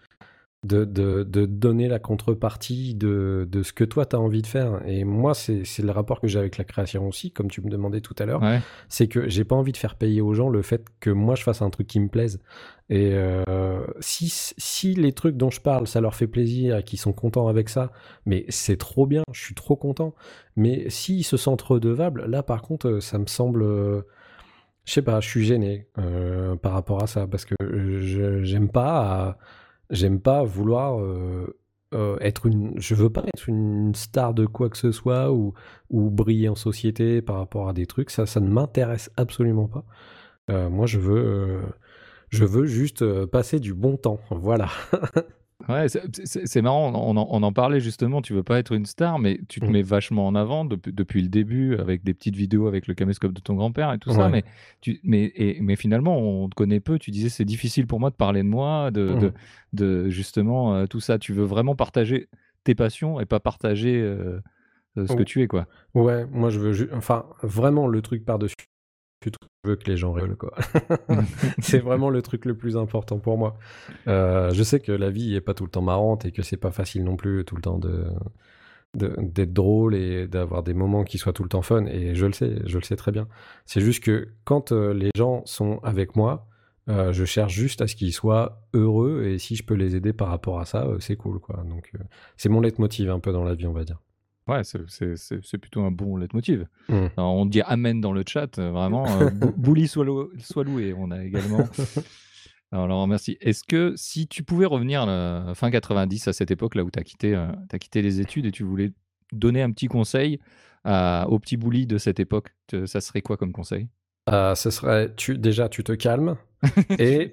de, 0.65 0.85
de, 0.85 1.47
donner 1.47 1.89
la 1.89 1.99
contrepartie 1.99 2.95
de, 2.95 3.47
de 3.51 3.63
ce 3.63 3.73
que 3.73 3.85
toi 3.85 4.07
tu 4.07 4.17
as 4.17 4.21
envie 4.21 4.43
de 4.43 4.47
faire. 4.47 4.81
Et 4.87 5.05
moi, 5.05 5.35
c'est 5.35 5.79
le 5.79 5.91
rapport 5.91 6.21
que 6.21 6.29
j'ai 6.29 6.39
avec 6.39 6.59
la 6.59 6.65
création 6.65 7.07
aussi, 7.07 7.31
comme 7.31 7.51
tu 7.51 7.61
me 7.61 7.71
demandais 7.71 8.01
tout 8.01 8.15
à 8.19 8.27
l'heure. 8.27 8.43
C'est 8.89 9.09
que 9.09 9.29
j'ai 9.29 9.45
pas 9.45 9.57
envie 9.57 9.73
de 9.73 9.77
faire 9.77 9.95
payer 9.95 10.21
aux 10.21 10.35
gens 10.35 10.49
le 10.49 10.63
fait 10.63 10.87
que 11.01 11.11
moi 11.11 11.35
je 11.35 11.43
fasse 11.43 11.63
un 11.63 11.71
truc 11.71 11.87
qui 11.87 12.01
me 12.01 12.09
plaise. 12.09 12.41
Et 12.89 13.15
euh, 13.15 13.85
si, 14.01 14.29
si 14.29 14.95
les 14.95 15.13
trucs 15.13 15.37
dont 15.37 15.51
je 15.51 15.61
parle, 15.61 15.87
ça 15.87 16.01
leur 16.01 16.15
fait 16.15 16.29
plaisir 16.29 16.77
et 16.77 16.83
qu'ils 16.85 17.01
sont 17.01 17.13
contents 17.13 17.49
avec 17.49 17.69
ça, 17.69 17.91
mais 18.27 18.45
c'est 18.49 18.77
trop 18.77 19.07
bien, 19.07 19.23
je 19.33 19.41
suis 19.41 19.55
trop 19.55 19.77
content. 19.77 20.15
Mais 20.57 20.89
s'ils 20.89 21.25
se 21.25 21.37
sentent 21.37 21.63
redevables, 21.63 22.27
là 22.27 22.43
par 22.43 22.63
contre, 22.63 23.01
ça 23.01 23.19
me 23.19 23.27
semble. 23.27 23.65
je 24.85 24.93
sais 24.93 25.03
pas, 25.03 25.21
je 25.21 25.29
suis 25.29 25.45
gêné 25.45 25.89
euh, 25.99 26.57
par 26.57 26.73
rapport 26.73 27.03
à 27.03 27.07
ça 27.07 27.27
parce 27.27 27.45
que 27.45 27.55
j'aime 28.43 28.69
pas 28.69 29.39
j'aime 29.91 30.21
pas 30.21 30.45
vouloir 30.45 31.01
euh, 31.01 31.47
euh, 31.95 32.17
être 32.21 32.47
une. 32.47 32.75
Je 32.81 32.95
veux 32.95 33.11
pas 33.11 33.25
être 33.27 33.49
une 33.49 33.95
star 33.95 34.35
de 34.35 34.47
quoi 34.47 34.69
que 34.71 34.77
ce 34.77 34.93
soit 34.93 35.33
ou, 35.33 35.55
ou 35.91 36.11
briller 36.11 36.49
en 36.49 36.55
société 36.55 37.23
par 37.23 37.37
rapport 37.37 37.69
à 37.69 37.73
des 37.73 37.87
trucs. 37.87 38.11
Ça, 38.11 38.27
ça 38.27 38.41
ne 38.41 38.49
m'intéresse 38.49 39.11
absolument 39.17 39.69
pas. 39.69 39.85
Euh, 40.51 40.71
moi, 40.71 40.87
je 40.87 40.99
veux, 40.99 41.61
je 42.31 42.45
veux 42.45 42.67
juste 42.67 43.25
passer 43.27 43.61
du 43.61 43.75
bon 43.75 43.97
temps. 43.97 44.21
Voilà. 44.31 44.69
Ouais, 45.71 45.89
c'est- 45.89 46.61
marrant, 46.63 46.93
on 46.95 47.17
en, 47.17 47.27
on 47.31 47.43
en 47.43 47.53
parlait 47.53 47.81
justement, 47.81 48.21
tu 48.21 48.35
veux 48.35 48.43
pas 48.43 48.59
être 48.59 48.73
une 48.73 48.85
star, 48.85 49.19
mais 49.19 49.41
tu 49.49 49.61
te 49.61 49.65
Mm. 49.65 49.71
mets 49.71 49.83
vachement 49.83 50.27
en 50.27 50.35
avant 50.35 50.65
depuis, 50.67 50.93
depuis 50.93 51.23
le 51.23 51.29
début 51.29 51.77
avec 51.77 52.05
des 52.05 52.13
petites 52.13 52.37
vidéos 52.37 52.67
avec 52.67 52.87
le 52.87 52.95
caméscope 52.95 53.33
de 53.33 53.41
ton 53.41 53.55
grand-père 53.55 53.91
et 53.93 53.99
tout 53.99 54.11
ça, 54.11 54.29
mais, 54.29 54.45
tu, 54.83 55.01
mais, 55.03 55.33
et- 55.35 55.59
mais 55.63 55.75
finalement 55.75 56.19
on 56.19 56.49
te 56.51 56.55
connaît 56.55 56.79
peu, 56.79 56.99
tu 56.99 57.11
disais 57.11 57.31
c'est 57.31 57.47
difficile 57.47 57.87
pour 57.87 58.01
moi 58.01 58.11
de 58.11 58.15
parler 58.17 58.43
de 58.43 58.49
moi, 58.49 58.91
de, 58.91 59.15
Mm. 59.15 59.19
de, 59.19 59.33
de 59.73 60.09
justement 60.11 60.75
euh, 60.75 60.87
tout 60.87 61.01
ça, 61.01 61.19
tu 61.19 61.33
veux 61.33 61.45
vraiment 61.45 61.75
partager 61.75 62.29
tes 62.65 62.75
passions 62.75 63.19
et 63.19 63.25
pas 63.25 63.41
partager 63.41 63.97
euh, 64.01 64.41
euh, 64.99 65.07
ce 65.07 65.17
que 65.17 65.23
tu 65.23 65.41
es 65.43 65.47
quoi. 65.49 65.67
Ouais, 65.95 66.27
moi 66.27 66.51
je 66.51 66.61
veux, 66.61 66.91
enfin, 66.95 67.25
vraiment 67.43 67.87
le 67.87 68.03
truc 68.03 68.25
par-dessus 68.27 68.55
veux 69.67 69.77
que 69.77 69.91
les 69.91 69.97
gens 69.97 70.13
rigolent, 70.13 70.37
quoi. 70.37 70.55
c'est 71.59 71.79
vraiment 71.79 72.11
le 72.11 72.23
truc 72.23 72.45
le 72.45 72.57
plus 72.57 72.77
important 72.77 73.19
pour 73.19 73.39
moi. 73.39 73.57
Euh, 74.09 74.51
je 74.53 74.63
sais 74.63 74.81
que 74.81 74.93
la 74.93 75.11
vie 75.11 75.35
est 75.35 75.41
pas 75.41 75.55
tout 75.55 75.65
le 75.65 75.71
temps 75.71 75.83
marrante 75.83 76.25
et 76.25 76.33
que 76.33 76.43
c'est 76.43 76.57
pas 76.57 76.71
facile 76.71 77.05
non 77.05 77.17
plus 77.17 77.45
tout 77.45 77.57
le 77.57 77.63
temps 77.63 77.79
de 77.79 78.07
d'être 78.95 79.53
drôle 79.53 79.95
et 79.95 80.27
d'avoir 80.27 80.63
des 80.63 80.73
moments 80.73 81.05
qui 81.05 81.19
soient 81.19 81.35
tout 81.35 81.43
le 81.43 81.51
temps 81.51 81.61
fun 81.61 81.85
et 81.85 82.15
je 82.15 82.25
le 82.25 82.33
sais, 82.33 82.63
je 82.65 82.79
le 82.79 82.83
sais 82.83 82.97
très 82.97 83.13
bien. 83.13 83.29
C'est 83.67 83.83
juste 83.83 84.03
que 84.03 84.29
quand 84.45 84.73
euh, 84.73 84.95
les 84.95 85.11
gens 85.15 85.43
sont 85.45 85.81
avec 85.83 86.17
moi, 86.17 86.49
euh, 86.89 87.13
je 87.13 87.27
cherche 87.27 87.53
juste 87.53 87.83
à 87.83 87.89
ce 87.89 87.95
qu'ils 87.95 88.15
soient 88.15 88.63
heureux 88.73 89.25
et 89.27 89.39
si 89.39 89.55
je 89.55 89.65
peux 89.65 89.75
les 89.75 89.97
aider 89.97 90.15
par 90.15 90.29
rapport 90.29 90.61
à 90.61 90.65
ça, 90.65 90.89
c'est 90.99 91.17
cool 91.17 91.41
quoi. 91.41 91.63
Donc 91.69 91.93
c'est 92.39 92.49
mon 92.49 92.63
leitmotiv 92.63 93.11
un 93.11 93.21
peu 93.21 93.33
dans 93.33 93.45
la 93.45 93.55
vie, 93.55 93.67
on 93.67 93.73
va 93.73 93.85
dire. 93.85 94.01
Ouais, 94.49 94.63
c'est- 94.65 95.59
plutôt 95.59 95.83
un 95.83 95.91
bon 95.91 96.17
leitmotiv. 96.17 96.67
Mm. 96.89 97.07
Alors, 97.17 97.35
on 97.35 97.47
dit 97.47 97.63
amen 97.63 98.01
dans 98.01 98.13
le 98.13 98.23
chat, 98.27 98.59
euh, 98.59 98.71
vraiment. 98.71 99.05
euh, 99.21 99.31
bou- 99.31 99.55
Bouli 99.57 99.89
soit, 99.89 100.05
lou- 100.05 100.31
soit 100.39 100.65
loué, 100.65 100.95
on 100.97 101.11
a 101.11 101.25
également. 101.25 101.69
Alors, 102.73 103.07
merci. 103.09 103.37
Est-ce 103.41 103.63
que 103.65 103.95
si 103.97 104.27
tu 104.27 104.43
pouvais 104.43 104.67
revenir 104.67 105.03
à 105.03 105.53
fin 105.55 105.71
90, 105.71 106.29
à 106.29 106.33
cette 106.33 106.51
époque 106.51 106.75
là 106.75 106.85
où 106.85 106.91
tu 106.91 106.99
as, 106.99 107.05
quitté, 107.05 107.35
euh, 107.35 107.47
t'as 107.69 107.79
quitté 107.79 108.03
les 108.03 108.21
études 108.21 108.47
et 108.47 108.51
tu 108.51 108.65
voulais 108.65 108.93
donner 109.33 109.63
un 109.63 109.71
petit 109.71 109.87
conseil 109.89 110.41
à, 110.85 111.27
au 111.29 111.39
petit 111.39 111.57
Bouli 111.57 111.87
de 111.87 111.99
cette 111.99 112.21
époque, 112.21 112.55
te- 112.67 112.87
ça 112.87 113.01
serait 113.01 113.23
quoi 113.23 113.37
comme 113.37 113.53
conseil? 113.53 113.89
Euh, 114.29 114.57
ce 114.57 114.71
serait 114.71 115.15
tu 115.15 115.39
déjà 115.39 115.69
tu 115.69 115.85
te 115.85 115.93
calmes 115.93 116.37
et 116.99 117.31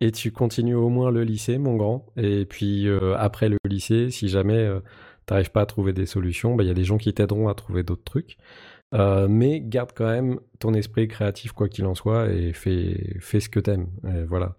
et 0.00 0.10
tu 0.12 0.32
continues 0.32 0.74
au 0.74 0.88
moins 0.88 1.10
le 1.10 1.22
lycée 1.22 1.58
mon 1.58 1.76
grand 1.76 2.06
et 2.16 2.46
puis 2.46 2.88
après 3.18 3.50
le 3.50 3.58
lycée 3.68 4.10
si 4.10 4.28
jamais 4.28 4.66
t'arrives 5.26 5.50
pas 5.50 5.62
à 5.62 5.66
trouver 5.66 5.92
des 5.92 6.06
solutions 6.06 6.54
bah, 6.56 6.64
il 6.64 6.68
y 6.68 6.70
a 6.70 6.74
des 6.74 6.84
gens 6.84 6.98
qui 6.98 7.12
t'aideront 7.14 7.48
à 7.48 7.54
trouver 7.54 7.82
d'autres 7.82 8.04
trucs 8.04 8.36
Euh, 8.94 9.26
mais 9.28 9.60
garde 9.60 9.92
quand 9.94 10.06
même 10.06 10.38
ton 10.58 10.74
esprit 10.74 11.08
créatif 11.08 11.52
quoi 11.52 11.68
qu'il 11.68 11.86
en 11.86 11.94
soit 11.94 12.28
et 12.30 12.52
fais 12.52 13.16
fais 13.20 13.40
ce 13.40 13.48
que 13.48 13.60
t'aimes 13.60 13.88
et 14.06 14.24
voilà 14.24 14.56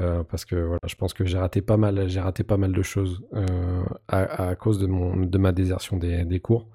Euh, 0.00 0.24
parce 0.24 0.44
que 0.44 0.56
voilà 0.56 0.80
je 0.86 0.94
pense 0.96 1.14
que 1.14 1.24
j'ai 1.26 1.38
raté 1.38 1.62
pas 1.62 1.76
mal 1.76 2.08
j'ai 2.08 2.20
raté 2.20 2.44
pas 2.44 2.56
mal 2.58 2.72
de 2.72 2.82
choses 2.82 3.22
euh, 3.34 3.82
à, 4.08 4.50
à 4.50 4.56
cause 4.56 4.78
de 4.80 4.86
mon 4.86 5.16
de 5.16 5.38
ma 5.38 5.52
désertion 5.52 5.96
des, 5.98 6.24
des 6.24 6.40
cours 6.40 6.68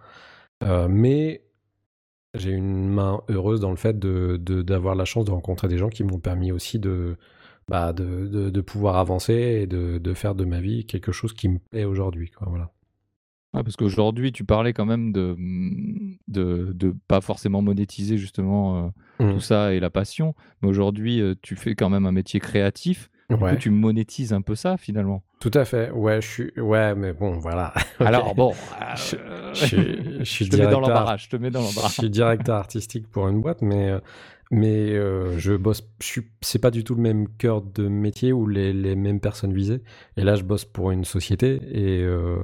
mais 0.90 1.44
j'ai 2.34 2.52
une 2.52 2.88
main 2.90 3.22
heureuse 3.30 3.60
dans 3.60 3.70
le 3.72 3.76
fait 3.78 4.00
de 4.00 4.38
d'avoir 4.62 4.96
la 4.96 5.06
chance 5.06 5.26
de 5.26 5.32
rencontrer 5.32 5.68
des 5.68 5.78
gens 5.78 5.90
qui 5.90 6.04
m'ont 6.04 6.20
permis 6.20 6.52
aussi 6.52 6.80
de, 6.80 7.18
bah, 7.68 7.94
de, 7.94 8.28
de, 8.50 8.62
pouvoir 8.62 8.98
avancer 8.98 9.34
et 9.34 9.68
de, 9.68 9.98
de 10.00 10.14
faire 10.14 10.36
de 10.36 10.46
ma 10.46 10.60
vie 10.62 10.86
quelque 10.86 11.12
chose 11.12 11.34
qui 11.34 11.48
me 11.50 11.60
plaît 11.60 11.86
aujourd'hui. 11.86 12.32
Voilà. 12.42 12.72
Ouais, 13.54 13.64
Parce 13.64 13.76
qu'aujourd'hui, 13.76 14.32
tu 14.32 14.44
parlais 14.46 14.74
quand 14.74 14.86
même 14.86 15.12
de, 15.12 15.36
de, 16.28 16.72
de 16.74 16.96
pas 17.08 17.22
forcément 17.22 17.62
monétiser 17.62 18.18
justement 18.18 18.86
euh, 18.86 18.90
Mm. 19.20 19.34
tout 19.36 19.40
ça 19.42 19.74
et 19.76 19.80
la 19.80 19.92
passion, 19.92 20.34
mais 20.62 20.68
aujourd'hui, 20.70 21.22
euh, 21.22 21.36
tu 21.44 21.56
fais 21.56 21.76
quand 21.76 21.88
même 21.92 22.08
un 22.08 22.12
métier 22.12 22.40
créatif. 22.40 23.12
Du 23.30 23.38
coup, 23.38 23.46
tu 23.60 23.70
monétises 23.70 24.34
un 24.34 24.42
peu 24.42 24.56
ça 24.56 24.76
finalement. 24.78 25.24
tout 25.40 25.52
à 25.54 25.66
fait. 25.66 25.92
Ouais, 25.92 26.20
je 26.22 26.28
suis. 26.28 26.60
Ouais, 26.60 26.94
mais 26.96 27.14
bon, 27.14 27.38
voilà. 27.38 27.74
Alors 28.00 28.34
bon, 28.36 28.54
Je- 28.96 29.16
euh, 29.18 29.54
je 29.54 29.66
suis- 29.66 30.46
je 30.46 30.50
te 30.50 30.56
mets 30.58 30.68
dans 30.68 30.80
l'embarras. 30.82 31.18
Je 31.18 31.30
te 31.30 31.36
mets 31.36 31.52
dans 31.52 31.62
Je 31.62 31.68
l'embarras. 31.68 31.90
suis 31.90 32.10
directeur 32.10 32.56
artistique 32.56 33.08
pour 33.08 33.28
une 33.28 33.40
boîte, 33.40 33.62
mais 33.62 33.94
mais 34.52 34.92
euh, 34.92 35.38
je 35.40 35.54
bosse. 35.54 35.88
Je 36.02 36.06
suis. 36.08 36.22
C'est 36.42 36.60
pas 36.60 36.72
du 36.72 36.84
tout 36.84 36.96
le 36.96 37.02
même 37.02 37.28
cœur 37.38 37.62
de 37.62 37.88
métier 37.88 38.34
ou 38.34 38.46
les, 38.48 38.74
les 38.74 38.96
mêmes 38.96 39.20
personnes 39.20 39.54
visées. 39.54 39.82
Et 40.18 40.24
là, 40.24 40.36
je 40.36 40.44
bosse 40.44 40.66
pour 40.66 40.90
une 40.92 41.06
société 41.06 41.60
et 41.72 42.02
euh, 42.04 42.44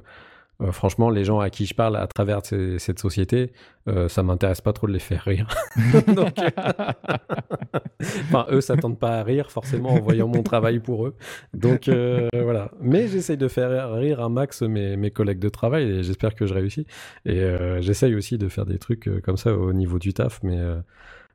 euh, 0.61 0.71
franchement, 0.71 1.09
les 1.09 1.23
gens 1.23 1.39
à 1.39 1.49
qui 1.49 1.65
je 1.65 1.73
parle 1.73 1.95
à 1.95 2.07
travers 2.07 2.41
cette 2.45 2.99
société, 2.99 3.51
euh, 3.87 4.09
ça 4.09 4.23
m'intéresse 4.23 4.61
pas 4.61 4.73
trop 4.73 4.87
de 4.87 4.93
les 4.93 4.99
faire 4.99 5.23
rire. 5.23 5.47
Donc, 6.07 6.35
enfin, 8.01 8.45
eux 8.51 8.61
s'attendent 8.61 8.99
pas 8.99 9.19
à 9.19 9.23
rire 9.23 9.51
forcément 9.51 9.89
en 9.89 9.99
voyant 9.99 10.27
mon 10.27 10.43
travail 10.43 10.79
pour 10.79 11.07
eux. 11.07 11.15
Donc 11.53 11.87
euh, 11.87 12.27
voilà. 12.33 12.71
Mais 12.81 13.07
j'essaye 13.07 13.37
de 13.37 13.47
faire 13.47 13.93
rire 13.93 14.21
un 14.21 14.29
max 14.29 14.61
mes, 14.61 14.97
mes 14.97 15.11
collègues 15.11 15.39
de 15.39 15.49
travail 15.49 15.83
et 15.83 16.03
j'espère 16.03 16.35
que 16.35 16.45
je 16.45 16.53
réussis. 16.53 16.85
Et 17.25 17.39
euh, 17.39 17.81
j'essaye 17.81 18.15
aussi 18.15 18.37
de 18.37 18.47
faire 18.49 18.65
des 18.65 18.79
trucs 18.79 19.07
euh, 19.07 19.21
comme 19.21 19.37
ça 19.37 19.53
au 19.53 19.73
niveau 19.73 19.99
du 19.99 20.13
taf, 20.13 20.41
mais 20.43 20.57
euh, 20.59 20.79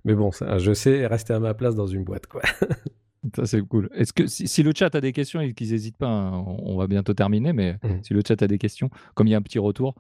mais 0.04 0.14
bon, 0.14 0.30
je 0.32 0.74
sais 0.74 1.06
rester 1.06 1.32
à 1.32 1.40
ma 1.40 1.54
place 1.54 1.74
dans 1.74 1.86
une 1.86 2.04
boîte 2.04 2.26
quoi. 2.26 2.42
Ça, 3.36 3.46
c'est 3.46 3.60
cool. 3.62 3.88
Est-ce 3.94 4.12
que 4.12 4.26
si, 4.26 4.46
si 4.48 4.62
le 4.62 4.72
chat 4.76 4.94
a 4.94 5.00
des 5.00 5.12
questions 5.12 5.40
et 5.40 5.54
qu'ils 5.54 5.70
n'hésitent 5.70 5.96
pas, 5.96 6.08
hein, 6.08 6.32
on, 6.46 6.74
on 6.74 6.76
va 6.76 6.86
bientôt 6.86 7.14
terminer, 7.14 7.52
mais 7.52 7.78
Mhm. 7.82 8.02
si 8.02 8.12
le 8.14 8.20
chat 8.26 8.40
a 8.42 8.46
des 8.46 8.58
questions, 8.58 8.90
comme 9.14 9.26
il 9.26 9.30
y 9.30 9.34
a 9.34 9.38
un 9.38 9.42
petit 9.42 9.58
retour, 9.58 9.94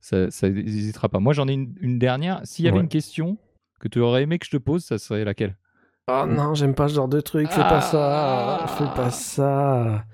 ça 0.00 0.26
n'hésitera 0.48 1.08
pas. 1.08 1.20
Moi, 1.20 1.32
j'en 1.34 1.46
ai 1.48 1.52
une, 1.52 1.74
une 1.80 1.98
dernière. 1.98 2.40
S'il 2.44 2.64
y 2.64 2.68
avait 2.68 2.78
Ouais. 2.78 2.82
une 2.84 2.88
question 2.88 3.36
que 3.80 3.88
tu 3.88 4.00
aurais 4.00 4.22
aimé 4.22 4.38
que 4.38 4.46
je 4.46 4.50
te 4.52 4.56
pose, 4.56 4.82
ça 4.84 4.98
serait 4.98 5.24
laquelle? 5.24 5.56
Oh 6.10 6.24
non, 6.26 6.54
j'aime 6.54 6.74
pas 6.74 6.88
ce 6.88 6.94
genre 6.94 7.06
de 7.08 7.20
truc. 7.20 7.48
Fais 7.50 7.60
pas 7.60 7.80
ça. 7.82 8.64
Fais 8.78 8.84
Ah. 8.86 8.92
pas 8.96 9.10
ça. 9.10 10.04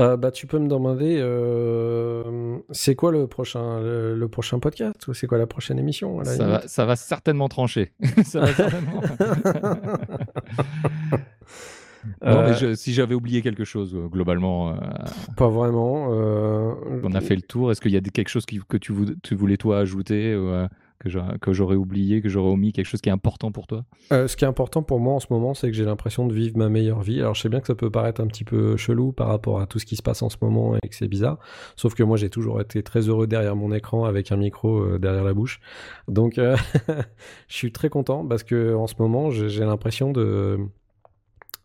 Euh, 0.00 0.16
bah, 0.16 0.32
tu 0.32 0.48
peux 0.48 0.58
me 0.58 0.66
demander, 0.66 1.18
euh, 1.20 2.58
c'est 2.72 2.96
quoi 2.96 3.12
le 3.12 3.28
prochain, 3.28 3.78
le, 3.80 4.16
le 4.16 4.28
prochain 4.28 4.58
podcast 4.58 5.06
ou 5.06 5.14
c'est 5.14 5.28
quoi 5.28 5.38
la 5.38 5.46
prochaine 5.46 5.78
émission 5.78 6.18
à 6.18 6.24
la 6.24 6.30
ça 6.32 6.46
va, 6.48 6.66
ça 6.66 6.84
va 6.84 6.96
certainement 6.96 7.48
trancher. 7.48 7.92
ça 8.24 8.40
va 8.40 8.52
certainement- 8.52 9.00
Non, 12.24 12.42
mais 12.42 12.50
Euh, 12.50 12.54
je- 12.54 12.74
si 12.74 12.92
j'avais 12.92 13.14
oublié 13.14 13.42
quelque 13.42 13.64
chose, 13.64 13.94
euh, 13.94 14.06
globalement, 14.08 14.70
euh, 14.70 14.74
Pas 15.36 15.48
vraiment. 15.48 16.08
on 16.10 17.14
a 17.14 17.20
fait 17.20 17.36
le 17.36 17.42
tour. 17.42 17.70
Est-ce 17.70 17.80
qu'il 17.80 17.92
y 17.92 17.96
a 17.96 18.00
quelque 18.00 18.28
chose 18.28 18.46
qui- 18.46 18.60
que 18.68 18.76
tu, 18.76 18.92
vou- 18.92 19.14
tu 19.22 19.34
voulais 19.34 19.56
toi 19.56 19.78
ajouter 19.78 20.36
ou, 20.36 20.50
que 21.00 21.10
j'a- 21.10 21.36
que 21.40 21.52
j'aurais 21.52 21.74
oublié, 21.76 22.22
que 22.22 22.28
j'aurais 22.30 22.50
omis, 22.52 22.72
quelque 22.72 22.86
chose 22.86 23.00
qui 23.00 23.08
est 23.08 23.12
important 23.12 23.52
pour 23.52 23.66
toi? 23.66 23.84
Euh, 24.12 24.26
ce 24.28 24.36
qui 24.36 24.44
est 24.44 24.48
important 24.48 24.82
pour 24.82 25.00
moi 25.00 25.14
en 25.14 25.20
ce 25.20 25.26
moment, 25.30 25.52
c'est 25.52 25.66
que 25.68 25.76
j'ai 25.76 25.84
l'impression 25.84 26.26
de 26.26 26.32
vivre 26.32 26.56
ma 26.56 26.68
meilleure 26.68 27.02
vie. 27.02 27.20
Alors 27.20 27.34
je 27.34 27.42
sais 27.42 27.48
bien 27.48 27.60
que 27.60 27.66
ça 27.66 27.74
peut 27.74 27.90
paraître 27.90 28.20
un 28.22 28.26
petit 28.26 28.44
peu 28.44 28.76
chelou 28.76 29.12
par 29.12 29.28
rapport 29.28 29.60
à 29.60 29.66
tout 29.66 29.78
ce 29.78 29.84
qui 29.86 29.96
se 29.96 30.02
passe 30.02 30.22
en 30.22 30.28
ce 30.30 30.36
moment 30.40 30.76
et 30.82 30.88
que 30.88 30.94
c'est 30.94 31.08
bizarre. 31.08 31.38
Sauf 31.76 31.94
que 31.94 32.02
moi 32.02 32.16
j'ai 32.16 32.30
toujours 32.30 32.60
été 32.60 32.82
très 32.82 33.08
heureux 33.08 33.26
derrière 33.26 33.56
mon 33.56 33.72
écran 33.72 34.04
avec 34.04 34.32
un 34.32 34.36
micro 34.36 34.78
euh, 34.78 34.98
derrière 34.98 35.24
la 35.24 35.34
bouche. 35.34 35.60
Donc 36.08 36.38
euh, 36.38 36.56
je 37.48 37.54
suis 37.54 37.72
très 37.72 37.88
content 37.88 38.24
parce 38.24 38.42
que 38.44 38.74
en 38.74 38.86
ce 38.86 38.94
moment 38.98 39.30
j'ai 39.30 39.64
l'impression 39.64 40.10
de 40.12 40.58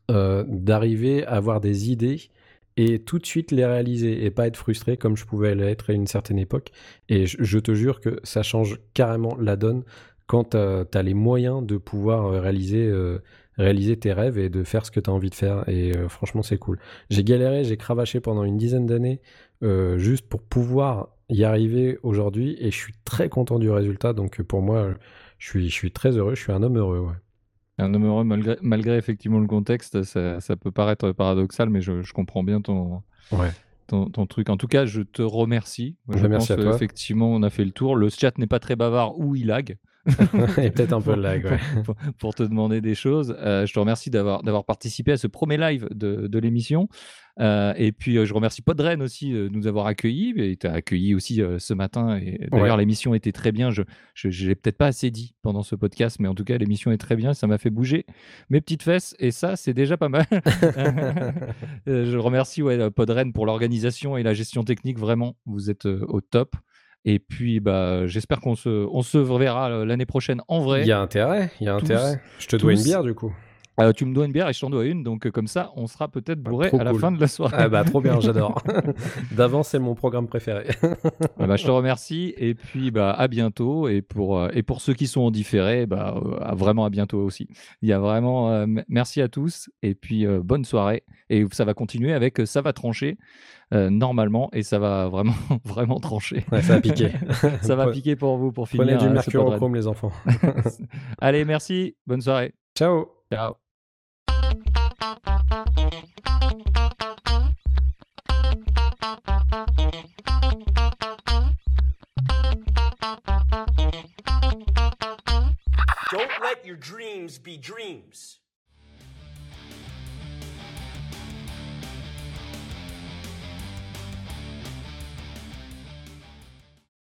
euh, 0.10 0.44
d'arriver 0.48 1.26
à 1.26 1.34
avoir 1.34 1.62
des 1.62 1.92
idées 1.92 2.30
et 2.78 3.00
tout 3.00 3.20
de 3.20 3.26
suite 3.26 3.52
les 3.52 3.66
réaliser 3.66 4.26
et 4.26 4.32
pas 4.32 4.48
être 4.48 4.58
frustré 4.58 4.98
comme 4.98 5.18
je 5.18 5.26
pouvais 5.26 5.56
l'être 5.56 5.90
à 5.90 5.94
une 5.94 6.08
certaine 6.08 6.40
époque. 6.40 6.72
Et 7.10 7.26
je, 7.26 7.60
te 7.60 7.74
jure 7.74 8.00
que 8.00 8.20
ça 8.24 8.44
change 8.44 8.80
carrément 8.94 9.38
la 9.40 9.56
donne 9.56 9.84
quand 10.28 10.52
tu 10.52 10.58
as 10.58 11.04
les 11.04 11.14
moyens 11.14 11.66
de 11.66 11.78
pouvoir 11.78 12.28
euh, 12.28 12.40
réaliser, 12.40 12.86
euh, 12.86 13.20
tes 13.58 14.14
rêves 14.14 14.38
et 14.38 14.50
de 14.50 14.64
faire 14.64 14.86
ce 14.86 14.92
que 14.92 15.00
tu 15.00 15.10
as 15.10 15.14
envie 15.14 15.30
de 15.30 15.36
faire. 15.36 15.68
Et 15.68 15.96
euh, 15.98 16.08
franchement, 16.08 16.44
c'est 16.44 16.58
cool. 16.58 16.80
J'ai 17.10 17.24
galéré, 17.24 17.64
j'ai 17.66 17.78
cravaché 17.78 18.22
pendant 18.22 18.44
une 18.44 18.58
dizaine 18.58 18.86
d'années 18.86 19.20
euh, 19.62 19.98
juste 19.98 20.28
pour 20.30 20.42
pouvoir 20.42 21.10
y 21.28 21.44
arriver 21.44 22.00
aujourd'hui 22.02 22.56
et 22.60 22.72
je 22.72 22.78
suis 22.78 22.94
très 23.04 23.28
content 23.30 23.60
du 23.60 23.70
résultat. 23.70 24.14
Donc 24.14 24.40
euh, 24.40 24.44
pour 24.44 24.62
moi, 24.62 24.78
euh, 24.78 24.94
je 25.38 25.60
suis, 25.68 25.92
très 25.92 26.18
heureux, 26.18 26.36
je 26.36 26.42
suis 26.42 26.52
un 26.54 26.64
homme 26.64 26.78
heureux. 26.78 27.10
Un 27.80 27.94
homme 27.94 28.06
heureux, 28.06 28.24
malgré, 28.24 28.58
malgré 28.62 28.98
effectivement 28.98 29.40
le 29.40 29.48
contexte, 29.48 30.04
ça, 30.04 30.40
ça 30.40 30.56
peut 30.56 30.72
paraître 30.72 31.12
paradoxal, 31.12 31.70
mais 31.70 31.82
je, 31.82 32.02
je 32.02 32.14
comprends 32.14 32.44
bien 32.44 32.62
ton, 32.62 33.02
Ouais. 33.32 33.52
ton, 33.88 34.10
ton 34.10 34.26
truc. 34.26 34.50
En 34.50 34.58
tout 34.58 34.68
cas, 34.68 34.86
je 34.86 35.02
te 35.02 35.22
remercie. 35.22 35.96
Moi, 36.08 36.18
je 36.18 36.24
Bah, 36.24 36.30
merci 36.30 36.48
pense 36.50 36.60
à 36.60 36.62
toi. 36.62 36.76
effectivement, 36.76 37.32
on 37.32 37.42
a 37.44 37.50
fait 37.50 37.66
le 37.66 37.72
tour. 37.72 37.96
Le 37.96 38.10
chat 38.10 38.38
n'est 38.38 38.48
pas 38.48 38.60
très 38.60 38.76
bavard 38.76 39.18
ou 39.20 39.36
il 39.36 39.48
lag. 39.48 39.78
et 40.58 40.72
peut-être 40.72 40.94
un 40.94 41.02
peu 41.02 41.16
de 41.16 41.22
lag. 41.22 41.46
Ouais. 41.46 41.60
pour, 41.84 41.96
pour 42.18 42.36
te 42.36 42.44
demander 42.44 42.82
des 42.82 42.96
choses. 42.96 43.36
Euh, 43.40 43.66
je 43.66 43.74
te 43.74 43.80
remercie 43.80 44.10
d'avoir 44.10 44.44
d'avoir 44.44 44.66
participé 44.66 45.12
à 45.14 45.18
ce 45.18 45.28
premier 45.28 45.58
live 45.58 45.88
de, 45.92 46.28
de 46.28 46.40
l'émission. 46.40 46.88
Euh, 47.40 47.74
et 47.78 47.94
puis, 47.94 48.18
euh, 48.18 48.26
je 48.26 48.34
remercie 48.34 48.62
Podren 48.62 49.02
aussi 49.02 49.32
de 49.32 49.48
nous 49.48 49.66
avoir 49.68 49.86
accueillis. 49.86 50.34
Et 50.38 50.58
tu 50.58 50.68
as 50.68 50.74
accueilli 50.74 51.16
aussi 51.16 51.42
ce 51.58 51.74
matin. 51.74 52.18
Et 52.18 52.48
d'ailleurs, 52.52 52.76
Ouais. 52.76 52.82
l'émission 52.82 53.14
était 53.14 53.32
très 53.32 53.52
bien. 53.54 53.70
Je 53.72 53.84
ne 54.26 54.48
l'ai 54.48 54.56
peut-être 54.56 54.78
pas 54.78 54.88
assez 54.88 55.10
dit 55.10 55.36
pendant 55.42 55.64
ce 55.64 55.76
podcast, 55.76 56.18
mais 56.20 56.28
en 56.28 56.36
tout 56.36 56.44
cas, 56.44 56.58
l'émission 56.58 56.92
est 56.92 56.98
très 56.98 57.16
bien. 57.16 57.34
Ça 57.34 57.48
m'a 57.48 57.58
fait 57.58 57.70
bouger 57.70 58.06
mes 58.50 58.60
petites 58.60 58.84
fesses. 58.84 59.16
Et 59.20 59.32
ça, 59.32 59.56
c'est 59.56 59.74
déjà 59.74 59.96
pas 59.96 60.10
mal. 60.10 60.26
Je 61.88 62.18
remercie 62.18 62.62
ouais, 62.62 62.90
Podren 62.92 63.32
pour 63.32 63.46
l'organisation 63.46 64.18
et 64.18 64.24
la 64.24 64.34
gestion 64.34 64.64
technique. 64.64 65.00
Vraiment, 65.00 65.38
vous 65.46 65.70
êtes 65.70 65.86
au 65.86 66.20
top. 66.22 66.56
Et 67.06 67.20
puis, 67.20 67.60
bah, 67.60 68.08
j'espère 68.08 68.42
qu'on 68.42 68.56
se, 68.56 68.70
on 68.92 69.02
se 69.02 69.18
reverra 69.18 69.70
euh, 69.72 69.86
l'année 69.86 70.06
prochaine 70.06 70.42
en 70.48 70.60
vrai. 70.62 70.82
Il 70.82 70.88
y 70.88 70.92
a 70.92 71.00
intérêt, 71.00 71.50
il 71.62 71.66
y 71.66 71.70
a 71.70 71.78
Tous- 71.78 71.86
intérêt. 71.86 72.22
Je 72.40 72.48
te 72.48 72.56
dois 72.58 72.74
une 72.74 72.84
bière 72.84 73.04
du 73.04 73.14
coup. 73.14 73.34
Euh, 73.80 73.94
tu 73.94 74.06
me 74.06 74.14
dois 74.14 74.26
une 74.26 74.32
bière 74.32 74.50
et 74.50 74.54
je 74.54 74.60
t'en 74.60 74.70
dois 74.70 74.86
une, 74.86 75.04
donc 75.04 75.26
euh, 75.26 75.32
comme 75.32 75.48
ça, 75.48 75.72
on 75.76 75.88
sera 75.88 76.08
peut-être 76.08 76.42
bourré 76.42 76.68
trop 76.68 76.80
à 76.80 76.84
la 76.84 76.92
cool. 76.92 77.00
fin 77.00 77.12
de 77.12 77.20
la 77.20 77.28
soirée. 77.28 77.56
Ah 77.58 77.70
bah 77.70 77.84
trop 77.84 78.02
bien, 78.02 78.20
j'adore. 78.22 78.62
D'avance, 79.32 79.70
c'est 79.70 79.80
mon 79.80 79.96
programme 79.96 80.28
préféré. 80.28 80.68
Ah 81.42 81.48
bah, 81.48 81.56
je 81.56 81.66
te 81.66 81.72
remercie 81.72 82.34
et 82.38 82.54
puis 82.54 82.92
bah, 82.92 83.12
à 83.12 83.28
bientôt. 83.28 83.88
Et 83.88 84.02
pour, 84.02 84.40
euh, 84.40 84.50
et 84.54 84.62
pour 84.62 84.82
ceux 84.82 84.94
qui 84.94 85.08
sont 85.08 85.22
en 85.22 85.32
différé, 85.32 85.86
bah, 85.86 86.20
vraiment 86.54 86.86
à 86.86 86.90
bientôt 86.90 87.20
aussi. 87.20 87.48
Il 87.82 87.88
y 87.88 87.94
a 87.94 88.00
vraiment 88.00 88.66
merci 88.88 89.22
à 89.22 89.30
tous 89.30 89.70
et 89.82 89.96
puis 89.96 90.26
bonne 90.44 90.66
soirée. 90.66 91.04
Et 91.30 91.46
ça 91.52 91.64
va 91.66 91.74
continuer 91.74 92.14
avec 92.14 92.42
ça 92.46 92.62
va 92.62 92.74
trancher 92.74 93.18
normalement 93.72 94.50
et 94.54 94.64
ça 94.64 94.80
va 94.80 95.08
vraiment 95.08 95.34
vraiment 95.64 96.00
trancher. 96.00 96.46
Ouais, 96.52 96.62
ça 96.62 96.76
a 96.76 96.82
piqué. 96.82 97.12
ça 97.62 97.76
va 97.76 97.88
piquer 97.92 98.16
pour 98.16 98.38
vous 98.38 98.52
pour 98.52 98.68
finir. 98.68 98.86
Prenez 98.86 98.98
du 98.98 99.06
euh, 99.06 99.10
ce 99.10 99.14
mercurochrome, 99.14 99.76
les 99.76 99.88
enfants. 99.88 100.12
Allez, 101.20 101.46
merci. 101.46 101.96
Bonne 102.06 102.22
soirée. 102.22 102.54
Ciao 102.76 103.08
Ciao. 103.32 103.69
Don't 116.12 116.42
let 116.42 116.66
your 116.66 116.76
dreams 116.76 117.38
be 117.38 117.58
dreams. 117.58 118.40